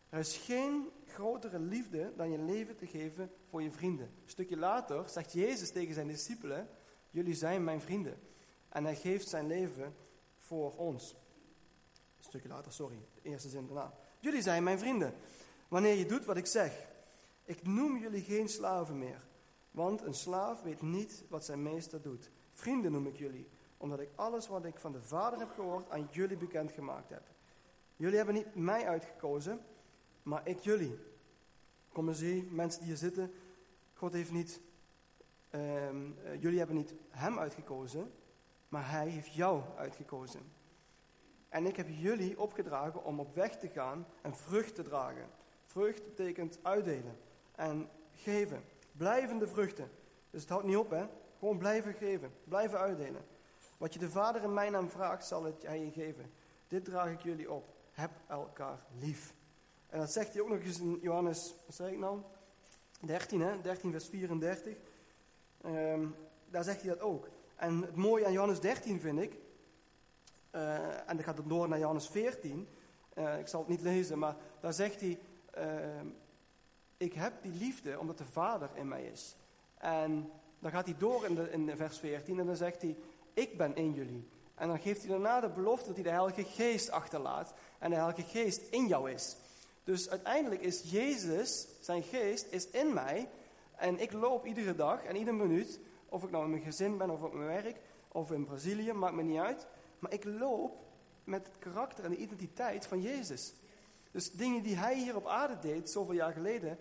Er 0.10 0.20
is 0.20 0.38
geen 0.38 0.90
grotere 1.08 1.60
liefde 1.60 2.14
dan 2.16 2.32
je 2.32 2.38
leven 2.38 2.76
te 2.76 2.88
geven 2.88 3.32
voor 3.46 3.62
je 3.62 3.72
vrienden. 3.72 4.06
Een 4.06 4.30
stukje 4.30 4.58
later 4.58 5.10
zegt 5.10 5.34
Jezus 5.34 5.72
tegen 5.72 5.94
zijn 5.94 6.08
discipelen: 6.08 6.70
Jullie 7.10 7.34
zijn 7.34 7.64
mijn 7.64 7.82
vrienden. 7.82 8.29
En 8.70 8.84
hij 8.84 8.96
geeft 8.96 9.28
zijn 9.28 9.48
leven 9.48 9.96
voor 10.38 10.76
ons. 10.76 11.16
Een 12.18 12.24
stukje 12.24 12.50
later, 12.50 12.72
sorry, 12.72 13.06
de 13.14 13.30
eerste 13.30 13.50
zin 13.50 13.66
daarna. 13.66 13.94
Jullie 14.20 14.42
zijn 14.42 14.64
mijn 14.64 14.80
vrienden, 14.80 15.14
wanneer 15.68 15.96
je 15.96 16.06
doet 16.06 16.26
wat 16.26 16.38
ik 16.38 16.46
zeg. 16.46 16.88
Ik 17.44 17.68
noem 17.68 17.98
jullie 17.98 18.22
geen 18.22 18.50
slaven 18.50 18.98
meer, 19.00 19.22
want 19.72 20.02
een 20.02 20.14
slaaf 20.14 20.62
weet 20.62 20.82
niet 20.82 21.24
wat 21.30 21.46
zijn 21.46 21.64
meester 21.64 22.02
doet. 22.02 22.30
Vrienden 22.52 22.92
noem 22.92 23.08
ik 23.08 23.18
jullie, 23.18 23.48
omdat 23.78 24.00
ik 24.00 24.10
alles 24.16 24.48
wat 24.48 24.66
ik 24.66 24.80
van 24.80 24.92
de 24.92 25.02
Vader 25.02 25.40
heb 25.40 25.52
gehoord 25.52 25.90
aan 25.90 26.08
jullie 26.12 26.38
bekendgemaakt 26.38 27.10
heb. 27.10 27.24
Jullie 27.96 28.18
hebben 28.18 28.36
niet 28.36 28.56
mij 28.56 28.88
uitgekozen, 28.88 29.62
maar 30.24 30.48
ik 30.48 30.60
jullie. 30.60 31.00
Kom 31.92 32.08
eens 32.08 32.20
hier, 32.20 32.44
mensen 32.44 32.80
die 32.80 32.90
hier 32.90 32.98
zitten. 32.98 33.34
God 33.94 34.14
heeft 34.14 34.32
niet, 34.32 34.62
um, 35.52 36.18
uh, 36.24 36.42
jullie 36.42 36.58
hebben 36.58 36.76
niet 36.76 36.94
hem 37.10 37.40
uitgekozen, 37.40 38.12
maar 38.70 38.92
hij 38.92 39.08
heeft 39.08 39.34
jou 39.34 39.62
uitgekozen. 39.78 40.52
En 41.50 41.66
ik 41.66 41.76
heb 41.76 41.88
jullie 41.90 42.40
opgedragen 42.40 43.04
om 43.04 43.20
op 43.20 43.36
weg 43.36 43.58
te 43.58 43.68
gaan 43.68 44.06
en 44.22 44.36
vrucht 44.36 44.76
te 44.76 44.82
dragen. 44.82 45.30
Vrucht 45.66 46.06
betekent 46.06 46.60
uitdelen 46.62 47.18
en 47.56 47.90
geven. 48.12 48.64
Blijvende 48.92 49.48
vruchten. 49.48 49.92
Dus 50.30 50.42
het 50.42 50.50
houdt 50.50 50.66
niet 50.66 50.78
op, 50.78 50.90
hè? 50.90 51.06
Gewoon 51.40 51.58
blijven 51.58 51.94
geven, 51.94 52.34
blijven 52.44 52.80
uitdelen. 52.80 53.26
Wat 53.78 53.94
je 53.94 54.00
de 54.00 54.10
Vader 54.10 54.44
in 54.44 54.54
mijn 54.54 54.72
naam 54.72 54.90
vraagt, 54.90 55.26
zal 55.26 55.44
het 55.44 55.64
hij 55.64 55.80
je 55.80 55.92
geven. 55.92 56.32
Dit 56.68 56.86
draag 56.86 57.12
ik 57.12 57.22
jullie 57.22 57.52
op. 57.52 57.74
Heb 57.92 58.12
elkaar 58.28 58.80
lief. 59.00 59.34
En 59.88 60.00
dat 60.00 60.12
zegt 60.12 60.34
hij 60.34 60.42
ook 60.42 60.50
nog 60.50 60.60
eens 60.60 60.80
in 60.80 61.00
Johannes, 61.02 61.56
wat 61.66 61.76
zeg 61.76 61.92
ik 61.92 61.98
nou? 61.98 62.22
13, 63.02 63.42
hè? 63.42 63.62
13 63.62 63.92
vers 63.92 64.08
34. 64.08 64.78
Um, 65.66 66.16
daar 66.50 66.64
zegt 66.64 66.82
hij 66.82 66.90
dat 66.90 67.00
ook. 67.00 67.30
En 67.60 67.82
het 67.82 67.96
mooie 67.96 68.26
aan 68.26 68.32
Johannes 68.32 68.60
13 68.60 69.00
vind 69.00 69.20
ik, 69.20 69.34
uh, 70.52 71.10
en 71.10 71.16
dan 71.16 71.24
gaat 71.24 71.38
het 71.38 71.50
door 71.50 71.70
naar 71.70 71.80
Johannes 71.80 72.08
14, 72.08 72.68
uh, 73.18 73.34
eh, 73.34 73.40
ik 73.40 73.48
zal 73.48 73.60
het 73.60 73.70
niet 73.70 73.82
lezen, 73.82 74.20
maar 74.20 74.36
daar 74.60 74.74
zegt 74.74 75.02
hij, 75.02 75.20
uh, 75.58 75.66
ik 76.98 77.14
heb 77.14 77.34
die 77.42 77.52
liefde 77.52 78.00
omdat 78.00 78.18
de 78.18 78.26
Vader 78.26 78.70
in 78.74 78.88
mij 78.88 79.04
is. 79.04 79.36
En 79.78 80.32
dan 80.60 80.72
gaat 80.72 80.86
hij 80.86 80.96
door 80.98 81.26
in, 81.26 81.36
de, 81.36 81.52
in 81.52 81.72
vers 81.76 82.00
14 82.00 82.40
en 82.40 82.46
dan 82.46 82.56
zegt 82.56 82.82
hij, 82.82 82.98
ik 83.34 83.58
ben 83.58 83.76
in 83.76 83.94
jullie 83.94 84.28
En 84.56 84.68
dan 84.68 84.80
geeft 84.80 85.02
hij 85.02 85.10
daarna 85.10 85.40
de 85.40 85.50
belofte 85.50 85.86
dat 85.86 85.96
hij 85.96 86.04
de 86.04 86.10
Heilige 86.10 86.44
Geest 86.44 86.92
achterlaat. 86.92 87.54
En 87.80 87.90
de 87.90 87.96
Heilige 87.96 88.24
Geest 88.24 88.62
in 88.70 88.88
jou 88.88 89.12
is. 89.12 89.36
Dus 89.84 90.10
uiteindelijk 90.10 90.62
is 90.62 90.92
Jezus, 90.92 91.68
zijn 91.80 92.04
geest, 92.04 92.48
is 92.50 92.70
in 92.70 92.94
mij. 92.94 93.30
En 93.76 94.00
ik 94.00 94.14
loop 94.14 94.46
iedere 94.46 94.76
dag 94.76 95.04
en 95.04 95.16
iedere 95.16 95.38
minuut, 95.38 95.80
of 96.10 96.24
ik 96.24 96.32
nou 96.32 96.44
in 96.44 96.50
mijn 96.50 96.62
gezin 96.62 96.98
ben 96.98 97.10
of 97.10 97.22
op 97.22 97.34
mijn 97.34 97.64
werk, 97.64 97.80
of 98.08 98.32
in 98.32 98.46
Brazilië, 98.46 98.94
maakt 98.94 99.16
me 99.16 99.24
niet 99.24 99.40
uit. 99.40 99.68
Maar 100.00 100.14
ik 100.14 100.24
loop 100.24 100.78
met 101.24 101.48
het 101.48 101.58
karakter 101.58 102.04
en 102.04 102.10
de 102.10 102.18
identiteit 102.18 102.86
van 102.86 103.02
Jezus. 103.02 103.54
Dus 104.12 104.32
dingen 104.32 104.64
die 104.64 104.76
hij 104.76 104.98
hier 104.98 105.16
op 105.16 105.28
aarde 105.28 105.60
deed, 105.60 105.90
zoveel 105.90 106.14
jaar 106.14 106.34
geleden, 106.34 106.78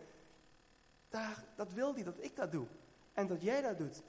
daar, 1.08 1.44
dat 1.56 1.72
wil 1.72 1.94
hij 1.94 2.02
dat 2.02 2.16
ik 2.18 2.36
dat 2.36 2.52
doe. 2.52 2.66
En 3.12 3.26
dat 3.26 3.42
jij 3.42 3.62
dat 3.62 3.78
doet. 3.78 4.02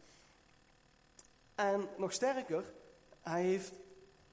En 1.55 1.88
nog 1.97 2.13
sterker, 2.13 2.74
hij, 3.22 3.43
heeft, 3.43 3.74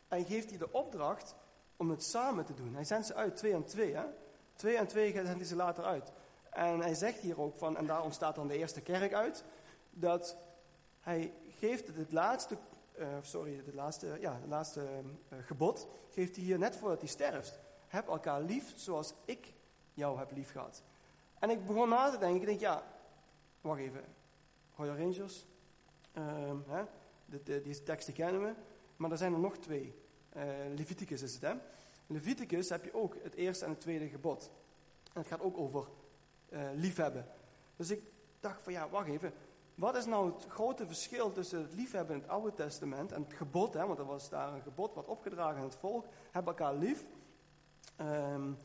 hij 0.09 0.25
geeft 0.25 0.51
je 0.51 0.59
de 0.59 0.73
opdracht 0.73 1.35
om 1.77 1.91
het 1.91 2.05
samen 2.05 2.45
te 2.45 2.55
doen. 2.55 2.75
Hij 2.75 2.85
zendt 2.85 3.07
ze 3.07 3.15
uit, 3.15 3.37
twee 3.37 3.53
en 3.53 3.65
twee. 3.65 3.95
Hè? 3.95 4.05
Twee 4.55 4.77
en 4.77 4.87
twee 4.87 5.13
zendt 5.13 5.31
hij 5.31 5.45
ze 5.45 5.57
later 5.57 5.85
uit. 5.85 6.13
En 6.51 6.81
hij 6.81 6.95
zegt 6.95 7.21
hier 7.21 7.41
ook 7.41 7.57
van, 7.57 7.77
en 7.77 7.87
daar 7.87 8.03
ontstaat 8.03 8.35
dan 8.35 8.49
de 8.49 8.57
eerste 8.57 8.81
kerk 8.81 9.13
uit, 9.13 9.45
dat 9.91 10.37
hij 11.07 11.33
geeft 11.59 11.97
het 11.97 12.13
laatste, 12.13 12.57
uh, 12.99 13.07
sorry, 13.23 13.57
het 13.65 13.75
laatste, 13.75 14.17
ja, 14.21 14.35
het 14.35 14.49
laatste 14.49 14.81
uh, 15.33 15.39
gebod, 15.45 15.87
geeft 16.11 16.37
hij 16.37 16.45
hier 16.45 16.59
net 16.59 16.77
voordat 16.77 17.01
hij 17.01 17.09
sterft. 17.09 17.59
Heb 17.89 18.09
elkaar 18.09 18.43
lief 18.43 18.73
zoals 18.77 19.15
ik 19.25 19.53
jou 19.95 20.19
heb 20.19 20.31
lief 20.33 20.51
gehad. 20.51 20.83
En 21.39 21.51
ik 21.51 21.67
begon 21.67 21.89
na 21.89 22.11
te 22.11 22.19
denken, 22.19 22.41
ik 22.41 22.47
denk, 22.47 22.61
ja, 22.61 22.83
wacht 23.61 23.81
even, 23.81 24.05
Royal 24.77 24.97
Rangers, 24.97 25.47
um, 26.17 26.65
hè, 26.69 26.83
de, 27.25 27.63
deze 27.63 27.83
teksten 27.83 28.15
kennen 28.15 28.43
we, 28.43 28.55
maar 28.97 29.11
er 29.11 29.19
zijn 29.19 29.33
er 29.33 29.39
nog 29.39 29.57
twee. 29.57 29.95
Uh, 30.37 30.43
Leviticus 30.77 31.23
is 31.23 31.33
het, 31.33 31.43
hè. 31.43 31.55
Leviticus 32.07 32.69
heb 32.69 32.85
je 32.85 32.95
ook 32.95 33.17
het 33.23 33.35
eerste 33.35 33.65
en 33.65 33.71
het 33.71 33.81
tweede 33.81 34.09
gebod. 34.09 34.51
En 35.13 35.21
het 35.21 35.27
gaat 35.27 35.41
ook 35.41 35.59
over 35.59 35.89
liefhebben. 36.75 37.27
Dus 37.77 37.91
ik 37.91 38.03
dacht 38.41 38.63
van 38.63 38.73
ja, 38.73 38.89
wacht 38.89 39.09
even. 39.09 39.33
Wat 39.77 39.97
is 39.97 40.07
nou 40.07 40.33
het 40.33 40.47
grote 40.49 40.87
verschil 40.87 41.33
tussen 41.33 41.63
het 41.63 41.75
liefhebben 41.75 42.17
in 42.17 42.23
het 42.23 42.31
Oude 42.31 42.55
Testament 42.55 43.13
en 43.13 43.23
het 43.23 43.33
gebod, 43.33 43.75
hè, 43.75 43.87
want 43.87 43.99
er 43.99 44.05
was 44.05 44.29
daar 44.29 44.53
een 44.53 44.63
gebod 44.63 44.95
wat 44.95 45.07
opgedragen 45.07 45.57
aan 45.57 45.69
het 45.69 45.77
volk. 45.77 46.07
Heb 46.31 46.47
elkaar 46.47 46.75
lief. 46.75 47.09
Um, 48.01 48.57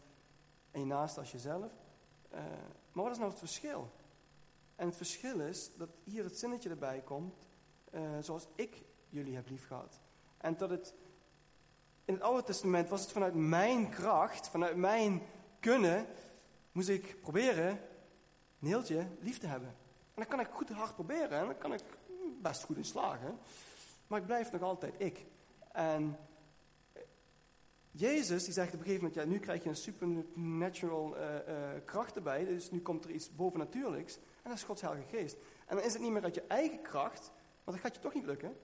en 0.72 0.80
je 0.80 0.86
naast 0.86 1.18
als 1.18 1.32
jezelf. 1.32 1.74
Uh, 2.34 2.40
maar 2.92 3.04
wat 3.04 3.12
is 3.12 3.18
nou 3.18 3.30
het 3.30 3.40
verschil? 3.40 3.92
En 4.76 4.86
het 4.86 4.96
verschil 4.96 5.40
is 5.40 5.72
dat 5.78 5.90
hier 6.04 6.24
het 6.24 6.40
zinnetje 6.40 6.70
erbij 6.70 7.02
komt, 7.02 7.36
uh, 7.94 8.02
zoals 8.20 8.48
ik 8.56 8.84
jullie 9.10 9.36
heb 9.36 9.50
lief 9.50 9.68
gehad. 9.68 10.00
En 10.38 10.58
dat 10.58 10.70
het, 10.70 10.96
in 12.06 12.14
het 12.14 12.24
Oude 12.24 12.44
Testament 12.44 12.90
was 12.90 13.02
het 13.02 13.12
vanuit 13.12 13.34
mijn 13.34 13.90
kracht, 13.90 14.50
vanuit 14.50 14.76
mijn 14.76 15.22
kunnen, 15.60 16.08
moest 16.72 16.90
ik 16.90 17.22
proberen 17.22 17.80
Neeltje 18.60 19.08
lief 19.20 19.40
te 19.40 19.48
hebben. 19.48 19.76
En 20.22 20.28
dan 20.28 20.38
kan 20.38 20.46
ik 20.46 20.54
goed 20.54 20.70
hard 20.70 20.96
proberen 20.96 21.40
en 21.40 21.46
dan 21.46 21.58
kan 21.58 21.74
ik 21.74 21.82
best 22.42 22.64
goed 22.64 22.78
in 22.78 22.86
slagen. 22.86 23.40
Maar 24.08 24.20
ik 24.20 24.26
blijf 24.26 24.52
nog 24.52 24.62
altijd 24.62 24.94
ik. 24.98 25.26
En 25.72 26.18
Jezus 27.92 28.44
die 28.44 28.54
zegt 28.54 28.74
op 28.74 28.80
een 28.80 28.86
gegeven 28.86 29.04
moment, 29.04 29.24
ja, 29.24 29.32
nu 29.32 29.40
krijg 29.40 29.64
je 29.64 29.70
een 29.70 29.76
supernatural 29.76 31.18
uh, 31.18 31.24
uh, 31.24 31.70
kracht 31.86 32.16
erbij, 32.16 32.46
dus 32.46 32.72
nu 32.72 32.82
komt 32.82 33.06
er 33.06 33.12
iets 33.12 33.36
bovennatuurlijks. 33.36 34.18
En 34.18 34.50
dat 34.50 34.54
is 34.54 34.64
Gods 34.64 34.82
Heilige 34.82 35.18
Geest. 35.18 35.38
En 35.66 35.76
dan 35.76 35.86
is 35.86 35.94
het 35.94 36.02
niet 36.02 36.12
meer 36.12 36.24
uit 36.24 36.36
je 36.36 36.48
eigen 36.48 36.82
kracht, 36.82 37.32
want 37.64 37.78
dat 37.78 37.80
gaat 37.86 37.96
je 37.96 38.02
toch 38.02 38.14
niet 38.14 38.26
lukken. 38.26 38.58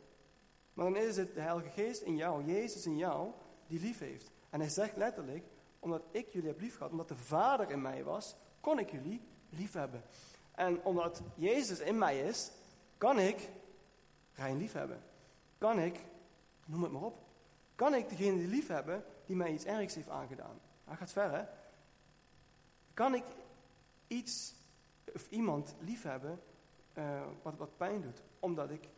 Maar 0.74 0.86
dan 0.86 0.96
is 0.96 1.18
het 1.18 1.34
de 1.34 1.42
Heilige 1.42 1.70
Geest 1.70 2.02
in 2.02 2.16
jou, 2.16 2.46
Jezus 2.46 2.86
in 2.86 2.98
jou, 2.98 3.32
die 3.68 3.80
lief 3.80 4.00
heeft. 4.00 4.32
En 4.50 4.60
hij 4.60 4.70
zegt 4.70 4.98
letterlijk, 4.98 5.46
omdat 5.80 6.04
ik 6.12 6.30
jullie 6.30 6.50
heb 6.50 6.60
lief 6.60 6.78
gehad, 6.78 6.92
omdat 6.92 7.08
de 7.08 7.16
Vader 7.16 7.70
in 7.70 7.82
mij 7.82 8.04
was, 8.04 8.36
kon 8.60 8.80
ik 8.80 8.92
jullie 8.92 9.22
lief 9.50 9.74
hebben. 9.74 10.04
En 10.58 10.84
omdat 10.84 11.22
Jezus 11.36 11.80
in 11.80 11.98
mij 11.98 12.20
is, 12.20 12.52
kan 12.98 13.20
ik 13.20 13.50
Rijn 14.34 14.58
lief 14.58 14.74
hebben. 14.74 15.04
Kan 15.58 15.80
ik, 15.80 16.00
noem 16.66 16.84
het 16.84 16.92
maar 16.92 17.02
op, 17.02 17.18
kan 17.76 17.94
ik 17.94 18.10
degene 18.10 18.38
die 18.38 18.48
lief 18.48 18.68
hebben 18.68 19.04
die 19.26 19.36
mij 19.36 19.54
iets 19.54 19.66
ergs 19.66 19.96
heeft 19.96 20.10
aangedaan. 20.10 20.60
Hij 20.84 20.96
gaat 20.96 21.12
verder. 21.12 21.50
Kan 22.94 23.14
ik 23.14 23.24
iets 24.08 24.56
of 25.14 25.30
iemand 25.30 25.76
lief 25.80 26.04
hebben 26.04 26.40
uh, 26.94 27.22
wat, 27.42 27.56
wat 27.58 27.78
pijn 27.78 28.02
doet, 28.02 28.24
omdat 28.40 28.70
ik 28.70 28.90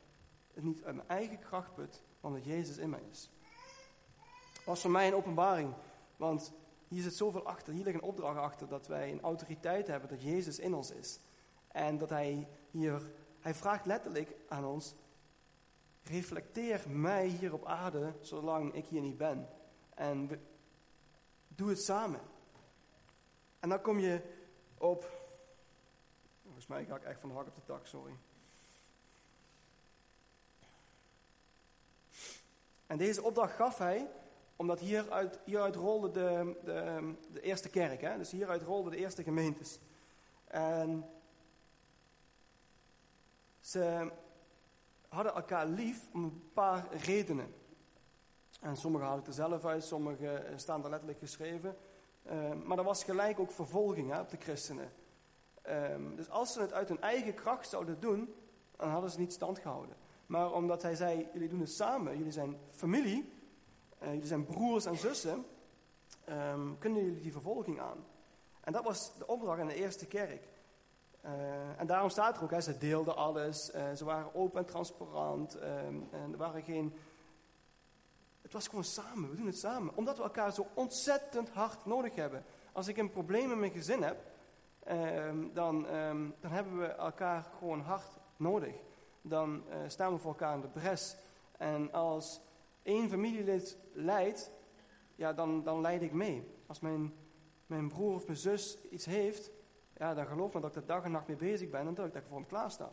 het 0.53 0.63
niet 0.63 0.83
uit 0.83 0.95
mijn 0.95 1.07
eigen 1.07 1.39
kracht 1.39 1.73
put, 1.73 2.01
maar 2.21 2.31
omdat 2.31 2.45
Jezus 2.45 2.77
in 2.77 2.89
mij 2.89 3.03
is. 3.11 3.29
Was 4.65 4.81
voor 4.81 4.91
mij 4.91 5.07
een 5.07 5.15
openbaring, 5.15 5.73
want 6.17 6.53
hier 6.87 7.01
zit 7.01 7.15
zoveel 7.15 7.45
achter, 7.45 7.73
hier 7.73 7.83
ligt 7.83 7.97
een 7.97 8.09
opdracht 8.09 8.37
achter 8.37 8.67
dat 8.67 8.87
wij 8.87 9.11
een 9.11 9.21
autoriteit 9.21 9.87
hebben 9.87 10.09
dat 10.09 10.21
Jezus 10.21 10.59
in 10.59 10.73
ons 10.73 10.91
is. 10.91 11.19
En 11.71 11.97
dat 11.97 12.09
hij 12.09 12.47
hier, 12.71 13.01
hij 13.39 13.53
vraagt 13.53 13.85
letterlijk 13.85 14.35
aan 14.47 14.65
ons, 14.65 14.95
reflecteer 16.03 16.89
mij 16.89 17.27
hier 17.27 17.53
op 17.53 17.65
aarde 17.65 18.13
zolang 18.21 18.73
ik 18.73 18.85
hier 18.85 19.01
niet 19.01 19.17
ben. 19.17 19.49
En 19.93 20.27
we, 20.27 20.39
doe 21.47 21.69
het 21.69 21.81
samen. 21.81 22.21
En 23.59 23.69
dan 23.69 23.81
kom 23.81 23.99
je 23.99 24.21
op, 24.77 25.11
volgens 26.43 26.67
mij 26.67 26.85
ga 26.85 26.95
ik 26.95 27.03
echt 27.03 27.19
van 27.19 27.29
de 27.29 27.35
hak 27.35 27.47
op 27.47 27.55
de 27.55 27.61
tak, 27.65 27.85
sorry. 27.85 28.13
En 32.87 32.97
deze 32.97 33.23
opdracht 33.23 33.55
gaf 33.55 33.77
hij 33.77 34.09
omdat 34.55 34.79
hieruit, 34.79 35.39
hieruit 35.43 35.75
rolde 35.75 36.11
de, 36.11 36.55
de, 36.63 37.13
de 37.31 37.41
eerste 37.41 37.69
kerk, 37.69 38.01
hè? 38.01 38.17
dus 38.17 38.31
hieruit 38.31 38.61
rolden 38.61 38.91
de 38.91 38.97
eerste 38.97 39.23
gemeentes. 39.23 39.79
En 40.47 41.09
ze 43.69 44.11
hadden 45.07 45.33
elkaar 45.33 45.67
lief 45.67 46.09
om 46.13 46.23
een 46.23 46.49
paar 46.53 46.95
redenen. 46.95 47.53
En 48.61 48.77
sommige 48.77 49.05
haal 49.05 49.17
ik 49.17 49.27
er 49.27 49.33
zelf 49.33 49.65
uit, 49.65 49.83
sommige 49.83 50.53
staan 50.55 50.83
er 50.83 50.89
letterlijk 50.89 51.19
geschreven. 51.19 51.77
Uh, 52.31 52.53
maar 52.53 52.77
er 52.77 52.83
was 52.83 53.03
gelijk 53.03 53.39
ook 53.39 53.51
vervolging 53.51 54.11
hè, 54.11 54.19
op 54.19 54.29
de 54.29 54.37
christenen. 54.37 54.91
Um, 55.69 56.15
dus 56.15 56.29
als 56.29 56.53
ze 56.53 56.61
het 56.61 56.73
uit 56.73 56.89
hun 56.89 57.01
eigen 57.01 57.33
kracht 57.33 57.69
zouden 57.69 57.99
doen, 57.99 58.33
dan 58.75 58.89
hadden 58.89 59.11
ze 59.11 59.19
niet 59.19 59.33
stand 59.33 59.59
gehouden. 59.59 59.95
Maar 60.25 60.53
omdat 60.53 60.81
hij 60.81 60.95
zei, 60.95 61.29
jullie 61.33 61.49
doen 61.49 61.59
het 61.59 61.71
samen, 61.71 62.17
jullie 62.17 62.31
zijn 62.31 62.57
familie, 62.69 63.33
uh, 64.01 64.07
jullie 64.13 64.27
zijn 64.27 64.45
broers 64.45 64.85
en 64.85 64.97
zussen, 64.97 65.45
um, 66.29 66.77
kunnen 66.77 67.03
jullie 67.03 67.21
die 67.21 67.31
vervolging 67.31 67.79
aan. 67.79 68.05
En 68.61 68.73
dat 68.73 68.83
was 68.83 69.17
de 69.17 69.27
opdracht 69.27 69.59
in 69.59 69.67
de 69.67 69.75
eerste 69.75 70.07
kerk. 70.07 70.47
Uh, 71.25 71.79
en 71.79 71.87
daarom 71.87 72.09
staat 72.09 72.37
er 72.37 72.43
ook, 72.43 72.51
hè, 72.51 72.61
ze 72.61 72.77
deelden 72.77 73.15
alles, 73.15 73.75
uh, 73.75 73.91
ze 73.91 74.05
waren 74.05 74.35
open 74.35 74.59
en 74.59 74.65
transparant, 74.65 75.55
um, 75.55 76.07
en 76.11 76.31
er 76.31 76.37
waren 76.37 76.63
geen... 76.63 76.93
Het 78.41 78.53
was 78.53 78.67
gewoon 78.67 78.83
samen, 78.83 79.29
we 79.29 79.35
doen 79.35 79.45
het 79.45 79.57
samen. 79.57 79.95
Omdat 79.95 80.17
we 80.17 80.23
elkaar 80.23 80.53
zo 80.53 80.67
ontzettend 80.73 81.49
hard 81.49 81.85
nodig 81.85 82.15
hebben. 82.15 82.45
Als 82.71 82.87
ik 82.87 82.97
een 82.97 83.11
probleem 83.11 83.51
in 83.51 83.59
mijn 83.59 83.71
gezin 83.71 84.03
heb, 84.03 84.17
um, 84.89 85.53
dan, 85.53 85.95
um, 85.95 86.35
dan 86.39 86.51
hebben 86.51 86.79
we 86.79 86.85
elkaar 86.85 87.43
gewoon 87.57 87.81
hard 87.81 88.17
nodig. 88.37 88.75
Dan 89.21 89.63
uh, 89.69 89.75
staan 89.87 90.13
we 90.13 90.19
voor 90.19 90.31
elkaar 90.31 90.55
in 90.55 90.61
de 90.61 90.67
bres. 90.67 91.15
En 91.57 91.91
als 91.91 92.41
één 92.83 93.09
familielid 93.09 93.77
leidt, 93.93 94.51
ja, 95.15 95.33
dan, 95.33 95.63
dan 95.63 95.81
leid 95.81 96.01
ik 96.01 96.13
mee. 96.13 96.47
Als 96.67 96.79
mijn, 96.79 97.13
mijn 97.65 97.87
broer 97.87 98.13
of 98.15 98.25
mijn 98.25 98.37
zus 98.37 98.77
iets 98.89 99.05
heeft, 99.05 99.51
ja, 99.99 100.13
dan 100.13 100.25
geloof 100.25 100.53
me 100.53 100.59
dat 100.59 100.69
ik 100.69 100.75
er 100.75 100.85
dag 100.85 101.03
en 101.03 101.11
nacht 101.11 101.27
mee 101.27 101.37
bezig 101.37 101.69
ben 101.69 101.87
en 101.87 101.93
dat 101.93 102.05
ik 102.05 102.13
daar 102.13 102.23
voor 102.27 102.37
hem 102.37 102.47
klaar 102.47 102.71
sta. 102.71 102.91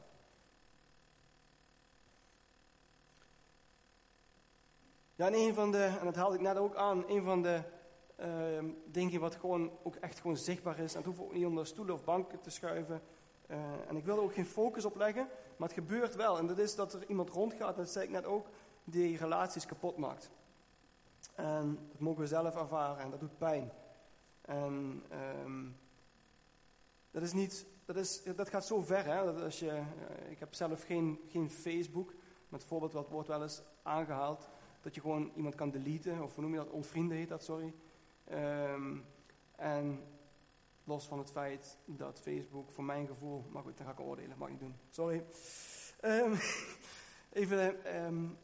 Ja, 5.14 5.26
en 5.26 5.34
een 5.34 5.54
van 5.54 5.70
de, 5.70 5.84
en 5.84 6.04
dat 6.04 6.14
haalde 6.14 6.34
ik 6.34 6.40
net 6.40 6.56
ook 6.56 6.74
aan, 6.74 7.04
een 7.08 7.22
van 7.22 7.42
de 7.42 7.62
uh, 8.20 8.70
dingen 8.84 9.20
wat 9.20 9.36
gewoon 9.36 9.70
ook 9.82 9.94
echt 9.94 10.20
gewoon 10.20 10.36
zichtbaar 10.36 10.78
is, 10.78 10.92
en 10.92 10.98
het 10.98 11.06
hoeft 11.06 11.20
ook 11.20 11.32
niet 11.32 11.46
onder 11.46 11.66
stoelen 11.66 11.94
of 11.94 12.04
banken 12.04 12.40
te 12.40 12.50
schuiven. 12.50 13.02
Uh, 13.46 13.88
en 13.88 13.96
ik 13.96 14.04
wil 14.04 14.16
er 14.16 14.22
ook 14.22 14.34
geen 14.34 14.46
focus 14.46 14.84
op 14.84 14.96
leggen, 14.96 15.28
maar 15.56 15.68
het 15.68 15.78
gebeurt 15.78 16.14
wel. 16.14 16.38
En 16.38 16.46
dat 16.46 16.58
is 16.58 16.74
dat 16.74 16.92
er 16.92 17.08
iemand 17.08 17.30
rondgaat, 17.30 17.76
dat 17.76 17.88
zei 17.88 18.04
ik 18.04 18.10
net 18.10 18.24
ook, 18.24 18.46
die 18.84 19.16
relaties 19.16 19.66
kapot 19.66 19.96
maakt. 19.96 20.30
En 21.34 21.88
dat 21.90 22.00
mogen 22.00 22.20
we 22.20 22.26
zelf 22.26 22.56
ervaren 22.56 23.04
en 23.04 23.10
dat 23.10 23.20
doet 23.20 23.38
pijn. 23.38 23.72
En 24.40 25.04
um, 25.44 25.76
dat 27.16 27.24
is 27.24 27.32
niet, 27.32 27.66
dat, 27.84 27.96
is, 27.96 28.22
dat 28.22 28.48
gaat 28.48 28.66
zo 28.66 28.80
ver. 28.80 29.04
Hè? 29.04 29.24
Dat 29.24 29.42
als 29.42 29.58
je, 29.58 29.66
uh, 29.66 30.30
ik 30.30 30.38
heb 30.38 30.54
zelf 30.54 30.82
geen, 30.82 31.20
geen 31.28 31.50
Facebook, 31.50 32.14
het 32.48 32.64
voorbeeld 32.64 32.92
wat 32.92 33.08
wordt 33.08 33.28
wel 33.28 33.42
eens 33.42 33.62
aangehaald, 33.82 34.48
dat 34.80 34.94
je 34.94 35.00
gewoon 35.00 35.32
iemand 35.34 35.54
kan 35.54 35.70
deleten, 35.70 36.22
of 36.22 36.34
hoe 36.34 36.42
noem 36.42 36.52
je 36.52 36.58
dat, 36.58 36.70
ontvrienden 36.70 37.16
heet 37.16 37.28
dat, 37.28 37.44
sorry. 37.44 37.74
Um, 38.32 39.04
en 39.56 40.02
los 40.84 41.06
van 41.06 41.18
het 41.18 41.30
feit 41.30 41.78
dat 41.84 42.20
Facebook 42.20 42.70
voor 42.70 42.84
mijn 42.84 43.06
gevoel, 43.06 43.44
maar 43.50 43.62
goed, 43.62 43.76
dan 43.76 43.86
ga 43.86 43.92
ik 43.92 44.00
oordelen, 44.00 44.38
mag 44.38 44.48
ik 44.48 44.52
niet 44.52 44.62
doen, 44.62 44.76
sorry. 44.90 45.24
Um, 46.02 46.38
even, 47.42 47.96
um, 48.04 48.38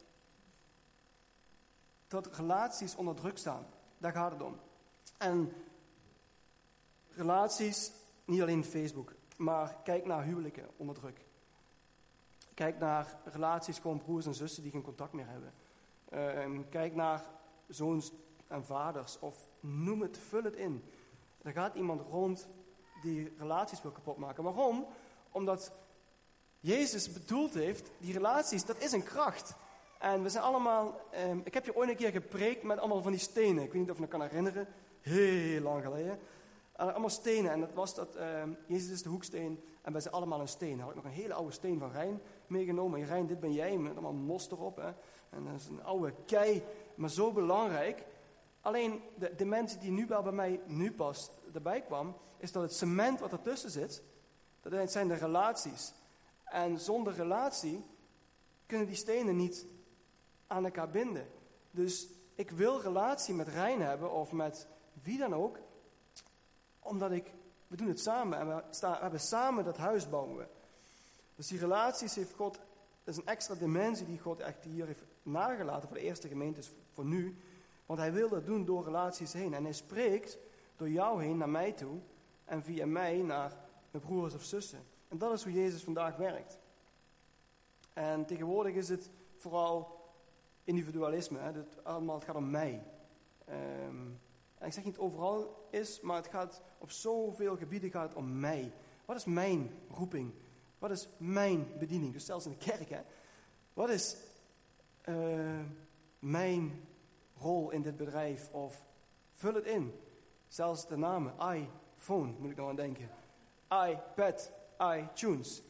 dat 2.07 2.35
relaties 2.35 2.95
onder 2.95 3.15
druk 3.15 3.37
staan. 3.37 3.65
Daar 3.97 4.11
gaat 4.11 4.31
het 4.31 4.41
om. 4.41 4.59
En 5.17 5.53
relaties, 7.09 7.91
niet 8.25 8.41
alleen 8.41 8.63
Facebook, 8.63 9.13
maar 9.37 9.77
kijk 9.83 10.05
naar 10.05 10.23
huwelijken 10.23 10.69
onder 10.77 10.95
druk. 10.95 11.25
Kijk 12.53 12.79
naar 12.79 13.19
relaties, 13.23 13.79
gewoon 13.79 13.97
broers 13.97 14.25
en 14.25 14.33
zussen 14.33 14.63
die 14.63 14.71
geen 14.71 14.81
contact 14.81 15.13
meer 15.13 15.27
hebben. 15.27 15.53
Ehm, 16.09 16.61
kijk 16.69 16.95
naar 16.95 17.23
zoons 17.67 18.11
en 18.47 18.65
vaders, 18.65 19.19
of 19.19 19.47
noem 19.59 20.01
het, 20.01 20.17
vul 20.17 20.43
het 20.43 20.55
in. 20.55 20.83
Er 21.41 21.51
gaat 21.51 21.75
iemand 21.75 22.01
rond 22.01 22.47
die 23.01 23.33
relaties 23.37 23.81
wil 23.81 23.91
kapotmaken. 23.91 24.43
Waarom? 24.43 24.85
Omdat 25.31 25.73
Jezus 26.59 27.11
bedoeld 27.11 27.53
heeft, 27.53 27.91
die 27.97 28.13
relaties, 28.13 28.65
dat 28.65 28.77
is 28.77 28.91
een 28.91 29.03
kracht. 29.03 29.55
En 29.99 30.23
we 30.23 30.29
zijn 30.29 30.43
allemaal, 30.43 31.01
ehm, 31.11 31.39
ik 31.43 31.53
heb 31.53 31.65
je 31.65 31.75
ooit 31.75 31.89
een 31.89 31.95
keer 31.95 32.11
gepreekt 32.11 32.63
met 32.63 32.77
allemaal 32.77 33.01
van 33.01 33.11
die 33.11 33.21
stenen. 33.21 33.63
Ik 33.63 33.71
weet 33.71 33.81
niet 33.81 33.89
of 33.89 33.95
je 33.95 34.01
me 34.01 34.07
kan 34.07 34.21
herinneren, 34.21 34.67
heel 35.01 35.61
lang 35.61 35.83
geleden. 35.83 36.19
Allemaal 36.75 37.09
stenen. 37.09 37.51
En 37.51 37.59
dat 37.59 37.73
was 37.73 37.95
dat, 37.95 38.15
ehm, 38.15 38.51
Jezus 38.67 38.91
is 38.91 39.03
de 39.03 39.09
hoeksteen 39.09 39.63
en 39.81 39.91
wij 39.91 40.01
zijn 40.01 40.13
allemaal 40.13 40.39
een 40.39 40.47
steen. 40.47 40.79
Had 40.79 40.89
ik 40.89 40.95
nog 40.95 41.05
een 41.05 41.11
hele 41.11 41.33
oude 41.33 41.51
steen 41.51 41.79
van 41.79 41.91
Rijn 41.91 42.21
meegenomen. 42.47 43.05
Rijn, 43.05 43.27
dit 43.27 43.39
ben 43.39 43.53
jij, 43.53 43.77
met 43.77 43.91
allemaal 43.91 44.13
mos 44.13 44.51
erop. 44.51 44.75
Hè. 44.75 44.91
En 45.29 45.45
dat 45.45 45.55
is 45.55 45.67
een 45.67 45.83
oude 45.83 46.13
kei, 46.25 46.63
maar 46.95 47.09
zo 47.09 47.31
belangrijk. 47.31 48.05
Alleen 48.61 49.01
de 49.15 49.35
dimensie 49.35 49.79
die 49.79 49.91
nu 49.91 50.05
wel 50.05 50.21
bij 50.21 50.31
mij 50.31 50.61
nu 50.65 50.91
pas 50.91 51.31
erbij 51.53 51.81
kwam, 51.81 52.15
is 52.37 52.51
dat 52.51 52.63
het 52.63 52.73
cement 52.73 53.19
wat 53.19 53.31
ertussen 53.31 53.69
zit, 53.69 54.03
dat 54.61 54.91
zijn 54.91 55.07
de 55.07 55.13
relaties. 55.13 55.93
En 56.43 56.79
zonder 56.79 57.13
relatie 57.13 57.83
kunnen 58.65 58.87
die 58.87 58.95
stenen 58.95 59.35
niet 59.35 59.65
aan 60.47 60.65
elkaar 60.65 60.89
binden. 60.89 61.27
Dus 61.71 62.07
ik 62.35 62.51
wil 62.51 62.81
relatie 62.81 63.33
met 63.33 63.47
Rijn 63.47 63.81
hebben 63.81 64.11
of 64.11 64.31
met 64.31 64.67
wie 65.03 65.17
dan 65.17 65.33
ook, 65.33 65.57
omdat 66.83 67.11
ik, 67.11 67.33
we 67.67 67.75
doen 67.75 67.87
het 67.87 67.99
samen 67.99 68.39
en 68.39 68.47
we, 68.47 68.63
we 68.79 68.87
hebben 68.87 69.19
samen 69.19 69.63
dat 69.63 69.77
huis 69.77 70.09
bouwen. 70.09 70.47
Dus 71.35 71.47
die 71.47 71.59
relaties 71.59 72.15
heeft 72.15 72.33
God, 72.33 72.59
dat 73.03 73.13
is 73.13 73.17
een 73.17 73.27
extra 73.27 73.55
dimensie 73.55 74.05
die 74.05 74.19
God 74.19 74.39
echt 74.39 74.63
hier 74.63 74.85
heeft 74.85 75.03
nagelaten 75.23 75.87
voor 75.87 75.97
de 75.97 76.03
eerste 76.03 76.27
gemeentes, 76.27 76.71
voor 76.91 77.05
nu. 77.05 77.37
Want 77.85 77.99
hij 77.99 78.13
wil 78.13 78.29
dat 78.29 78.45
doen 78.45 78.65
door 78.65 78.83
relaties 78.83 79.33
heen. 79.33 79.53
En 79.53 79.63
hij 79.63 79.73
spreekt 79.73 80.37
door 80.75 80.89
jou 80.89 81.23
heen 81.23 81.37
naar 81.37 81.49
mij 81.49 81.71
toe 81.71 81.99
en 82.45 82.63
via 82.63 82.85
mij 82.85 83.21
naar 83.21 83.53
mijn 83.91 84.03
broers 84.03 84.33
of 84.33 84.43
zussen. 84.43 84.83
En 85.07 85.17
dat 85.17 85.33
is 85.33 85.43
hoe 85.43 85.53
Jezus 85.53 85.83
vandaag 85.83 86.15
werkt. 86.15 86.57
En 87.93 88.25
tegenwoordig 88.25 88.73
is 88.73 88.89
het 88.89 89.09
vooral 89.35 90.01
individualisme. 90.63 91.39
Hè? 91.39 91.51
Het, 91.51 91.83
allemaal, 91.83 92.15
het 92.15 92.23
gaat 92.23 92.35
om 92.35 92.49
mij. 92.49 92.83
Ehm, 93.45 94.09
en 94.63 94.69
ik 94.69 94.75
zeg 94.75 94.83
niet 94.83 94.97
overal 94.97 95.67
is, 95.69 96.01
maar 96.01 96.15
het 96.15 96.27
gaat 96.27 96.61
op 96.77 96.91
zoveel 96.91 97.57
gebieden 97.57 97.91
gaat 97.91 98.13
om 98.13 98.39
mij. 98.39 98.73
Wat 99.05 99.15
is 99.15 99.25
mijn 99.25 99.71
roeping? 99.89 100.33
Wat 100.79 100.91
is 100.91 101.09
mijn 101.17 101.77
bediening? 101.79 102.13
Dus 102.13 102.25
zelfs 102.25 102.45
in 102.45 102.51
de 102.51 102.57
kerk. 102.57 102.89
Hè? 102.89 103.01
Wat 103.73 103.89
is 103.89 104.17
uh, 105.05 105.59
mijn 106.19 106.87
rol 107.37 107.71
in 107.71 107.81
dit 107.81 107.97
bedrijf? 107.97 108.51
Of 108.51 108.85
vul 109.31 109.53
het 109.53 109.65
in. 109.65 109.99
Zelfs 110.47 110.87
de 110.87 110.97
namen. 110.97 111.33
iPhone 111.97 112.33
moet 112.39 112.51
ik 112.51 112.57
nog 112.57 112.69
aan 112.69 112.75
denken. 112.75 113.09
iPad, 113.87 114.51
iTunes. 114.79 115.61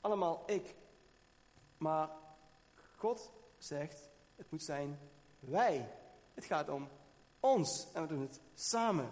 Allemaal 0.00 0.42
ik. 0.46 0.74
Maar 1.76 2.10
God 2.96 3.32
zegt, 3.58 4.08
het 4.36 4.50
moet 4.50 4.62
zijn 4.62 4.98
wij. 5.38 5.94
Het 6.34 6.44
gaat 6.44 6.68
om 6.68 6.88
ons 7.40 7.88
en 7.92 8.02
we 8.02 8.08
doen 8.08 8.20
het 8.20 8.40
samen. 8.54 9.08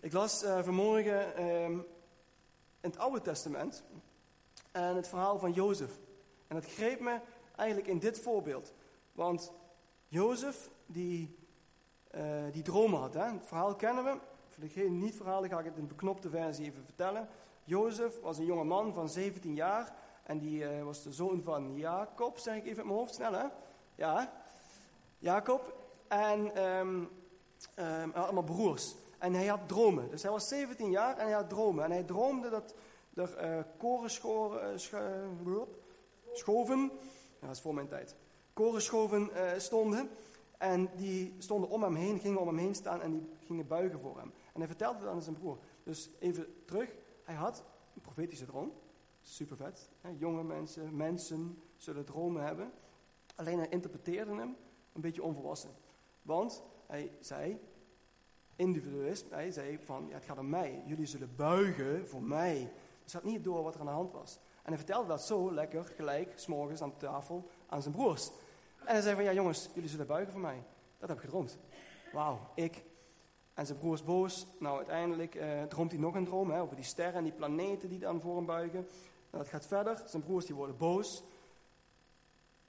Ik 0.00 0.12
las 0.12 0.42
uh, 0.42 0.62
vanmorgen 0.62 1.44
um, 1.44 1.86
in 2.80 2.90
het 2.90 2.98
Oude 2.98 3.20
Testament 3.20 3.84
en 4.72 4.96
het 4.96 5.08
verhaal 5.08 5.38
van 5.38 5.52
Jozef. 5.52 6.00
En 6.46 6.56
dat 6.56 6.66
greep 6.66 7.00
me 7.00 7.20
eigenlijk 7.56 7.88
in 7.88 7.98
dit 7.98 8.20
voorbeeld. 8.20 8.72
Want 9.12 9.52
Jozef, 10.08 10.70
die, 10.86 11.38
uh, 12.14 12.22
die 12.52 12.62
dromen 12.62 13.00
had. 13.00 13.14
Hè? 13.14 13.24
Het 13.24 13.46
verhaal 13.46 13.76
kennen 13.76 14.04
we. 14.04 14.18
Voor 14.48 14.62
degene 14.62 14.88
die 14.88 14.98
niet 14.98 15.16
verhalen 15.16 15.50
ga 15.50 15.58
ik 15.58 15.64
het 15.64 15.76
in 15.76 15.86
beknopte 15.86 16.30
versie 16.30 16.64
even 16.64 16.84
vertellen. 16.84 17.28
Jozef 17.64 18.20
was 18.20 18.38
een 18.38 18.44
jonge 18.44 18.64
man 18.64 18.94
van 18.94 19.08
17 19.08 19.54
jaar. 19.54 19.94
En 20.22 20.38
die 20.38 20.76
uh, 20.76 20.82
was 20.82 21.02
de 21.02 21.12
zoon 21.12 21.42
van 21.42 21.76
Jacob, 21.76 22.38
zeg 22.38 22.56
ik 22.56 22.64
even 22.64 22.82
in 22.82 22.86
mijn 22.86 22.98
hoofd, 22.98 23.14
snel 23.14 23.32
hè? 23.32 23.46
Ja, 23.94 24.41
Jacob. 25.22 25.74
En 26.08 26.64
um, 26.64 27.08
um, 27.78 28.12
allemaal 28.12 28.42
broers. 28.42 28.94
En 29.18 29.34
hij 29.34 29.46
had 29.46 29.68
dromen. 29.68 30.10
Dus 30.10 30.22
hij 30.22 30.30
was 30.30 30.48
17 30.48 30.90
jaar 30.90 31.16
en 31.16 31.24
hij 31.24 31.34
had 31.34 31.48
dromen. 31.48 31.84
En 31.84 31.90
hij 31.90 32.02
droomde 32.02 32.50
dat 32.50 32.74
er 33.14 33.56
uh, 33.56 33.62
koren 33.78 34.10
schoren, 34.10 34.72
uh, 34.72 34.78
schoven, 36.32 36.90
dat 37.40 37.50
is 37.50 37.60
voor 37.60 37.74
mijn 37.74 37.88
tijd, 37.88 38.16
korenschoven 38.52 39.30
uh, 39.34 39.50
stonden. 39.56 40.10
En 40.58 40.90
die 40.96 41.34
stonden 41.38 41.70
om 41.70 41.82
hem 41.82 41.94
heen, 41.94 42.18
gingen 42.18 42.40
om 42.40 42.46
hem 42.46 42.58
heen 42.58 42.74
staan 42.74 43.02
en 43.02 43.10
die 43.10 43.28
gingen 43.46 43.66
buigen 43.66 44.00
voor 44.00 44.18
hem. 44.18 44.32
En 44.52 44.58
hij 44.58 44.66
vertelde 44.66 44.98
dat 44.98 45.08
aan 45.08 45.22
zijn 45.22 45.38
broer. 45.38 45.58
Dus 45.82 46.10
even 46.18 46.46
terug, 46.64 46.94
hij 47.24 47.34
had 47.34 47.64
een 47.94 48.00
profetische 48.00 48.46
droom. 48.46 48.72
Super 49.20 49.56
vet. 49.56 49.90
Jonge 50.18 50.44
mensen, 50.44 50.96
mensen 50.96 51.62
zullen 51.76 52.04
dromen 52.04 52.42
hebben. 52.42 52.72
Alleen 53.34 53.58
hij 53.58 53.68
interpreteerde 53.68 54.34
hem 54.34 54.56
een 54.92 55.00
beetje 55.00 55.22
onvolwassen. 55.22 55.70
Want 56.22 56.62
hij 56.86 57.12
zei, 57.20 57.60
individualist, 58.56 59.30
hij 59.30 59.50
zei 59.50 59.78
van, 59.78 60.06
ja, 60.08 60.14
het 60.14 60.24
gaat 60.24 60.38
om 60.38 60.48
mij. 60.48 60.82
Jullie 60.86 61.06
zullen 61.06 61.36
buigen 61.36 62.08
voor 62.08 62.22
mij. 62.22 62.56
Hij 62.56 63.12
had 63.12 63.24
niet 63.24 63.44
door 63.44 63.62
wat 63.62 63.74
er 63.74 63.80
aan 63.80 63.86
de 63.86 63.92
hand 63.92 64.12
was. 64.12 64.38
En 64.62 64.68
hij 64.68 64.76
vertelde 64.76 65.08
dat 65.08 65.22
zo 65.22 65.52
lekker, 65.52 65.84
gelijk, 65.84 66.32
s'morgens 66.36 66.82
aan 66.82 66.96
tafel, 66.96 67.48
aan 67.66 67.82
zijn 67.82 67.94
broers. 67.94 68.30
En 68.78 68.92
hij 68.92 69.00
zei 69.00 69.14
van, 69.14 69.24
ja 69.24 69.32
jongens, 69.32 69.68
jullie 69.74 69.88
zullen 69.88 70.06
buigen 70.06 70.32
voor 70.32 70.40
mij. 70.40 70.62
Dat 70.98 71.08
heb 71.08 71.18
ik 71.18 71.24
gedroomd. 71.24 71.58
Wauw, 72.12 72.50
ik. 72.54 72.84
En 73.54 73.66
zijn 73.66 73.78
broers 73.78 74.04
boos. 74.04 74.46
Nou, 74.58 74.76
uiteindelijk 74.76 75.34
uh, 75.34 75.62
droomt 75.62 75.90
hij 75.90 76.00
nog 76.00 76.14
een 76.14 76.24
droom 76.24 76.50
hè, 76.50 76.60
over 76.60 76.76
die 76.76 76.84
sterren 76.84 77.14
en 77.14 77.24
die 77.24 77.32
planeten 77.32 77.88
die 77.88 77.98
dan 77.98 78.20
voor 78.20 78.36
hem 78.36 78.46
buigen. 78.46 78.78
En 79.30 79.38
dat 79.38 79.48
gaat 79.48 79.66
verder. 79.66 80.02
Zijn 80.06 80.22
broers 80.22 80.46
die 80.46 80.54
worden 80.54 80.76
boos. 80.76 81.22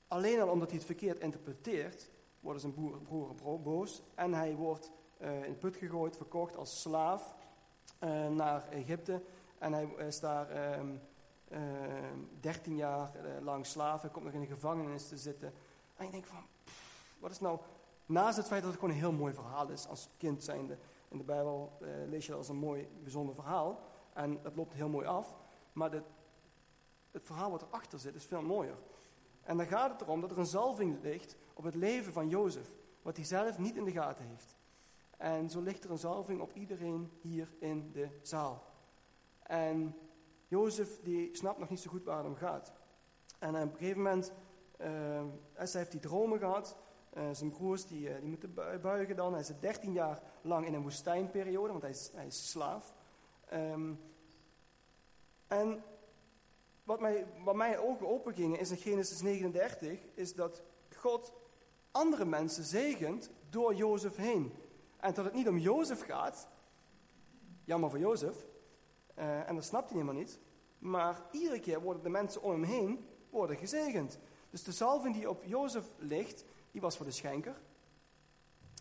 Alleen 0.08 0.42
al 0.42 0.50
omdat 0.50 0.68
hij 0.68 0.78
het 0.78 0.86
verkeerd 0.86 1.20
interpreteert, 1.20 2.10
worden 2.44 2.62
zijn 2.62 2.74
broer, 3.04 3.62
boos. 3.62 4.04
En 4.16 4.34
hij 4.34 4.56
wordt 4.56 4.92
uh, 5.22 5.46
in 5.46 5.58
put 5.58 5.76
gegooid, 5.76 6.18
verkocht 6.18 6.56
als 6.56 6.82
slaaf 6.82 7.36
uh, 8.04 8.28
naar 8.28 8.68
Egypte. 8.70 9.22
En 9.58 9.74
hij 9.74 9.86
is 9.86 10.20
daar 10.20 10.78
um, 10.80 11.02
uh, 11.52 11.60
13 12.40 12.76
jaar 12.76 13.12
lang 13.42 13.66
slaaf. 13.66 14.02
Hij 14.02 14.10
komt 14.10 14.26
nog 14.26 14.34
in 14.34 14.40
de 14.40 14.46
gevangenis 14.46 15.08
te 15.08 15.18
zitten. 15.18 15.54
En 15.96 16.06
ik 16.06 16.12
denk 16.12 16.26
van, 16.26 16.46
pff, 16.64 17.18
wat 17.20 17.32
is 17.32 17.40
nou... 17.40 17.60
Naast 18.06 18.38
het 18.38 18.48
feit 18.48 18.62
dat 18.62 18.72
het 18.72 18.80
gewoon 18.80 18.96
een 18.96 19.02
heel 19.02 19.12
mooi 19.12 19.34
verhaal 19.34 19.70
is, 19.70 19.88
als 19.88 20.10
kind 20.18 20.44
zijnde. 20.44 20.78
In 21.08 21.18
de 21.18 21.24
Bijbel 21.24 21.78
lees 22.08 22.26
je 22.26 22.30
dat 22.30 22.40
als 22.40 22.50
een 22.50 22.56
mooi, 22.56 22.88
bijzonder 23.02 23.36
verhaal. 23.36 23.80
En 24.14 24.42
dat 24.42 24.56
loopt 24.56 24.74
heel 24.74 24.90
mooi 24.90 25.08
af. 25.08 25.36
Maar 25.74 25.92
het 25.92 27.24
verhaal 27.24 27.52
wat 27.52 27.62
erachter 27.62 28.00
zit 28.00 28.16
is 28.16 28.26
veel 28.26 28.42
mooier. 28.42 28.78
En 29.44 29.58
dan 29.58 29.66
gaat 29.66 29.92
het 29.92 30.02
erom 30.02 30.22
dat 30.22 30.32
er 30.32 30.38
een 30.38 30.46
zalving 30.46 31.02
ligt 31.02 31.36
op 31.54 31.64
het 31.64 31.76
leven 31.76 32.14
van 32.14 32.30
Jozef, 32.30 32.68
wat 33.02 33.16
hij 33.16 33.26
zelf 33.26 33.58
niet 33.58 33.76
in 33.76 33.84
de 33.84 33.92
gaten 33.92 34.26
heeft. 34.26 34.56
En 35.18 35.50
zo 35.50 35.62
ligt 35.62 35.84
er 35.84 35.92
een 35.92 35.98
zalving 35.98 36.42
op 36.42 36.54
iedereen 36.54 37.12
hier 37.22 37.54
in 37.60 37.92
de 37.92 38.08
zaal. 38.22 38.64
En 39.44 39.96
Jozef 40.48 41.00
die 41.02 41.36
snapt 41.36 41.60
nog 41.60 41.70
niet 41.70 41.80
zo 41.80 41.90
goed 41.90 42.04
waar 42.04 42.18
het 42.18 42.28
om 42.28 42.36
gaat. 42.36 42.74
En 43.40 43.56
op 43.56 43.62
een 43.62 43.78
gegeven 43.78 44.02
moment, 44.02 44.32
uh, 44.82 44.88
hij 45.54 45.68
heeft 45.72 45.92
die 45.92 46.00
dromen 46.00 46.40
gehad. 46.40 46.78
Uh, 47.18 47.24
zijn 47.32 47.50
broers 47.50 47.86
die, 47.86 48.10
uh, 48.10 48.16
die 48.20 48.30
moeten 48.30 48.54
buigen 48.82 49.16
dan. 49.16 49.34
Hij 49.34 49.44
zit 49.44 49.62
13 49.62 49.94
jaar 49.94 50.22
lang 50.42 50.66
in 50.66 50.74
een 50.74 50.82
woestijnperiode, 50.82 51.72
want 51.72 51.82
hij 51.82 51.92
is, 51.92 52.12
hij 52.14 52.30
slaaf. 52.30 52.94
Um, 53.54 54.00
en 55.48 55.84
wat, 56.84 57.00
mij, 57.00 57.26
wat 57.44 57.56
mijn 57.56 57.80
ogen 57.80 58.08
opengingen 58.08 58.60
is 58.60 58.72
in 58.72 58.78
Genesis 58.78 59.22
39, 59.22 60.00
is 60.14 60.34
dat 60.34 60.62
God 60.96 61.34
andere 61.94 62.26
mensen 62.26 62.64
zegent 62.64 63.30
door 63.50 63.74
Jozef 63.74 64.16
heen. 64.16 64.54
En 64.98 65.14
dat 65.14 65.26
het 65.26 65.34
niet 65.34 65.48
om 65.48 65.58
Jozef 65.58 66.02
gaat, 66.06 66.48
jammer 67.64 67.90
voor 67.90 68.00
Jozef, 68.00 68.36
uh, 69.20 69.50
en 69.50 69.56
dat 69.56 69.66
snapt 69.66 69.90
hij 69.90 70.00
helemaal 70.00 70.22
niet, 70.22 70.40
maar 70.80 71.22
iedere 71.32 71.60
keer 71.60 71.82
worden 71.82 72.04
de 72.04 72.10
mensen 72.10 72.42
om 72.42 72.52
hem 72.52 72.64
heen 72.64 73.06
worden 73.30 73.58
gezegend. 73.58 74.20
Dus 74.50 74.64
de 74.64 74.72
zalving 74.72 75.16
die 75.16 75.30
op 75.30 75.44
Jozef 75.44 75.86
ligt, 75.98 76.46
die 76.72 76.82
was 76.82 76.98
voor 76.98 77.06
de 77.06 77.12
schenker, 77.12 77.62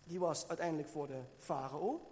die 0.05 0.19
was 0.19 0.47
uiteindelijk 0.47 0.89
voor 0.89 1.07
de 1.07 1.21
farao, 1.37 2.07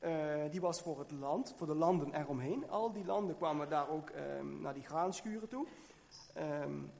uh, 0.00 0.50
die 0.50 0.60
was 0.60 0.80
voor 0.80 0.98
het 0.98 1.10
land, 1.10 1.54
voor 1.56 1.66
de 1.66 1.74
landen 1.74 2.14
eromheen. 2.14 2.70
Al 2.70 2.92
die 2.92 3.04
landen 3.04 3.36
kwamen 3.36 3.68
daar 3.68 3.88
ook 3.88 4.10
um, 4.10 4.60
naar 4.60 4.74
die 4.74 4.84
graanschuren 4.84 5.48
toe. 5.48 5.66
Um, 6.36 6.90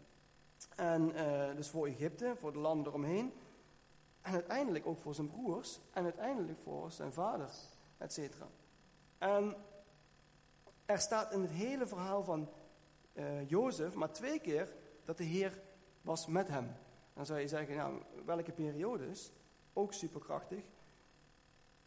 En 0.79 1.14
eh, 1.14 1.57
dus 1.57 1.68
voor 1.68 1.87
Egypte, 1.87 2.35
voor 2.37 2.53
de 2.53 2.59
landen 2.59 2.87
eromheen. 2.87 3.33
En 4.20 4.33
uiteindelijk 4.33 4.87
ook 4.87 4.99
voor 4.99 5.14
zijn 5.14 5.29
broers. 5.29 5.81
En 5.93 6.05
uiteindelijk 6.05 6.59
voor 6.62 6.91
zijn 6.91 7.12
vader, 7.12 7.51
et 7.97 8.12
cetera. 8.12 8.49
En 9.18 9.57
er 10.87 10.99
staat 10.99 11.33
in 11.33 11.41
het 11.41 11.51
hele 11.51 11.87
verhaal 11.87 12.22
van 12.22 12.49
uh, 13.12 13.49
Jozef 13.49 13.95
maar 13.95 14.12
twee 14.12 14.41
keer 14.41 14.72
dat 15.05 15.16
de 15.16 15.24
Heer 15.24 15.62
was 16.03 16.26
met 16.26 16.49
hem. 16.49 16.76
Dan 17.14 17.26
zou 17.26 17.41
je 17.41 17.49
zeggen, 17.49 17.76
nou, 17.76 18.03
welke 18.24 18.53
periodes? 18.53 19.33
Ook 19.72 19.93
superkrachtig. 19.93 20.64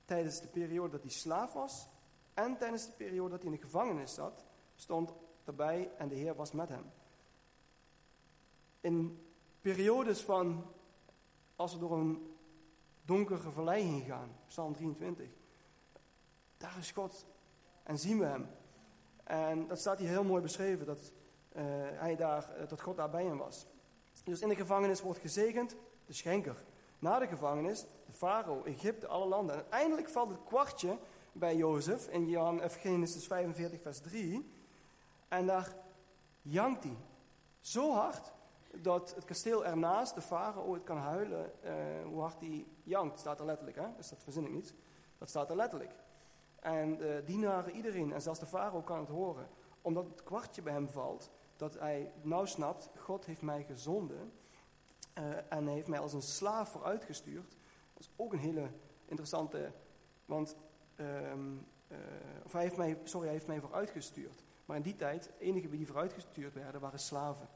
Tijdens 0.06 0.42
de 0.42 0.48
periode 0.48 0.92
dat 0.92 1.02
hij 1.02 1.12
slaaf 1.12 1.54
was 1.54 1.90
en 2.34 2.58
tijdens 2.58 2.86
de 2.86 2.92
periode 2.92 3.30
dat 3.30 3.42
hij 3.42 3.52
in 3.52 3.58
de 3.58 3.64
gevangenis 3.64 4.14
zat, 4.14 4.46
stond 4.76 5.14
erbij 5.46 5.92
en 5.98 6.08
de 6.08 6.16
Heer 6.16 6.36
was 6.36 6.52
met 6.52 6.70
hem. 6.70 6.92
In 8.82 9.26
periodes 9.62 10.22
van, 10.22 10.66
als 11.56 11.74
we 11.74 11.80
door 11.80 11.92
een 11.92 12.36
donkere 13.06 13.72
heen 13.72 14.02
gaan, 14.02 14.36
Psalm 14.48 14.74
23, 14.74 15.30
daar 16.58 16.78
is 16.80 16.92
God 16.92 17.26
en 17.84 17.98
zien 17.98 18.20
we 18.20 18.26
hem. 18.26 18.50
En 19.24 19.68
dat 19.68 19.80
staat 19.80 20.00
hier 20.00 20.10
heel 20.10 20.24
mooi 20.24 20.42
beschreven, 20.42 20.86
dat, 20.86 21.12
uh, 21.56 21.64
hij 21.94 22.16
daar, 22.16 22.50
uh, 22.58 22.68
dat 22.68 22.82
God 22.82 22.98
daar 22.98 23.10
bij 23.10 23.26
hem 23.26 23.38
was. 23.38 23.66
Dus 24.24 24.42
in 24.42 24.50
de 24.50 24.56
gevangenis 24.56 25.02
wordt 25.02 25.20
gezegend 25.20 25.76
de 26.06 26.14
schenker. 26.14 26.64
Na 27.00 27.20
de 27.20 27.28
gevangenis 27.28 27.86
de 28.06 28.12
farao, 28.12 28.64
Egypte, 28.64 29.08
alle 29.08 29.26
landen. 29.26 29.56
En 29.56 29.62
uiteindelijk 29.62 30.10
valt 30.10 30.30
het 30.30 30.44
kwartje 30.44 30.98
bij 31.32 31.56
Jozef 31.56 32.08
in 32.08 32.30
Jan, 32.30 32.62
Genesis 32.70 33.28
45 33.28 33.82
vers 33.82 34.00
3. 34.00 34.52
En 35.28 35.46
daar 35.46 35.76
jankt 36.42 36.84
hij 36.84 36.98
zo 37.60 37.94
hard 37.94 38.34
dat 38.78 39.16
het 39.16 39.26
kasteel 39.26 39.66
ernaast, 39.66 40.16
de 40.16 40.22
farao, 40.22 40.74
het 40.74 40.84
kan 40.84 40.98
huilen 40.98 41.52
uh, 41.64 41.74
hoe 42.06 42.22
hard 42.22 42.40
hij 42.40 42.68
jankt. 42.84 43.20
Staat 43.20 43.40
er 43.40 43.46
letterlijk, 43.46 43.78
hè? 43.78 43.88
dus 43.96 44.10
dat 44.10 44.24
verzin 44.24 44.46
ik 44.46 44.52
niet. 44.52 44.76
Dat 45.18 45.30
staat 45.30 45.50
er 45.50 45.56
letterlijk. 45.56 45.96
En 46.60 46.98
de 46.98 47.22
dienaren, 47.26 47.76
iedereen, 47.76 48.14
en 48.14 48.22
zelfs 48.22 48.40
de 48.40 48.46
farao 48.46 48.82
kan 48.82 49.00
het 49.00 49.10
horen. 49.10 49.48
Omdat 49.82 50.06
het 50.06 50.24
kwartje 50.24 50.62
bij 50.62 50.74
hem 50.74 50.90
valt, 50.90 51.32
dat 51.56 51.80
hij 51.80 52.12
nou 52.22 52.48
snapt, 52.48 52.90
God 52.98 53.26
heeft 53.26 53.42
mij 53.42 53.64
gezonden. 53.64 54.34
Uh, 55.18 55.24
en 55.50 55.68
heeft 55.68 55.88
mij 55.88 56.00
als 56.00 56.14
een 56.14 56.22
slaaf 56.22 56.70
vooruitgestuurd. 56.70 57.58
Dat 57.94 58.04
is 58.04 58.12
ook 58.16 58.34
een 58.34 58.40
hele 58.40 58.72
interessante, 59.06 59.72
want, 60.26 60.56
of 62.44 62.52
hij 62.52 62.62
heeft 62.62 62.78
mij, 62.78 63.00
sorry, 63.04 63.26
hij 63.26 63.36
heeft 63.36 63.48
mij 63.48 63.60
vooruitgestuurd. 63.60 64.44
Maar 64.66 64.78
in 64.78 64.84
die 64.84 64.96
tijd, 64.96 65.24
de 65.24 65.46
enige 65.46 65.70
die 65.70 65.88
vooruitgestuurd 65.88 66.54
werden, 66.54 66.82
waren 66.82 67.00
slaven. 67.00 67.50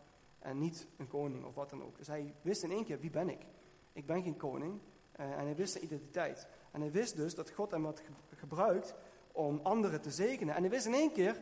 En 0.46 0.58
niet 0.58 0.88
een 0.98 1.08
koning 1.08 1.46
of 1.46 1.56
wat 1.56 1.70
dan 1.70 1.84
ook. 1.84 1.98
Dus 1.98 2.08
hij 2.08 2.36
wist 2.42 2.64
in 2.64 2.72
één 2.72 2.86
keer, 2.86 3.00
wie 3.00 3.10
ben 3.10 3.30
ik? 3.30 3.46
Ik 3.94 4.06
ben 4.06 4.24
geen 4.24 4.38
koning. 4.38 4.80
Uh, 5.20 5.32
en 5.32 5.46
hij 5.46 5.56
wist 5.56 5.72
zijn 5.72 5.84
identiteit. 5.84 6.48
En 6.72 6.82
hij 6.82 6.92
wist 6.92 7.16
dus 7.16 7.36
dat 7.36 7.52
God 7.52 7.72
hem 7.72 7.86
had 7.86 8.02
gebruikt 8.36 8.96
om 9.32 9.60
anderen 9.64 10.02
te 10.02 10.12
zegenen. 10.12 10.56
En 10.56 10.62
hij 10.62 10.70
wist 10.70 10.86
in 10.86 10.94
één 10.94 11.12
keer, 11.12 11.42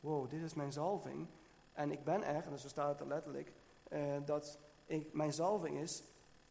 wow, 0.00 0.30
dit 0.30 0.42
is 0.42 0.54
mijn 0.54 0.72
zalving. 0.72 1.26
En 1.72 1.90
ik 1.90 2.04
ben 2.04 2.22
er, 2.22 2.44
en 2.44 2.58
zo 2.58 2.68
staat 2.68 2.88
het 2.88 3.00
er 3.00 3.06
letterlijk, 3.06 3.52
uh, 3.92 4.16
dat 4.24 4.58
ik, 4.86 5.12
mijn 5.12 5.32
zalving 5.32 5.78
is 5.78 6.02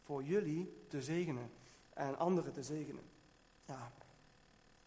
voor 0.02 0.24
jullie 0.24 0.86
te 0.88 1.02
zegenen. 1.02 1.52
En 1.94 2.18
anderen 2.18 2.54
te 2.54 2.64
zegenen. 2.64 3.04
Ja, 3.66 3.92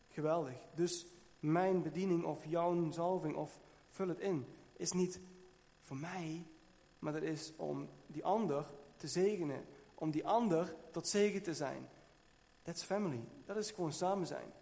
geweldig. 0.09 0.57
Dus 0.75 1.07
mijn 1.41 1.83
bediening 1.83 2.25
of 2.25 2.47
jouw 2.47 2.91
zalving 2.91 3.37
of 3.37 3.61
vul 3.89 4.09
het 4.09 4.21
in, 4.21 4.47
is 4.77 4.93
niet 4.93 5.21
voor 5.81 5.97
mij, 5.97 6.47
maar 7.03 7.13
dat 7.13 7.23
is 7.23 7.53
om 7.57 7.89
die 8.07 8.25
ander 8.25 8.67
te 8.97 9.09
zegenen. 9.09 9.65
Om 9.95 10.11
die 10.11 10.27
ander 10.27 10.77
tot 10.91 11.09
zegen 11.09 11.43
te 11.43 11.55
zijn. 11.55 11.89
That's 12.63 12.83
family. 12.83 13.25
Dat 13.45 13.57
is 13.57 13.71
gewoon 13.71 13.93
samen 13.93 14.27
zijn. 14.27 14.53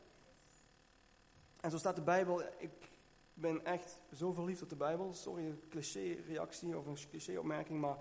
En 1.60 1.70
zo 1.70 1.78
staat 1.78 1.96
de 1.96 2.02
Bijbel. 2.02 2.42
Ik 2.58 2.92
ben 3.34 3.64
echt 3.64 3.98
zo 4.14 4.32
verliefd 4.32 4.62
op 4.62 4.68
de 4.68 4.76
Bijbel. 4.76 5.12
Sorry, 5.12 5.46
een 5.46 5.62
cliché-reactie 5.68 6.78
of 6.78 6.86
een 6.86 6.96
cliché-opmerking, 7.10 7.80
maar 7.80 7.98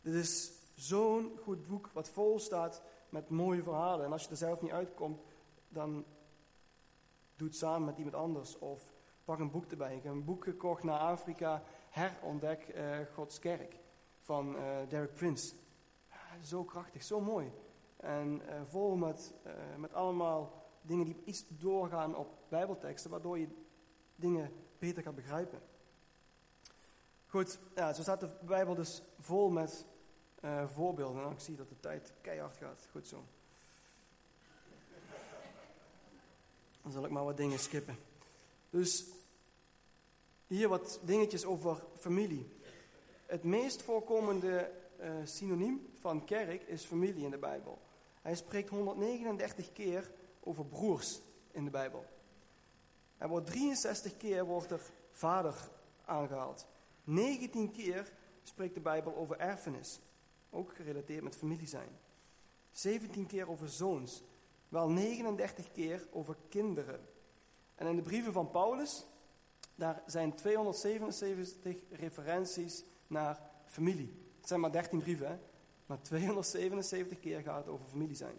dit 0.00 0.14
is 0.14 0.52
zo'n 0.74 1.38
goed 1.42 1.66
boek 1.66 1.90
wat 1.92 2.08
vol 2.08 2.38
staat 2.38 2.82
met 3.08 3.28
mooie 3.28 3.62
verhalen. 3.62 4.06
En 4.06 4.12
als 4.12 4.24
je 4.24 4.30
er 4.30 4.36
zelf 4.36 4.62
niet 4.62 4.72
uitkomt, 4.72 5.20
dan 5.68 6.04
doe 7.36 7.48
het 7.48 7.56
samen 7.56 7.84
met 7.84 7.96
iemand 7.96 8.16
anders. 8.16 8.58
Of 8.58 8.92
pak 9.24 9.38
een 9.38 9.50
boek 9.50 9.70
erbij. 9.70 9.96
Ik 9.96 10.02
heb 10.02 10.12
een 10.12 10.24
boek 10.24 10.44
gekocht 10.44 10.82
naar 10.82 10.98
Afrika. 10.98 11.62
Herontdek 11.90 12.68
uh, 12.74 12.98
Gods 13.14 13.38
Kerk 13.38 13.78
van 14.20 14.56
uh, 14.56 14.76
Derek 14.88 15.14
Prince. 15.14 15.54
zo 16.42 16.64
krachtig, 16.64 17.02
zo 17.02 17.20
mooi. 17.20 17.52
En 17.96 18.42
uh, 18.48 18.60
vol 18.66 18.96
met, 18.96 19.34
met 19.76 19.92
allemaal 19.92 20.66
dingen 20.82 21.04
die 21.04 21.22
iets 21.24 21.44
doorgaan 21.48 22.16
op 22.16 22.38
Bijbelteksten, 22.48 23.10
waardoor 23.10 23.38
je 23.38 23.48
dingen 24.16 24.52
beter 24.78 25.02
gaat 25.02 25.14
begrijpen. 25.14 25.60
Goed, 27.26 27.58
ja, 27.74 27.92
zo 27.92 28.02
staat 28.02 28.20
de 28.20 28.30
Bijbel 28.40 28.74
dus 28.74 29.02
vol 29.18 29.50
met 29.50 29.86
voorbeelden. 30.66 31.24
En 31.24 31.30
ik 31.30 31.40
zie 31.40 31.56
dat 31.56 31.68
de 31.68 31.80
tijd 31.80 32.12
keihard 32.20 32.56
gaat. 32.56 32.88
Goed 32.90 33.08
zo. 33.08 33.24
Dan 36.82 36.92
zal 36.92 37.04
ik 37.04 37.10
maar 37.10 37.24
wat 37.24 37.36
dingen 37.36 37.58
skippen. 37.58 37.96
Dus 38.70 39.04
hier 40.48 40.68
wat 40.68 41.00
dingetjes 41.02 41.44
over 41.44 41.84
familie. 41.96 42.48
Het 43.26 43.44
meest 43.44 43.82
voorkomende 43.82 44.70
uh, 45.00 45.10
synoniem 45.24 45.88
van 45.94 46.24
kerk 46.24 46.62
is 46.62 46.84
familie 46.84 47.24
in 47.24 47.30
de 47.30 47.38
Bijbel. 47.38 47.78
Hij 48.22 48.34
spreekt 48.34 48.68
139 48.68 49.72
keer 49.72 50.10
over 50.40 50.66
broers 50.66 51.20
in 51.50 51.64
de 51.64 51.70
Bijbel. 51.70 52.04
Er 53.16 53.28
wordt 53.28 53.46
63 53.46 54.16
keer 54.16 54.44
wordt 54.44 54.70
er 54.70 54.82
vader 55.10 55.70
aangehaald. 56.04 56.66
19 57.04 57.70
keer 57.70 58.12
spreekt 58.42 58.74
de 58.74 58.80
Bijbel 58.80 59.16
over 59.16 59.38
erfenis, 59.38 60.00
ook 60.50 60.74
gerelateerd 60.74 61.22
met 61.22 61.36
familie 61.36 61.68
zijn. 61.68 61.88
17 62.70 63.26
keer 63.26 63.50
over 63.50 63.68
zoons, 63.68 64.22
wel 64.68 64.88
39 64.88 65.72
keer 65.72 66.08
over 66.10 66.36
kinderen. 66.48 67.08
En 67.74 67.86
in 67.86 67.96
de 67.96 68.02
brieven 68.02 68.32
van 68.32 68.50
Paulus, 68.50 69.06
daar 69.78 70.02
zijn 70.06 70.34
277 70.34 71.76
referenties 71.90 72.84
naar 73.06 73.40
familie. 73.66 74.12
Het 74.38 74.48
zijn 74.48 74.60
maar 74.60 74.72
13 74.72 74.98
brieven, 74.98 75.28
hè? 75.28 75.38
maar 75.86 76.02
277 76.02 77.20
keer 77.20 77.40
gaat 77.40 77.64
het 77.64 77.68
over 77.68 77.86
familie 77.86 78.16
zijn. 78.16 78.34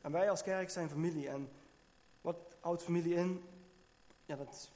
En 0.00 0.12
wij 0.12 0.30
als 0.30 0.42
kerk 0.42 0.70
zijn 0.70 0.88
familie. 0.88 1.28
En 1.28 1.50
wat 2.20 2.56
houdt 2.60 2.82
familie 2.82 3.14
in? 3.14 3.44
Ja, 4.24 4.36
dat 4.36 4.70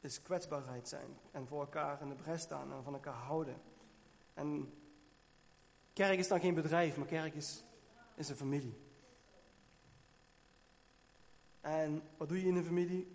is 0.00 0.22
kwetsbaarheid 0.22 0.88
zijn. 0.88 1.18
En 1.30 1.46
voor 1.46 1.60
elkaar 1.60 2.00
in 2.00 2.08
de 2.08 2.14
bres 2.14 2.42
staan 2.42 2.72
en 2.72 2.82
van 2.82 2.94
elkaar 2.94 3.14
houden. 3.14 3.60
En 4.34 4.72
kerk 5.92 6.18
is 6.18 6.28
dan 6.28 6.40
geen 6.40 6.54
bedrijf, 6.54 6.96
maar 6.96 7.06
kerk 7.06 7.34
is, 7.34 7.64
is 8.14 8.28
een 8.28 8.36
familie. 8.36 8.76
En 11.60 12.02
wat 12.16 12.28
doe 12.28 12.40
je 12.40 12.46
in 12.46 12.56
een 12.56 12.64
familie? 12.64 13.08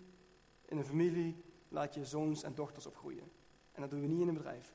In 0.64 0.78
een 0.78 0.84
familie 0.84 1.50
laat 1.72 1.94
je 1.94 2.04
zoons 2.04 2.42
en 2.42 2.54
dochters 2.54 2.86
opgroeien. 2.86 3.30
En 3.72 3.80
dat 3.80 3.90
doen 3.90 4.00
we 4.00 4.06
niet 4.06 4.20
in 4.20 4.28
een 4.28 4.34
bedrijf. 4.34 4.74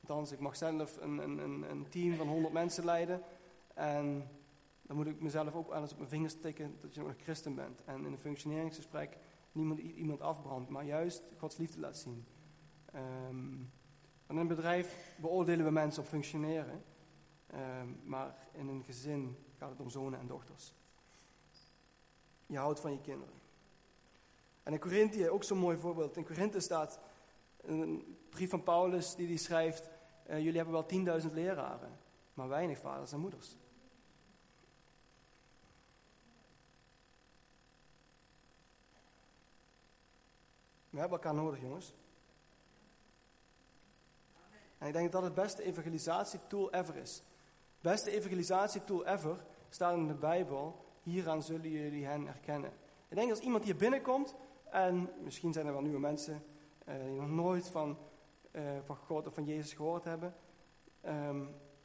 Althans, 0.00 0.32
ik 0.32 0.40
mag 0.40 0.56
zelf 0.56 0.96
een, 1.00 1.18
een, 1.18 1.70
een 1.70 1.88
team 1.88 2.16
van 2.16 2.28
100 2.28 2.52
mensen 2.52 2.84
leiden. 2.84 3.22
En 3.74 4.28
dan 4.82 4.96
moet 4.96 5.06
ik 5.06 5.20
mezelf 5.20 5.54
ook 5.54 5.70
alles 5.70 5.92
op 5.92 5.98
mijn 5.98 6.10
vingers 6.10 6.40
tikken 6.40 6.76
dat 6.80 6.94
je 6.94 7.00
nog 7.00 7.08
een 7.08 7.22
christen 7.22 7.54
bent. 7.54 7.84
En 7.84 8.04
in 8.04 8.12
een 8.12 8.18
functioneringsgesprek 8.18 9.18
niemand 9.52 9.80
iemand 9.80 10.20
afbrandt, 10.20 10.70
maar 10.70 10.84
juist 10.84 11.22
Gods 11.38 11.56
liefde 11.56 11.80
laat 11.80 11.96
zien. 11.96 12.26
Um, 13.28 13.72
in 14.28 14.36
een 14.36 14.46
bedrijf 14.46 15.16
beoordelen 15.20 15.64
we 15.64 15.70
mensen 15.70 16.02
op 16.02 16.08
functioneren, 16.08 16.84
um, 17.54 18.00
maar 18.04 18.36
in 18.52 18.68
een 18.68 18.82
gezin 18.82 19.36
gaat 19.58 19.70
het 19.70 19.80
om 19.80 19.90
zonen 19.90 20.18
en 20.18 20.26
dochters. 20.26 20.74
Je 22.46 22.56
houdt 22.56 22.80
van 22.80 22.92
je 22.92 23.00
kinderen. 23.00 23.34
En 24.64 24.72
in 24.72 24.78
Korinthe, 24.78 25.30
ook 25.30 25.44
zo'n 25.44 25.58
mooi 25.58 25.76
voorbeeld. 25.76 26.16
In 26.16 26.24
Korinthe 26.24 26.60
staat 26.60 26.98
een 27.60 28.16
brief 28.30 28.50
van 28.50 28.62
Paulus 28.62 29.14
die 29.14 29.26
die 29.26 29.38
schrijft: 29.38 29.88
uh, 30.30 30.38
Jullie 30.38 30.56
hebben 30.56 30.86
wel 31.04 31.20
10.000 31.22 31.32
leraren, 31.32 31.98
maar 32.34 32.48
weinig 32.48 32.78
vaders 32.78 33.12
en 33.12 33.20
moeders. 33.20 33.56
We 40.90 41.00
hebben 41.00 41.18
elkaar 41.18 41.34
nodig, 41.34 41.60
jongens. 41.60 41.94
En 44.78 44.86
ik 44.86 44.92
denk 44.92 45.12
dat 45.12 45.22
het 45.22 45.34
beste 45.34 45.62
evangelisatietool 45.62 46.72
ever 46.72 46.96
is. 46.96 47.22
Beste 47.80 48.10
evangelisatietool 48.10 49.06
ever 49.06 49.44
staat 49.68 49.96
in 49.96 50.06
de 50.06 50.14
Bijbel. 50.14 50.84
Hieraan 51.02 51.42
zullen 51.42 51.70
jullie 51.70 52.04
hen 52.04 52.26
herkennen. 52.26 52.72
Ik 53.08 53.16
denk 53.16 53.30
als 53.30 53.40
iemand 53.40 53.64
hier 53.64 53.76
binnenkomt, 53.76 54.34
en 54.74 55.10
misschien 55.22 55.52
zijn 55.52 55.66
er 55.66 55.72
wel 55.72 55.82
nieuwe 55.82 55.98
mensen 55.98 56.42
uh, 56.88 56.94
die 57.04 57.20
nog 57.20 57.28
nooit 57.28 57.68
van, 57.68 57.98
uh, 58.52 58.62
van 58.84 58.96
God 58.96 59.26
of 59.26 59.34
van 59.34 59.44
Jezus 59.44 59.72
gehoord 59.72 60.04
hebben. 60.04 60.34
Ehm, 61.00 61.38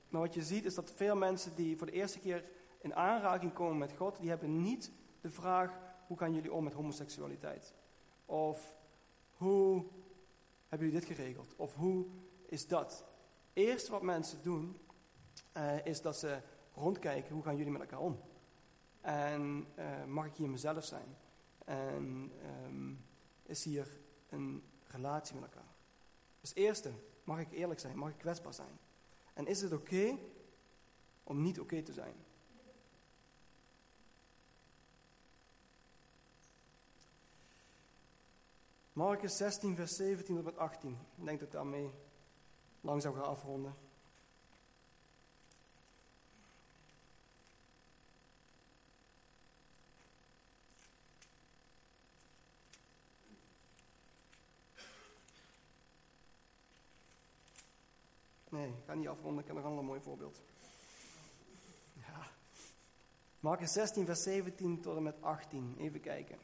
maar 0.08 0.22
wat 0.22 0.34
je 0.34 0.44
ziet 0.44 0.66
is 0.66 0.76
dat 0.76 0.92
veel 0.92 1.16
mensen 1.16 1.56
die 1.56 1.78
voor 1.78 1.88
de 1.88 1.94
eerste 1.94 2.20
keer 2.20 2.46
in 2.82 2.96
aanraking 2.96 3.54
komen 3.54 3.78
met 3.78 3.94
God, 3.98 4.20
die 4.20 4.30
hebben 4.30 4.62
niet 4.62 4.92
de 5.22 5.30
vraag, 5.30 5.78
hoe 6.08 6.18
gaan 6.18 6.34
jullie 6.34 6.54
om 6.54 6.64
met 6.64 6.74
homoseksualiteit? 6.74 7.76
Of 8.26 8.76
hoe 9.32 9.86
hebben 10.68 10.88
jullie 10.88 11.06
dit 11.06 11.18
geregeld? 11.18 11.56
Of 11.56 11.76
hoe 11.76 12.06
is 12.46 12.68
dat? 12.68 13.06
Eerst 13.54 13.88
wat 13.88 14.02
mensen 14.02 14.42
doen, 14.42 14.80
uh, 15.58 15.86
is 15.86 16.02
dat 16.02 16.18
ze 16.18 16.42
rondkijken, 16.74 17.34
hoe 17.34 17.44
gaan 17.44 17.58
jullie 17.58 17.72
met 17.72 17.82
elkaar 17.82 18.00
om? 18.00 18.20
En 19.02 19.68
mag 20.08 20.26
ik 20.26 20.36
hier 20.36 20.50
mezelf 20.50 20.84
zijn? 20.84 21.18
En 21.70 22.32
um, 22.66 23.06
is 23.44 23.64
hier 23.64 23.88
een 24.30 24.64
relatie 24.88 25.36
met 25.36 25.44
elkaar? 25.44 25.72
Dus 26.42 26.54
eerste, 26.56 26.92
mag 27.24 27.40
ik 27.40 27.52
eerlijk 27.52 27.80
zijn? 27.80 27.98
Mag 27.98 28.10
ik 28.10 28.18
kwetsbaar 28.18 28.54
zijn? 28.54 28.80
En 29.34 29.48
is 29.48 29.62
het 29.62 29.72
oké 29.72 30.18
om 31.24 31.42
niet 31.42 31.60
oké 31.60 31.82
te 31.82 31.94
zijn? 31.94 32.16
Marcus 38.94 39.38
16, 39.38 39.76
vers 39.76 39.96
17 39.96 40.36
tot 40.36 40.46
met 40.46 40.58
18. 40.58 40.92
Ik 40.92 41.26
denk 41.26 41.40
dat 41.40 41.48
ik 41.48 41.54
daarmee 41.54 41.92
langzaam 42.82 43.14
ga 43.14 43.22
afronden. 43.22 43.76
Nee, 58.50 58.68
ik 58.68 58.84
ga 58.86 58.94
niet 58.94 59.08
afronden, 59.08 59.40
ik 59.40 59.48
heb 59.48 59.56
nog 59.56 59.66
een 59.66 59.72
ander 59.72 59.86
mooi 59.86 60.02
voorbeeld. 60.02 60.42
Ja. 61.94 62.28
Marcus 63.40 63.74
16, 63.74 64.06
vers 64.06 64.24
17 64.24 64.82
tot 64.82 64.96
en 64.96 65.04
met 65.04 65.22
18. 65.22 65.76
Even 65.78 66.02
kijken. 66.02 66.38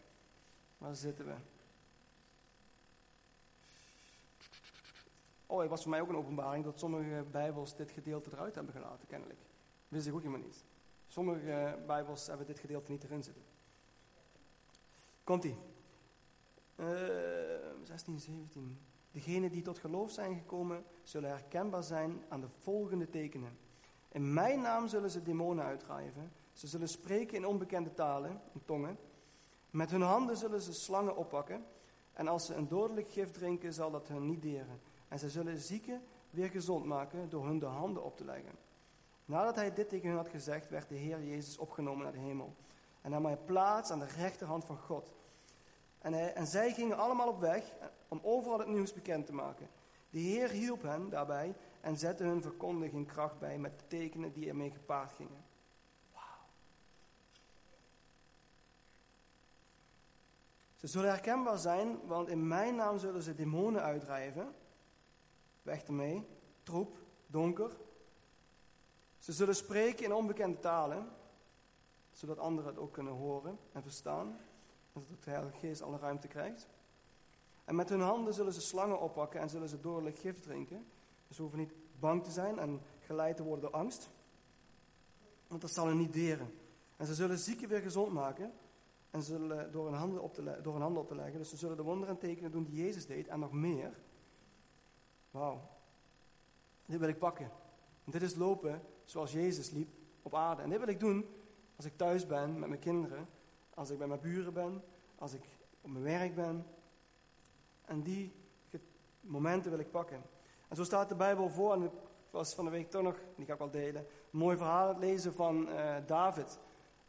Waar 0.77 0.95
zitten 0.95 1.25
we? 1.25 1.35
Oh, 5.45 5.59
het 5.61 5.69
was 5.69 5.81
voor 5.81 5.91
mij 5.91 6.01
ook 6.01 6.09
een 6.09 6.15
openbaring 6.15 6.63
dat 6.63 6.79
sommige 6.79 7.25
Bijbels 7.31 7.75
dit 7.75 7.91
gedeelte 7.91 8.29
eruit 8.33 8.55
hebben 8.55 8.73
gelaten, 8.73 9.07
kennelijk. 9.07 9.39
Wist 9.87 10.07
ik 10.07 10.13
ook 10.13 10.21
helemaal 10.21 10.45
niet. 10.45 10.63
Sommige 11.07 11.79
Bijbels 11.85 12.27
hebben 12.27 12.45
dit 12.45 12.59
gedeelte 12.59 12.91
niet 12.91 13.03
erin 13.03 13.23
zitten. 13.23 13.43
Komt-ie. 15.23 15.57
Uh, 16.75 16.87
16, 17.83 18.19
17. 18.19 18.79
Degenen 19.16 19.51
die 19.51 19.61
tot 19.61 19.80
geloof 19.80 20.11
zijn 20.11 20.36
gekomen, 20.36 20.84
zullen 21.03 21.30
herkenbaar 21.30 21.84
zijn 21.84 22.24
aan 22.30 22.41
de 22.41 22.49
volgende 22.49 23.09
tekenen. 23.09 23.57
In 24.11 24.34
mijn 24.34 24.61
naam 24.61 24.88
zullen 24.88 25.09
ze 25.09 25.22
demonen 25.22 25.66
uitdrijven. 25.66 26.32
Ze 26.53 26.68
zullen 26.68 26.88
spreken 26.88 27.38
in 27.38 27.45
onbekende 27.45 27.93
talen, 27.93 28.41
in 28.53 28.61
tongen. 28.66 28.97
Met 29.70 29.91
hun 29.91 30.01
handen 30.01 30.38
zullen 30.38 30.61
ze 30.61 30.74
slangen 30.74 31.16
oppakken. 31.16 31.66
En 32.13 32.28
als 32.28 32.45
ze 32.45 32.53
een 32.53 32.68
dodelijk 32.68 33.09
gif 33.09 33.32
drinken, 33.32 33.74
zal 33.74 33.91
dat 33.91 34.07
hun 34.07 34.26
niet 34.26 34.41
deren. 34.41 34.80
En 35.07 35.20
ze 35.20 35.30
zullen 35.30 35.57
zieken 35.57 36.01
weer 36.30 36.49
gezond 36.49 36.86
maken 36.86 37.30
door 37.30 37.45
hun 37.45 37.59
de 37.59 37.66
handen 37.66 38.03
op 38.03 38.18
te 38.18 38.26
leggen. 38.26 38.55
Nadat 39.26 39.55
hij 39.55 39.74
dit 39.74 39.89
tegen 39.89 40.07
hun 40.07 40.18
had 40.18 40.30
gezegd, 40.30 40.70
werd 40.70 40.89
de 40.89 40.95
Heer 40.95 41.24
Jezus 41.24 41.57
opgenomen 41.57 42.03
naar 42.03 42.13
de 42.13 42.20
hemel. 42.20 42.55
En 43.01 43.11
nam 43.11 43.26
hij 43.26 43.38
plaats 43.38 43.91
aan 43.91 43.99
de 43.99 44.05
rechterhand 44.18 44.66
van 44.66 44.78
God. 44.78 45.13
En, 46.13 46.47
zij 46.47 46.73
gingen 46.73 46.97
allemaal 46.97 47.27
op 47.27 47.39
weg 47.39 47.71
om 48.07 48.19
overal 48.23 48.59
het 48.59 48.67
nieuws 48.67 48.93
bekend 48.93 49.25
te 49.25 49.33
maken. 49.33 49.69
De 50.09 50.19
Heer 50.19 50.49
hielp 50.49 50.81
hen 50.81 51.09
daarbij 51.09 51.55
en 51.81 51.97
zette 51.97 52.23
hun 52.23 52.41
verkondiging 52.41 53.07
kracht 53.07 53.39
bij 53.39 53.57
met 53.57 53.79
de 53.79 53.87
tekenen 53.87 54.33
die 54.33 54.47
ermee 54.47 54.71
gepaard 54.71 55.11
gingen. 55.11 55.45
Wauw. 56.13 56.23
Ze 60.75 60.87
zullen 60.87 61.09
herkenbaar 61.09 61.57
zijn, 61.57 62.07
want 62.07 62.27
in 62.27 62.47
mijn 62.47 62.75
naam 62.75 62.97
zullen 62.97 63.21
ze 63.21 63.35
demonen 63.35 63.81
uitdrijven. 63.81 64.55
Weg 65.61 65.83
ermee. 65.83 66.27
Troep, 66.63 66.97
donker. 67.27 67.77
Ze 69.17 69.33
zullen 69.33 69.55
spreken 69.55 70.05
in 70.05 70.13
onbekende 70.13 70.59
talen, 70.59 71.09
zodat 72.11 72.37
anderen 72.37 72.69
het 72.69 72.79
ook 72.79 72.93
kunnen 72.93 73.13
horen 73.13 73.59
en 73.71 73.81
verstaan. 73.81 74.39
Zodat 75.03 75.23
de 75.23 75.29
Heilige 75.29 75.57
Geest 75.57 75.81
alle 75.81 75.97
ruimte 75.97 76.27
krijgt. 76.27 76.67
En 77.63 77.75
met 77.75 77.89
hun 77.89 78.01
handen 78.01 78.33
zullen 78.33 78.53
ze 78.53 78.61
slangen 78.61 78.99
oppakken 78.99 79.39
en 79.39 79.49
zullen 79.49 79.69
ze 79.69 79.79
dodelijk 79.79 80.19
gif 80.19 80.39
drinken. 80.39 80.85
Dus 81.27 81.35
ze 81.35 81.41
hoeven 81.41 81.59
niet 81.59 81.73
bang 81.99 82.23
te 82.23 82.31
zijn 82.31 82.59
en 82.59 82.81
geleid 82.99 83.37
te 83.37 83.43
worden 83.43 83.61
door 83.61 83.79
angst. 83.79 84.09
Want 85.47 85.61
dat 85.61 85.71
zal 85.71 85.87
hen 85.87 85.97
niet 85.97 86.13
deren. 86.13 86.53
En 86.97 87.05
ze 87.05 87.13
zullen 87.13 87.37
zieken 87.37 87.67
weer 87.67 87.81
gezond 87.81 88.13
maken. 88.13 88.53
En 89.11 89.21
zullen 89.21 89.71
door 89.71 89.85
hun, 89.85 89.93
handen 89.93 90.21
op 90.21 90.33
te, 90.33 90.59
door 90.61 90.73
hun 90.73 90.81
handen 90.81 91.01
op 91.01 91.07
te 91.07 91.15
leggen. 91.15 91.37
Dus 91.37 91.49
ze 91.49 91.57
zullen 91.57 91.77
de 91.77 91.83
wonderen 91.83 92.13
en 92.13 92.19
tekenen 92.19 92.51
doen 92.51 92.63
die 92.63 92.83
Jezus 92.83 93.05
deed 93.05 93.27
en 93.27 93.39
nog 93.39 93.51
meer. 93.51 93.99
Wauw. 95.31 95.69
Dit 96.85 96.99
wil 96.99 97.09
ik 97.09 97.19
pakken. 97.19 97.51
En 98.05 98.11
dit 98.11 98.21
is 98.21 98.35
lopen 98.35 98.81
zoals 99.05 99.31
Jezus 99.31 99.69
liep 99.69 99.89
op 100.21 100.35
aarde. 100.35 100.61
En 100.61 100.69
dit 100.69 100.79
wil 100.79 100.87
ik 100.87 100.99
doen 100.99 101.25
als 101.75 101.85
ik 101.85 101.97
thuis 101.97 102.27
ben 102.27 102.59
met 102.59 102.69
mijn 102.69 102.81
kinderen. 102.81 103.27
Als 103.76 103.89
ik 103.89 103.97
bij 103.97 104.07
mijn 104.07 104.19
buren 104.19 104.53
ben. 104.53 104.84
Als 105.17 105.34
ik 105.34 105.43
op 105.82 105.89
mijn 105.89 106.03
werk 106.03 106.36
ben. 106.36 106.65
En 107.86 108.01
die 108.01 108.34
momenten 109.19 109.71
wil 109.71 109.80
ik 109.80 109.91
pakken. 109.91 110.21
En 110.67 110.76
zo 110.76 110.84
staat 110.84 111.09
de 111.09 111.15
Bijbel 111.15 111.49
voor, 111.49 111.73
en 111.73 111.84
ik 111.84 111.91
was 112.30 112.53
van 112.53 112.65
de 112.65 112.71
week 112.71 112.89
toch 112.89 113.01
nog, 113.01 113.15
die 113.36 113.45
ga 113.45 113.53
ik 113.53 113.59
wel 113.59 113.69
delen, 113.69 114.01
een 114.01 114.39
mooi 114.39 114.57
verhaal 114.57 114.88
het 114.88 114.97
lezen 114.97 115.34
van 115.34 115.69
uh, 115.69 115.95
David. 116.05 116.59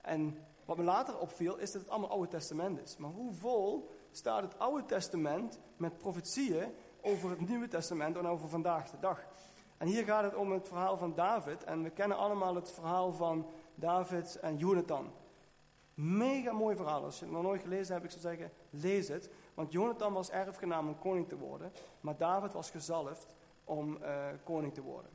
En 0.01 0.39
wat 0.65 0.77
me 0.77 0.83
later 0.83 1.19
opviel, 1.19 1.57
is 1.57 1.73
dat 1.73 1.81
het 1.81 1.91
allemaal 1.91 2.11
Oude 2.11 2.29
Testament 2.29 2.83
is. 2.83 2.97
Maar 2.97 3.11
hoe 3.11 3.33
vol 3.33 3.91
staat 4.11 4.43
het 4.43 4.59
Oude 4.59 4.85
Testament 4.85 5.61
met 5.77 5.99
profetieën 5.99 6.73
over 7.01 7.31
het 7.31 7.49
Nieuwe 7.49 7.69
Testament 7.69 8.17
en 8.17 8.27
over 8.27 8.49
vandaag 8.49 8.91
de 8.91 8.99
dag? 8.99 9.25
En 9.77 9.87
hier 9.87 10.05
gaat 10.05 10.23
het 10.23 10.35
om 10.35 10.53
het 10.53 10.69
verhaal 10.69 10.97
van 10.97 11.15
David. 11.15 11.65
En 11.65 11.83
we 11.83 11.91
kennen 11.91 12.17
allemaal 12.17 12.55
het 12.55 12.71
verhaal 12.71 13.13
van 13.13 13.47
David 13.75 14.37
en 14.37 14.57
Jonathan. 14.57 15.13
Mega 15.97 16.53
mooi 16.53 16.77
verhaal. 16.77 17.05
Als 17.05 17.19
je 17.19 17.25
het 17.25 17.35
nog 17.35 17.43
nooit 17.43 17.63
gelezen 17.63 17.93
hebt, 17.93 18.05
ik 18.05 18.11
zou 18.11 18.23
zeggen, 18.23 18.53
lees 18.71 19.09
het. 19.09 19.31
Want 19.55 19.73
Jonathan 19.73 20.13
was 20.13 20.31
erfgenaam 20.31 20.89
om 20.89 20.99
koning 20.99 21.29
te 21.29 21.37
worden, 21.37 21.73
maar 22.01 22.17
David 22.17 22.53
was 22.53 22.71
gezalfd 22.71 23.35
om 23.65 23.99
uh, 24.03 24.27
koning 24.45 24.75
te 24.75 24.83
worden. 24.83 25.11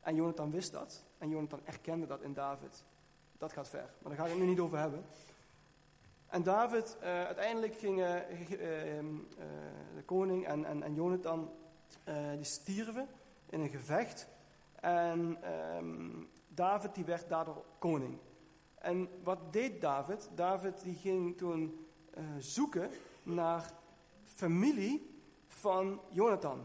En 0.00 0.14
Jonathan 0.14 0.50
wist 0.50 0.72
dat. 0.72 1.04
En 1.18 1.28
Jonathan 1.28 1.60
erkende 1.64 2.06
dat 2.06 2.22
in 2.22 2.32
David. 2.32 2.84
Dat 3.38 3.52
gaat 3.52 3.68
ver, 3.68 3.90
maar 3.98 4.10
daar 4.10 4.16
ga 4.16 4.24
ik 4.24 4.30
het 4.30 4.40
nu 4.40 4.46
niet 4.46 4.60
over 4.60 4.78
hebben. 4.78 5.04
En 6.26 6.42
David, 6.42 6.96
uh, 7.00 7.06
uiteindelijk 7.24 7.74
gingen 7.74 8.24
uh, 8.32 8.98
ehm, 8.98 9.16
de 9.94 10.02
koning 10.04 10.46
en, 10.46 10.64
en, 10.64 10.82
en 10.82 10.94
Jonathan, 10.94 11.50
die 12.36 12.44
stierven 12.44 13.08
in 13.46 13.60
een 13.60 13.68
gevecht. 13.68 14.28
En 14.74 15.38
um, 15.76 16.30
David 16.48 16.94
die 16.94 17.04
werd 17.04 17.28
daardoor 17.28 17.64
koning. 17.78 18.18
En 18.82 19.08
wat 19.22 19.52
deed 19.52 19.80
David? 19.80 20.30
David 20.34 20.82
die 20.82 20.94
ging 20.94 21.36
toen 21.36 21.86
zoeken 22.38 22.90
naar 23.22 23.70
familie 24.24 25.20
van 25.46 26.00
Jonathan. 26.08 26.64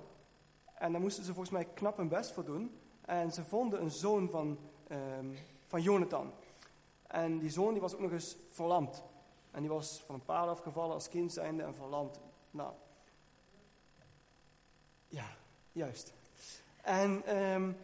En 0.74 0.91
daar 0.91 1.01
moesten 1.01 1.24
ze 1.24 1.34
volgens 1.34 1.53
mij 1.53 1.65
knap 1.65 1.97
hun 1.97 2.07
best 2.07 2.32
voor 2.32 2.45
doen. 2.45 2.80
En 3.01 3.32
ze 3.32 3.43
vonden 3.43 3.82
een 3.82 3.91
zoon 3.91 4.30
van, 4.30 4.59
um, 4.91 5.38
van 5.65 5.82
Jonathan. 5.82 6.32
En 7.07 7.39
die 7.39 7.49
zoon 7.49 7.72
die 7.72 7.82
was 7.82 7.93
ook 7.93 7.99
nog 7.99 8.11
eens 8.11 8.38
verlamd. 8.49 9.03
En 9.51 9.61
die 9.61 9.70
was 9.70 10.01
van 10.05 10.15
een 10.15 10.26
paard 10.26 10.49
afgevallen 10.49 10.93
als 10.93 11.09
kind 11.09 11.34
zijnde 11.34 11.63
en 11.63 11.76
verlamd. 11.76 12.20
Nou, 12.51 12.74
ja, 15.07 15.26
juist. 15.72 16.13
En 16.82 17.38
um, 17.38 17.78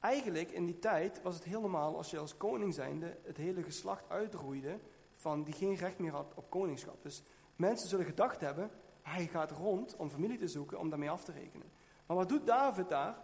eigenlijk 0.00 0.50
in 0.50 0.66
die 0.66 0.78
tijd 0.78 1.22
was 1.22 1.34
het 1.34 1.44
heel 1.44 1.60
normaal 1.60 1.96
als 1.96 2.10
je 2.10 2.18
als 2.18 2.36
koning 2.36 2.74
zijnde 2.74 3.16
het 3.24 3.36
hele 3.36 3.62
geslacht 3.62 4.08
uitroeide 4.08 4.78
van 5.16 5.42
die 5.42 5.54
geen 5.54 5.74
recht 5.74 5.98
meer 5.98 6.12
had 6.12 6.32
op 6.34 6.50
koningschap. 6.50 7.02
Dus 7.02 7.22
mensen 7.56 7.88
zullen 7.88 8.04
gedacht 8.04 8.40
hebben, 8.40 8.70
hij 9.02 9.26
gaat 9.26 9.50
rond 9.50 9.96
om 9.96 10.10
familie 10.10 10.38
te 10.38 10.48
zoeken 10.48 10.78
om 10.78 10.90
daarmee 10.90 11.10
af 11.10 11.24
te 11.24 11.32
rekenen. 11.32 11.70
Maar 12.06 12.16
wat 12.16 12.28
doet 12.28 12.46
David 12.46 12.88
daar? 12.88 13.18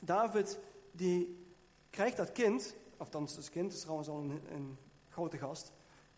David 0.00 0.58
die 0.92 1.46
krijgt 1.90 2.16
dat 2.16 2.32
kind, 2.32 2.76
althans 2.96 3.34
dat 3.34 3.50
kind 3.50 3.72
is 3.72 3.80
trouwens 3.80 4.08
al 4.08 4.18
een, 4.18 4.78
grote 5.08 5.38
gast, 5.38 5.72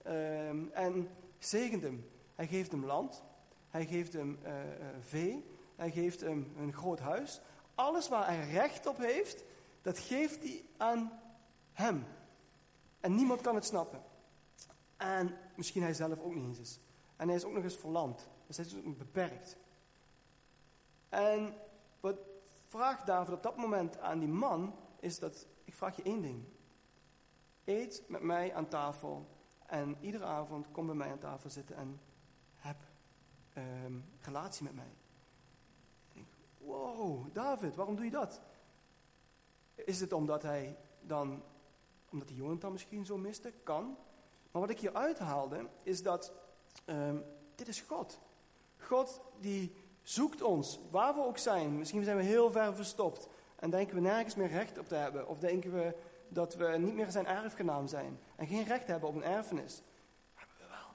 um, 0.06 0.70
en 0.72 1.08
zegent 1.38 1.82
hem. 1.82 2.10
Hij 2.34 2.46
geeft 2.46 2.70
hem 2.70 2.84
land, 2.84 3.22
hij 3.68 3.86
geeft 3.86 4.12
hem 4.12 4.38
uh, 4.42 4.52
uh, 4.52 4.86
vee, 5.00 5.44
hij 5.76 5.90
geeft 5.90 6.20
hem 6.20 6.52
een 6.56 6.72
groot 6.72 6.98
huis. 6.98 7.40
Alles 7.74 8.08
waar 8.08 8.26
hij 8.26 8.50
recht 8.50 8.86
op 8.86 8.96
heeft, 8.96 9.44
dat 9.83 9.99
geeft 9.99 10.43
hij 10.43 10.64
aan 10.76 11.20
hem. 11.72 12.05
En 13.01 13.14
niemand 13.14 13.41
kan 13.41 13.55
het 13.55 13.64
snappen. 13.64 14.03
En 14.97 15.37
misschien 15.57 15.83
hij 15.83 15.95
zelf 15.95 16.20
ook 16.20 16.35
niet 16.35 16.45
eens 16.45 16.59
is. 16.59 16.80
En 17.16 17.26
hij 17.26 17.37
is 17.37 17.45
ook 17.45 17.53
nog 17.53 17.64
eens 17.64 17.76
verlamd. 17.76 18.28
Dus 18.47 18.57
hij 18.57 18.66
is 18.66 18.76
ook 18.76 18.99
beperkt. 18.99 19.57
En 21.09 21.55
wat 22.01 22.16
vraagt 22.68 23.07
David 23.07 23.35
op 23.35 23.43
dat 23.43 23.57
moment 23.57 23.99
aan 23.99 24.18
die 24.18 24.28
man, 24.28 24.74
is 25.01 25.18
dat, 25.18 25.47
ik 25.64 25.74
vraag 25.74 25.97
je 25.97 26.03
één 26.03 26.22
ding. 26.22 26.45
Eet 27.64 28.05
met 28.09 28.22
mij 28.22 28.55
aan 28.55 28.68
tafel 28.68 29.26
en 29.66 29.97
iedere 30.01 30.24
avond 30.24 30.70
kom 30.70 30.87
bij 30.87 30.95
mij 30.95 31.11
aan 31.11 31.18
tafel 31.18 31.51
zitten 31.51 31.76
en 31.76 32.01
heb 32.57 32.76
ehm, 33.53 33.99
relatie 34.20 34.64
met 34.64 34.74
mij. 34.74 34.95
Denk, 36.12 36.26
wow, 36.59 37.35
David, 37.35 37.74
waarom 37.74 37.97
doe 37.97 38.05
je 38.05 38.11
dat? 38.11 38.41
Is 39.74 40.00
het 40.00 40.12
omdat 40.12 40.42
hij 40.42 40.76
dan, 41.00 41.42
omdat 42.10 42.28
hij 42.28 42.36
Jonathan 42.36 42.72
misschien 42.72 43.06
zo 43.06 43.18
miste? 43.18 43.52
Kan. 43.62 43.96
Maar 44.50 44.62
wat 44.62 44.70
ik 44.70 44.80
hier 44.80 44.94
uithaalde, 44.94 45.68
is 45.82 46.02
dat 46.02 46.32
ehm, 46.84 47.16
dit 47.54 47.68
is 47.68 47.80
God. 47.80 48.20
God 48.76 49.20
die 49.40 49.74
zoekt 50.02 50.42
ons, 50.42 50.80
waar 50.90 51.14
we 51.14 51.24
ook 51.24 51.38
zijn. 51.38 51.78
Misschien 51.78 52.04
zijn 52.04 52.16
we 52.16 52.22
heel 52.22 52.50
ver 52.50 52.74
verstopt 52.74 53.28
en 53.56 53.70
denken 53.70 53.94
we 53.94 54.00
nergens 54.00 54.34
meer 54.34 54.48
recht 54.48 54.78
op 54.78 54.88
te 54.88 54.94
hebben. 54.94 55.28
Of 55.28 55.38
denken 55.38 55.72
we 55.72 55.94
dat 56.28 56.54
we 56.54 56.68
niet 56.78 56.94
meer 56.94 57.10
zijn 57.10 57.26
erfgenaam 57.26 57.86
zijn 57.86 58.18
en 58.36 58.46
geen 58.46 58.64
recht 58.64 58.86
hebben 58.86 59.08
op 59.08 59.14
een 59.14 59.24
erfenis. 59.24 59.82
Hebben 60.34 60.56
we 60.58 60.66
wel. 60.68 60.94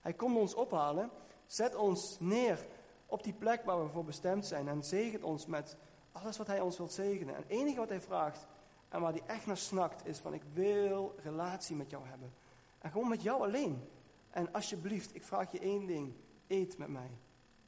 Hij 0.00 0.12
komt 0.12 0.36
ons 0.36 0.54
ophalen, 0.54 1.10
zet 1.46 1.74
ons 1.74 2.16
neer 2.20 2.66
op 3.06 3.22
die 3.22 3.32
plek 3.32 3.64
waar 3.64 3.82
we 3.82 3.88
voor 3.88 4.04
bestemd 4.04 4.46
zijn 4.46 4.68
en 4.68 4.84
zegent 4.84 5.22
ons 5.22 5.46
met 5.46 5.76
alles 6.16 6.36
wat 6.36 6.46
hij 6.46 6.60
ons 6.60 6.76
wil 6.76 6.88
zegenen. 6.88 7.34
En 7.34 7.42
het 7.42 7.50
enige 7.50 7.78
wat 7.78 7.88
hij 7.88 8.00
vraagt 8.00 8.46
en 8.88 9.00
waar 9.00 9.12
hij 9.12 9.22
echt 9.26 9.46
naar 9.46 9.56
snakt 9.56 10.06
is 10.06 10.18
van 10.18 10.34
ik 10.34 10.42
wil 10.52 11.14
relatie 11.22 11.76
met 11.76 11.90
jou 11.90 12.06
hebben. 12.06 12.34
En 12.78 12.90
gewoon 12.90 13.08
met 13.08 13.22
jou 13.22 13.42
alleen. 13.42 13.88
En 14.30 14.52
alsjeblieft, 14.52 15.14
ik 15.14 15.24
vraag 15.24 15.52
je 15.52 15.58
één 15.58 15.86
ding. 15.86 16.14
Eet 16.46 16.78
met 16.78 16.88
mij. 16.88 17.10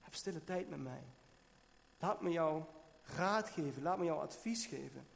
Heb 0.01 0.15
stille 0.15 0.45
tijd 0.45 0.69
met 0.69 0.83
mij. 0.83 1.03
Laat 1.99 2.21
me 2.21 2.31
jou 2.31 2.63
raad 3.03 3.49
geven. 3.49 3.83
Laat 3.83 3.99
me 3.99 4.05
jou 4.05 4.21
advies 4.21 4.67
geven. 4.67 5.07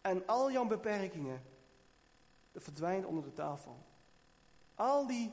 En 0.00 0.26
al 0.26 0.50
jouw 0.50 0.66
beperkingen, 0.66 1.42
verdwijnen 2.54 3.08
onder 3.08 3.24
de 3.24 3.32
tafel. 3.32 3.78
Al 4.74 5.06
die 5.06 5.32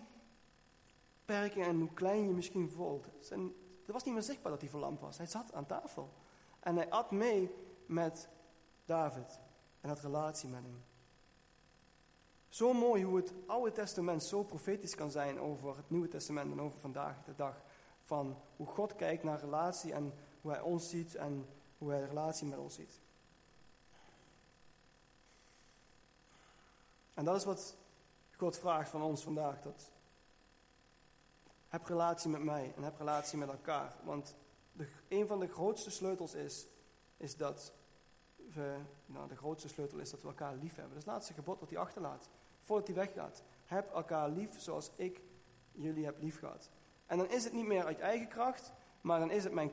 beperkingen 1.26 1.68
en 1.68 1.80
hoe 1.80 1.94
klein 1.94 2.28
je 2.28 2.34
misschien 2.34 2.70
voelt. 2.70 3.06
Het 3.88 3.96
was 3.96 4.04
niet 4.04 4.14
meer 4.14 4.24
zichtbaar 4.24 4.52
dat 4.52 4.62
hij 4.62 4.70
verlamd 4.70 5.00
was. 5.00 5.18
Hij 5.18 5.26
zat 5.26 5.54
aan 5.54 5.66
tafel. 5.66 6.14
En 6.68 6.76
hij 6.76 6.90
at 6.90 7.12
mee 7.12 7.56
met 7.86 8.30
David. 8.86 9.40
En 9.82 9.90
had 9.90 10.00
relatie 10.00 10.50
met 10.50 10.64
hem. 10.64 10.84
Zo 12.50 12.74
mooi 12.74 13.04
hoe 13.04 13.16
het 13.16 13.34
Oude 13.46 13.72
Testament 13.72 14.24
zo 14.24 14.44
profetisch 14.44 14.96
kan 14.96 15.12
zijn 15.12 15.40
over 15.40 15.78
het 15.78 15.90
Nieuwe 15.90 16.08
Testament 16.08 16.52
en 16.52 16.62
over 16.62 16.80
vandaag 16.80 17.24
de 17.24 17.36
dag. 17.36 17.62
Van 18.04 18.38
hoe 18.56 18.68
God 18.68 18.96
kijkt 18.96 19.24
naar 19.24 19.40
relatie 19.40 19.94
en 19.94 20.14
hoe 20.42 20.52
hij 20.52 20.62
ons 20.62 20.90
ziet 20.90 21.16
en 21.16 21.48
hoe 21.78 21.92
hij 21.92 22.04
relatie 22.04 22.48
met 22.48 22.60
ons 22.60 22.76
ziet. 22.76 23.00
En 27.14 27.26
dat 27.26 27.36
is 27.36 27.46
wat 27.46 27.78
God 28.38 28.58
vraagt 28.58 28.90
van 28.90 29.02
ons 29.02 29.24
vandaag. 29.24 29.62
Dat 29.62 29.92
heb 31.68 31.86
relatie 31.86 32.30
met 32.30 32.44
mij 32.44 32.74
en 32.76 32.84
heb 32.84 32.98
relatie 32.98 33.38
met 33.38 33.50
elkaar. 33.50 33.96
Want 34.04 34.36
de, 34.78 34.88
een 35.08 35.28
van 35.28 35.40
de 35.40 35.48
grootste 35.48 35.92
sleutels 35.92 36.34
is, 36.34 36.68
is 37.18 37.36
dat 37.36 37.74
we, 38.54 38.76
nou 39.06 39.28
de 39.28 39.36
grootste 39.36 39.68
sleutel 39.68 40.00
is 40.00 40.10
dat 40.10 40.22
we 40.22 40.28
elkaar 40.28 40.56
lief 40.56 40.76
hebben. 40.76 40.94
Dat 40.94 40.98
is 40.98 41.04
het 41.04 41.14
laatste 41.14 41.34
gebod 41.34 41.60
dat 41.60 41.70
hij 41.70 41.78
achterlaat, 41.78 42.30
voordat 42.62 42.88
hij 42.88 42.96
weggaat. 42.96 43.44
Heb 43.66 43.94
elkaar 43.94 44.30
lief 44.30 44.62
zoals 44.62 44.92
ik 44.96 45.22
jullie 45.72 46.06
heb 46.06 46.22
lief 46.22 46.40
gehad. 46.40 46.70
En 47.06 47.18
dan 47.18 47.30
is 47.30 47.44
het 47.44 47.54
niet 47.54 47.66
meer 47.66 47.86
uit 47.86 48.00
eigen 48.00 48.28
kracht, 48.28 48.74
maar 49.02 49.20
dan 49.20 49.32
is 49.32 49.44
het 49.44 49.54
mijn, 49.54 49.72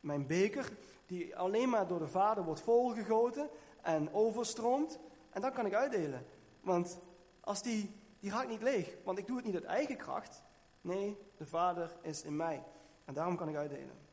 mijn 0.00 0.26
beker, 0.26 0.76
die 1.06 1.36
alleen 1.36 1.68
maar 1.68 1.86
door 1.86 1.98
de 1.98 2.08
Vader 2.08 2.44
wordt 2.44 2.60
volgegoten 2.60 3.48
en 3.82 4.12
overstroomt. 4.12 4.98
En 5.30 5.40
dan 5.40 5.52
kan 5.52 5.66
ik 5.66 5.74
uitdelen. 5.74 6.26
Want 6.60 7.00
als 7.40 7.62
die, 7.62 7.94
die 8.18 8.32
niet 8.48 8.62
leeg, 8.62 8.96
want 9.04 9.18
ik 9.18 9.26
doe 9.26 9.36
het 9.36 9.44
niet 9.44 9.54
uit 9.54 9.64
eigen 9.64 9.96
kracht. 9.96 10.42
Nee, 10.80 11.18
de 11.36 11.46
Vader 11.46 11.96
is 12.00 12.22
in 12.22 12.36
mij. 12.36 12.64
En 13.04 13.14
daarom 13.14 13.36
kan 13.36 13.48
ik 13.48 13.56
uitdelen. 13.56 14.05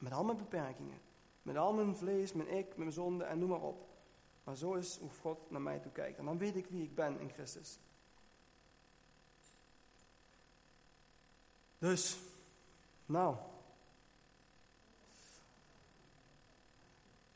Met 0.00 0.12
al 0.12 0.24
mijn 0.24 0.36
beperkingen. 0.36 1.00
Met 1.42 1.56
al 1.56 1.72
mijn 1.72 1.96
vlees, 1.96 2.32
mijn 2.32 2.48
ik, 2.48 2.76
mijn 2.76 2.92
zonde 2.92 3.24
en 3.24 3.38
noem 3.38 3.48
maar 3.48 3.62
op. 3.62 3.88
Maar 4.44 4.56
zo 4.56 4.74
is 4.74 4.98
hoe 4.98 5.10
God 5.20 5.50
naar 5.50 5.60
mij 5.60 5.78
toe 5.78 5.92
kijkt. 5.92 6.18
En 6.18 6.24
dan 6.24 6.38
weet 6.38 6.56
ik 6.56 6.66
wie 6.66 6.82
ik 6.82 6.94
ben 6.94 7.20
in 7.20 7.30
Christus. 7.30 7.78
Dus, 11.78 12.18
nou. 13.06 13.36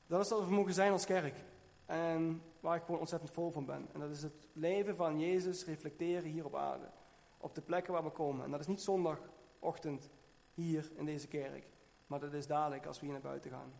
Dat 0.06 0.24
is 0.24 0.30
wat 0.30 0.44
we 0.44 0.54
mogen 0.54 0.74
zijn 0.74 0.92
als 0.92 1.04
kerk. 1.04 1.44
En 1.86 2.42
waar 2.60 2.76
ik 2.76 2.84
gewoon 2.84 3.00
ontzettend 3.00 3.30
vol 3.30 3.50
van 3.50 3.64
ben. 3.64 3.88
En 3.92 4.00
dat 4.00 4.10
is 4.10 4.22
het 4.22 4.48
leven 4.52 4.96
van 4.96 5.20
Jezus 5.20 5.64
reflecteren 5.64 6.30
hier 6.30 6.44
op 6.44 6.54
aarde. 6.54 6.90
Op 7.38 7.54
de 7.54 7.62
plekken 7.62 7.92
waar 7.92 8.04
we 8.04 8.10
komen. 8.10 8.44
En 8.44 8.50
dat 8.50 8.60
is 8.60 8.66
niet 8.66 8.82
zondagochtend 8.82 10.10
hier 10.54 10.90
in 10.94 11.04
deze 11.04 11.28
kerk. 11.28 11.72
Maar 12.06 12.20
dat 12.20 12.32
is 12.32 12.46
dadelijk 12.46 12.86
als 12.86 12.98
we 12.98 13.04
hier 13.04 13.14
naar 13.14 13.22
buiten 13.22 13.50
gaan. 13.50 13.72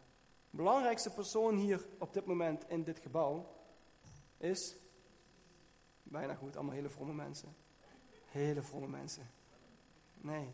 De 0.51 0.57
belangrijkste 0.57 1.11
persoon 1.11 1.57
hier 1.57 1.87
op 1.99 2.13
dit 2.13 2.27
moment 2.27 2.69
in 2.69 2.85
dit 2.85 2.99
gebouw 2.99 3.55
is. 4.37 4.77
Bijna 6.03 6.35
goed, 6.35 6.57
allemaal 6.57 6.75
hele 6.75 6.91
vromme 6.91 7.15
mensen. 7.15 7.57
Hele 8.25 8.63
vromme 8.63 8.89
mensen. 8.89 9.31
Nee, 10.15 10.51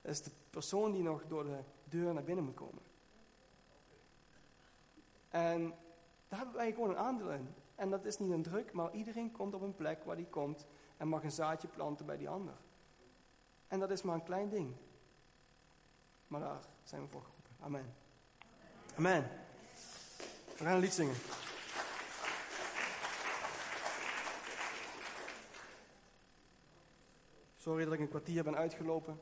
dat 0.00 0.12
is 0.12 0.22
de 0.22 0.30
persoon 0.50 0.92
die 0.92 1.02
nog 1.02 1.26
door 1.26 1.44
de 1.44 1.60
deur 1.84 2.14
naar 2.14 2.24
binnen 2.24 2.44
moet 2.44 2.54
komen. 2.54 2.82
En 5.28 5.74
daar 6.28 6.38
hebben 6.38 6.56
wij 6.56 6.72
gewoon 6.72 6.90
een 6.90 6.96
aandeel 6.96 7.32
in. 7.32 7.54
En 7.74 7.90
dat 7.90 8.04
is 8.04 8.18
niet 8.18 8.30
een 8.30 8.42
druk, 8.42 8.72
maar 8.72 8.92
iedereen 8.92 9.32
komt 9.32 9.54
op 9.54 9.62
een 9.62 9.74
plek 9.74 10.04
waar 10.04 10.16
die 10.16 10.28
komt 10.28 10.66
en 10.96 11.08
mag 11.08 11.22
een 11.22 11.30
zaadje 11.30 11.68
planten 11.68 12.06
bij 12.06 12.16
die 12.16 12.28
ander. 12.28 12.54
En 13.68 13.78
dat 13.78 13.90
is 13.90 14.02
maar 14.02 14.14
een 14.14 14.22
klein 14.22 14.48
ding. 14.48 14.74
Maar 16.28 16.40
daar 16.40 16.60
zijn 16.82 17.02
we 17.02 17.08
voor 17.08 17.22
geroepen. 17.22 17.52
Amen. 17.60 17.94
Amen. 18.96 19.30
We 20.56 20.64
gaan 20.64 20.74
een 20.74 20.80
lied 20.80 20.92
zingen. 20.92 21.14
Sorry 27.56 27.84
dat 27.84 27.92
ik 27.92 28.00
een 28.00 28.08
kwartier 28.08 28.44
ben 28.44 28.56
uitgelopen, 28.56 29.20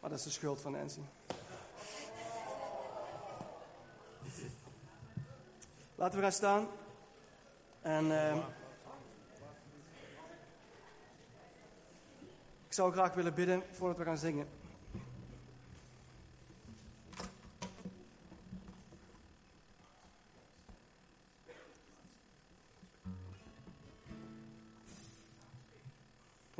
maar 0.00 0.10
dat 0.10 0.18
is 0.18 0.24
de 0.24 0.30
schuld 0.30 0.60
van 0.60 0.72
Nancy. 0.72 1.00
Laten 5.94 6.16
we 6.16 6.22
gaan 6.22 6.32
staan. 6.32 6.68
En 7.80 8.04
uh, 8.04 8.36
ik 12.66 12.72
zou 12.72 12.92
graag 12.92 13.14
willen 13.14 13.34
bidden 13.34 13.62
voordat 13.70 13.96
we 13.98 14.04
gaan 14.04 14.18
zingen. 14.18 14.59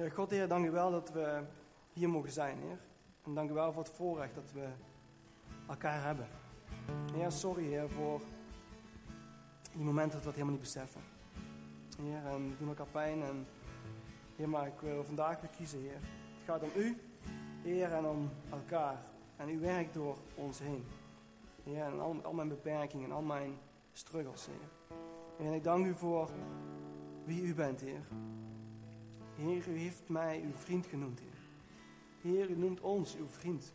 Heer 0.01 0.11
God, 0.11 0.31
Heer, 0.31 0.49
dank 0.49 0.67
u 0.67 0.71
wel 0.71 0.91
dat 0.91 1.13
we 1.13 1.43
hier 1.93 2.09
mogen 2.09 2.31
zijn, 2.31 2.59
Heer. 2.59 2.79
En 3.25 3.35
dank 3.35 3.51
u 3.51 3.53
wel 3.53 3.73
voor 3.73 3.83
het 3.83 3.93
voorrecht 3.93 4.35
dat 4.35 4.53
we 4.53 4.67
elkaar 5.69 6.05
hebben. 6.05 6.27
Heer, 7.13 7.31
sorry, 7.31 7.65
Heer, 7.65 7.91
voor 7.91 8.21
die 9.73 9.85
momenten 9.85 10.13
dat 10.13 10.21
we 10.21 10.27
het 10.27 10.35
helemaal 10.35 10.53
niet 10.53 10.63
beseffen. 10.63 11.01
Heer, 12.03 12.27
en 12.27 12.51
we 12.51 12.57
doen 12.59 12.69
elkaar 12.69 12.87
pijn. 12.87 13.23
En, 13.23 13.47
heer, 14.37 14.49
maar 14.49 14.67
ik 14.67 14.81
wil 14.81 15.05
vandaag 15.05 15.41
weer 15.41 15.51
kiezen, 15.51 15.81
Heer. 15.81 16.01
Het 16.39 16.45
gaat 16.45 16.63
om 16.63 16.71
U, 16.77 17.01
Heer, 17.63 17.93
en 17.93 18.07
om 18.07 18.31
elkaar. 18.51 19.03
En 19.37 19.49
U 19.49 19.61
werkt 19.61 19.95
door 19.95 20.17
ons 20.35 20.59
heen. 20.59 20.85
Heer, 21.65 21.85
en 21.85 22.01
al, 22.01 22.33
mijn 22.33 22.49
beperkingen 22.49 23.05
en 23.05 23.13
al 23.13 23.23
mijn 23.23 23.59
struggles, 23.93 24.47
Heer. 24.47 24.97
En 25.47 25.53
ik 25.53 25.65
dank 25.65 25.87
U 25.87 25.95
voor 25.95 26.31
wie 27.25 27.43
U 27.43 27.55
bent, 27.55 27.81
Heer. 27.81 28.03
Heer, 29.41 29.69
u 29.69 29.79
heeft 29.79 30.09
mij 30.09 30.43
uw 30.43 30.53
vriend 30.53 30.87
genoemd, 30.87 31.21
Heer. 31.21 31.39
Heer, 32.21 32.51
u 32.51 32.57
noemt 32.57 32.81
ons 32.81 33.17
uw 33.17 33.29
vriend. 33.29 33.73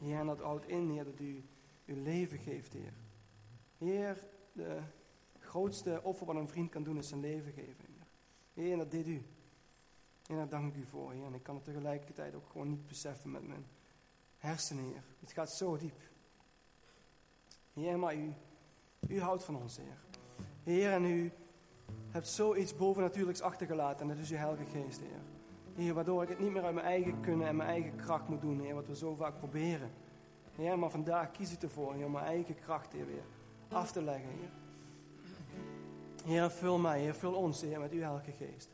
Heer, 0.00 0.18
en 0.18 0.26
dat 0.26 0.40
houdt 0.40 0.68
in, 0.68 0.90
Heer, 0.90 1.04
dat 1.04 1.20
u 1.20 1.44
uw 1.86 2.02
leven 2.02 2.38
geeft, 2.38 2.72
Heer. 2.72 2.92
Heer, 3.78 4.28
de 4.52 4.80
grootste 5.38 6.00
offer 6.02 6.26
wat 6.26 6.36
een 6.36 6.48
vriend 6.48 6.70
kan 6.70 6.82
doen 6.82 6.98
is 6.98 7.08
zijn 7.08 7.20
leven 7.20 7.52
geven, 7.52 7.84
Heer. 8.54 8.72
En 8.72 8.78
dat 8.78 8.90
deed 8.90 9.06
u. 9.06 9.22
En 10.26 10.36
daar 10.36 10.48
dank 10.48 10.74
ik 10.74 10.82
u 10.82 10.86
voor, 10.86 11.12
Heer. 11.12 11.24
En 11.24 11.34
ik 11.34 11.42
kan 11.42 11.54
het 11.54 11.64
tegelijkertijd 11.64 12.34
ook 12.34 12.48
gewoon 12.50 12.68
niet 12.68 12.86
beseffen 12.86 13.30
met 13.30 13.46
mijn 13.46 13.66
hersenen, 14.36 14.84
Heer. 14.84 15.04
Het 15.20 15.32
gaat 15.32 15.52
zo 15.52 15.76
diep. 15.76 16.00
Heer, 17.72 17.98
maar 17.98 18.16
u, 18.16 18.32
u 19.08 19.20
houdt 19.20 19.44
van 19.44 19.56
ons, 19.56 19.76
Heer. 19.76 19.98
Heer, 20.62 20.92
en 20.92 21.04
u 21.04 21.32
hebt 22.10 22.28
zoiets 22.28 22.76
bovennatuurlijks 22.76 23.40
achtergelaten. 23.40 24.00
En 24.00 24.08
dat 24.08 24.24
is 24.24 24.30
uw 24.30 24.36
Heilige 24.36 24.64
Geest, 24.64 25.00
Heer. 25.00 25.20
Heer, 25.74 25.94
waardoor 25.94 26.22
ik 26.22 26.28
het 26.28 26.38
niet 26.38 26.52
meer 26.52 26.64
uit 26.64 26.74
mijn 26.74 26.86
eigen 26.86 27.20
kunnen 27.20 27.46
en 27.46 27.56
mijn 27.56 27.68
eigen 27.68 27.96
kracht 27.96 28.28
moet 28.28 28.40
doen, 28.40 28.60
Heer. 28.60 28.74
Wat 28.74 28.86
we 28.86 28.96
zo 28.96 29.14
vaak 29.14 29.38
proberen. 29.38 29.90
Heer, 30.56 30.78
maar 30.78 30.90
vandaag 30.90 31.30
kies 31.30 31.52
ik 31.52 31.62
ervoor, 31.62 31.94
Heer, 31.94 32.04
om 32.04 32.12
mijn 32.12 32.24
eigen 32.24 32.54
kracht, 32.54 32.92
Heer, 32.92 33.06
weer 33.06 33.24
af 33.68 33.92
te 33.92 34.02
leggen, 34.02 34.28
Heer. 34.28 34.50
Heer, 36.24 36.50
vul 36.50 36.78
mij, 36.78 37.00
Heer, 37.00 37.14
vul 37.14 37.34
ons, 37.34 37.60
Heer, 37.60 37.80
met 37.80 37.92
uw 37.92 38.00
Heilige 38.00 38.32
Geest. 38.32 38.70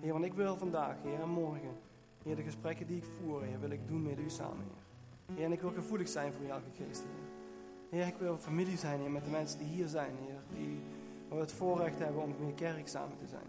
Heer, 0.00 0.12
want 0.12 0.24
ik 0.24 0.32
wil 0.32 0.56
vandaag, 0.56 0.96
Heer, 1.02 1.20
en 1.20 1.28
morgen, 1.28 1.76
Heer, 2.22 2.36
de 2.36 2.42
gesprekken 2.42 2.86
die 2.86 2.96
ik 2.96 3.04
voer, 3.04 3.42
Heer, 3.42 3.60
wil 3.60 3.70
ik 3.70 3.88
doen 3.88 4.02
met 4.02 4.18
u 4.18 4.30
samen, 4.30 4.64
Heer. 4.64 5.36
Heer, 5.36 5.44
en 5.44 5.52
ik 5.52 5.60
wil 5.60 5.72
gevoelig 5.72 6.08
zijn 6.08 6.32
voor 6.32 6.42
uw 6.42 6.48
Heilige 6.48 6.84
Geest, 6.84 7.02
Heer. 7.02 7.98
Heer, 7.98 8.06
ik 8.06 8.18
wil 8.18 8.38
familie 8.38 8.76
zijn, 8.76 9.00
Heer, 9.00 9.10
met 9.10 9.24
de 9.24 9.30
mensen 9.30 9.58
die 9.58 9.68
hier 9.68 9.88
zijn, 9.88 10.14
Heer, 10.20 10.58
die 10.58 10.80
waar 11.28 11.38
we 11.38 11.44
het 11.44 11.52
voorrecht 11.52 11.98
hebben 11.98 12.22
om 12.22 12.34
meer 12.38 12.54
kerk 12.54 12.88
samen 12.88 13.16
te 13.16 13.26
zijn. 13.26 13.46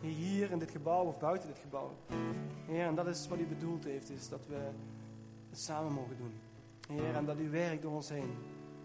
Hier 0.00 0.50
in 0.50 0.58
dit 0.58 0.70
gebouw 0.70 1.04
of 1.04 1.18
buiten 1.18 1.48
dit 1.48 1.58
gebouw. 1.58 1.90
Heer, 2.66 2.86
en 2.86 2.94
dat 2.94 3.06
is 3.06 3.28
wat 3.28 3.38
u 3.38 3.46
bedoeld 3.46 3.84
heeft, 3.84 4.10
is 4.10 4.28
dat 4.28 4.46
we 4.46 4.54
het 5.50 5.58
samen 5.58 5.92
mogen 5.92 6.16
doen. 6.16 6.32
Heer, 6.88 7.14
en 7.14 7.24
dat 7.24 7.38
u 7.38 7.50
werkt 7.50 7.82
door 7.82 7.92
ons 7.92 8.08
heen. 8.08 8.30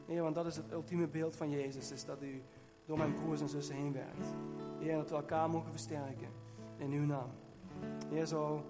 Heer, 0.06 0.22
want 0.22 0.36
dat 0.36 0.46
is 0.46 0.56
het 0.56 0.72
ultieme 0.72 1.08
beeld 1.08 1.36
van 1.36 1.50
Jezus, 1.50 1.91
is 1.91 2.06
dat 2.06 2.22
u 2.22 2.41
door 2.86 2.98
mijn 2.98 3.14
broers 3.14 3.41
en 3.41 3.50
zussen 3.50 3.76
heen 3.76 3.93
werkt. 3.93 4.34
Heer, 4.80 4.96
dat 4.96 5.10
we 5.10 5.16
elkaar 5.16 5.50
mogen 5.50 5.72
versterken 5.72 6.28
in 6.78 6.91
uw 6.91 7.06
naam. 7.06 7.30
Heer, 8.10 8.26
zo 8.26 8.64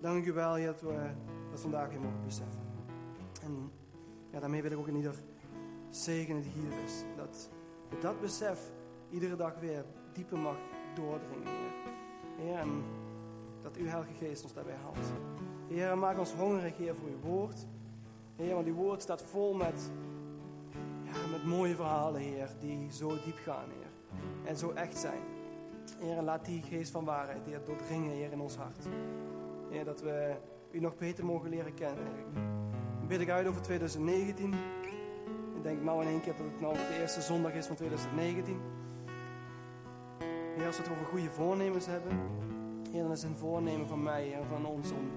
dank 0.00 0.26
u 0.26 0.32
wel, 0.32 0.54
Heer, 0.54 0.66
dat 0.66 0.80
we 0.80 1.10
dat 1.50 1.60
vandaag 1.60 1.88
weer 1.88 2.00
mogen 2.00 2.24
beseffen. 2.24 2.62
En 3.42 3.70
ja, 4.30 4.40
daarmee 4.40 4.62
wil 4.62 4.70
ik 4.70 4.78
ook 4.78 4.88
in 4.88 4.96
ieder 4.96 5.14
zegenen 5.90 6.42
die 6.42 6.52
hier 6.52 6.82
is. 6.84 7.04
Dat 7.16 7.50
dat 8.00 8.20
besef 8.20 8.60
iedere 9.10 9.36
dag 9.36 9.58
weer 9.60 9.84
dieper 10.12 10.38
mag 10.38 10.56
doordringen, 10.94 11.46
Heer. 11.46 11.72
Heer, 12.36 12.58
en 12.58 12.84
dat 13.62 13.76
uw 13.76 13.86
Heilige 13.86 14.12
Geest 14.14 14.42
ons 14.42 14.52
daarbij 14.52 14.76
helpt. 14.80 15.12
Heer, 15.68 15.98
maak 15.98 16.18
ons 16.18 16.32
hongerig, 16.32 16.76
Heer, 16.76 16.94
voor 16.94 17.08
uw 17.08 17.20
woord. 17.30 17.66
Heer, 18.36 18.54
want 18.54 18.66
uw 18.66 18.74
woord 18.74 19.02
staat 19.02 19.22
vol 19.22 19.54
met, 19.54 19.90
ja, 21.02 21.26
met 21.30 21.44
mooie 21.44 21.74
verhalen, 21.74 22.20
Heer, 22.20 22.48
die 22.60 22.92
zo 22.92 23.08
diep 23.08 23.38
gaan, 23.44 23.68
Heer. 23.68 24.20
En 24.44 24.56
zo 24.56 24.70
echt 24.70 24.98
zijn. 24.98 25.20
Heer, 25.98 26.22
laat 26.22 26.44
die 26.44 26.62
geest 26.62 26.90
van 26.90 27.04
waarheid, 27.04 27.46
Heer, 27.46 27.60
doordringen, 27.64 28.10
Heer, 28.10 28.32
in 28.32 28.40
ons 28.40 28.56
hart. 28.56 28.86
Heer, 29.70 29.84
dat 29.84 30.00
we 30.00 30.34
u 30.70 30.80
nog 30.80 30.96
beter 30.96 31.24
mogen 31.24 31.50
leren 31.50 31.74
kennen. 31.74 32.04
Dan 32.98 33.06
bid 33.08 33.20
ik 33.20 33.30
uit 33.30 33.46
over 33.46 33.62
2019. 33.62 34.54
Denk 35.62 35.82
nou 35.82 36.02
in 36.02 36.08
één 36.08 36.20
keer 36.20 36.36
dat 36.36 36.46
het 36.46 36.60
nou 36.60 36.74
de 36.74 36.98
eerste 37.00 37.20
zondag 37.20 37.52
is 37.52 37.66
van 37.66 37.76
2019. 37.76 38.60
Heer, 40.56 40.66
als 40.66 40.76
we 40.76 40.82
het 40.82 40.92
over 40.92 41.06
goede 41.06 41.30
voornemens 41.30 41.86
hebben. 41.86 42.20
Heer, 42.90 43.02
dan 43.02 43.12
is 43.12 43.22
een 43.22 43.36
voornemen 43.36 43.86
van 43.86 44.02
mij 44.02 44.34
en 44.34 44.46
van 44.46 44.66
ons 44.66 44.90
om 44.90 45.10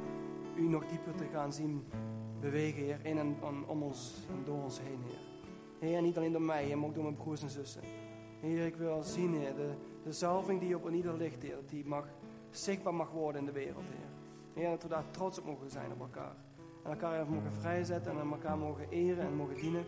u 0.56 0.68
nog 0.68 0.86
dieper 0.86 1.16
te 1.16 1.26
gaan 1.34 1.54
zien 1.54 1.84
bewegen, 2.40 2.84
Heer. 2.84 3.00
In 3.04 3.18
en 3.18 3.36
om 3.68 3.84
ons 3.84 4.28
en 4.30 4.44
door 4.44 4.64
ons 4.64 4.80
heen, 4.82 5.00
Heer. 5.04 5.90
Heer, 5.90 6.02
niet 6.02 6.18
alleen 6.18 6.32
door 6.32 6.42
mij, 6.42 6.76
maar 6.76 6.88
ook 6.88 6.94
door 6.94 7.04
mijn 7.04 7.16
broers 7.16 7.42
en 7.42 7.50
zussen. 7.50 7.82
Heer, 8.40 8.66
ik 8.66 8.76
wil 8.76 9.04
zien, 9.04 9.34
Heer, 9.34 9.56
de, 9.56 9.70
de 10.04 10.12
zalving 10.12 10.60
die 10.60 10.76
op 10.76 10.84
een 10.84 10.94
ieder 10.94 11.18
ligt, 11.18 11.44
Heer, 11.44 11.58
die 11.70 11.86
mag, 11.86 12.08
zichtbaar 12.50 12.94
mag 12.94 13.12
worden 13.12 13.40
in 13.40 13.46
de 13.46 13.52
wereld, 13.52 13.84
Heer. 13.84 14.64
Heer, 14.64 14.70
dat 14.70 14.84
we 14.84 14.90
daar 14.90 15.12
trots 15.12 15.40
op 15.40 15.46
mogen 15.46 15.70
zijn 15.70 15.92
op 15.92 16.00
elkaar. 16.00 16.36
En 16.84 16.92
elkaar 16.92 17.22
even 17.22 17.34
mogen 17.34 17.54
vrijzetten 17.54 18.20
en 18.20 18.32
elkaar 18.32 18.58
mogen 18.58 18.90
eren 18.90 19.26
en 19.26 19.36
mogen 19.36 19.56
dienen. 19.56 19.86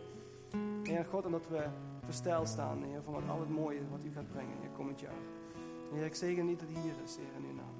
Heer 0.82 1.04
God, 1.04 1.24
en 1.24 1.30
dat 1.30 1.48
we 1.48 1.64
versteld 2.04 2.48
staan, 2.48 2.82
Heer, 2.82 3.02
van 3.02 3.12
wat 3.12 3.28
al 3.28 3.40
het 3.40 3.50
mooie 3.50 3.80
wat 3.90 4.04
u 4.04 4.12
gaat 4.12 4.28
brengen, 4.28 4.58
Heer, 4.60 4.70
komend 4.70 5.00
jaar. 5.00 5.20
Heer, 5.92 6.04
ik 6.04 6.14
zegen 6.14 6.46
niet 6.46 6.60
dat 6.60 6.68
hier 6.68 6.94
is, 7.04 7.16
Heer, 7.16 7.34
in 7.36 7.44
uw 7.48 7.54
naam. 7.54 7.77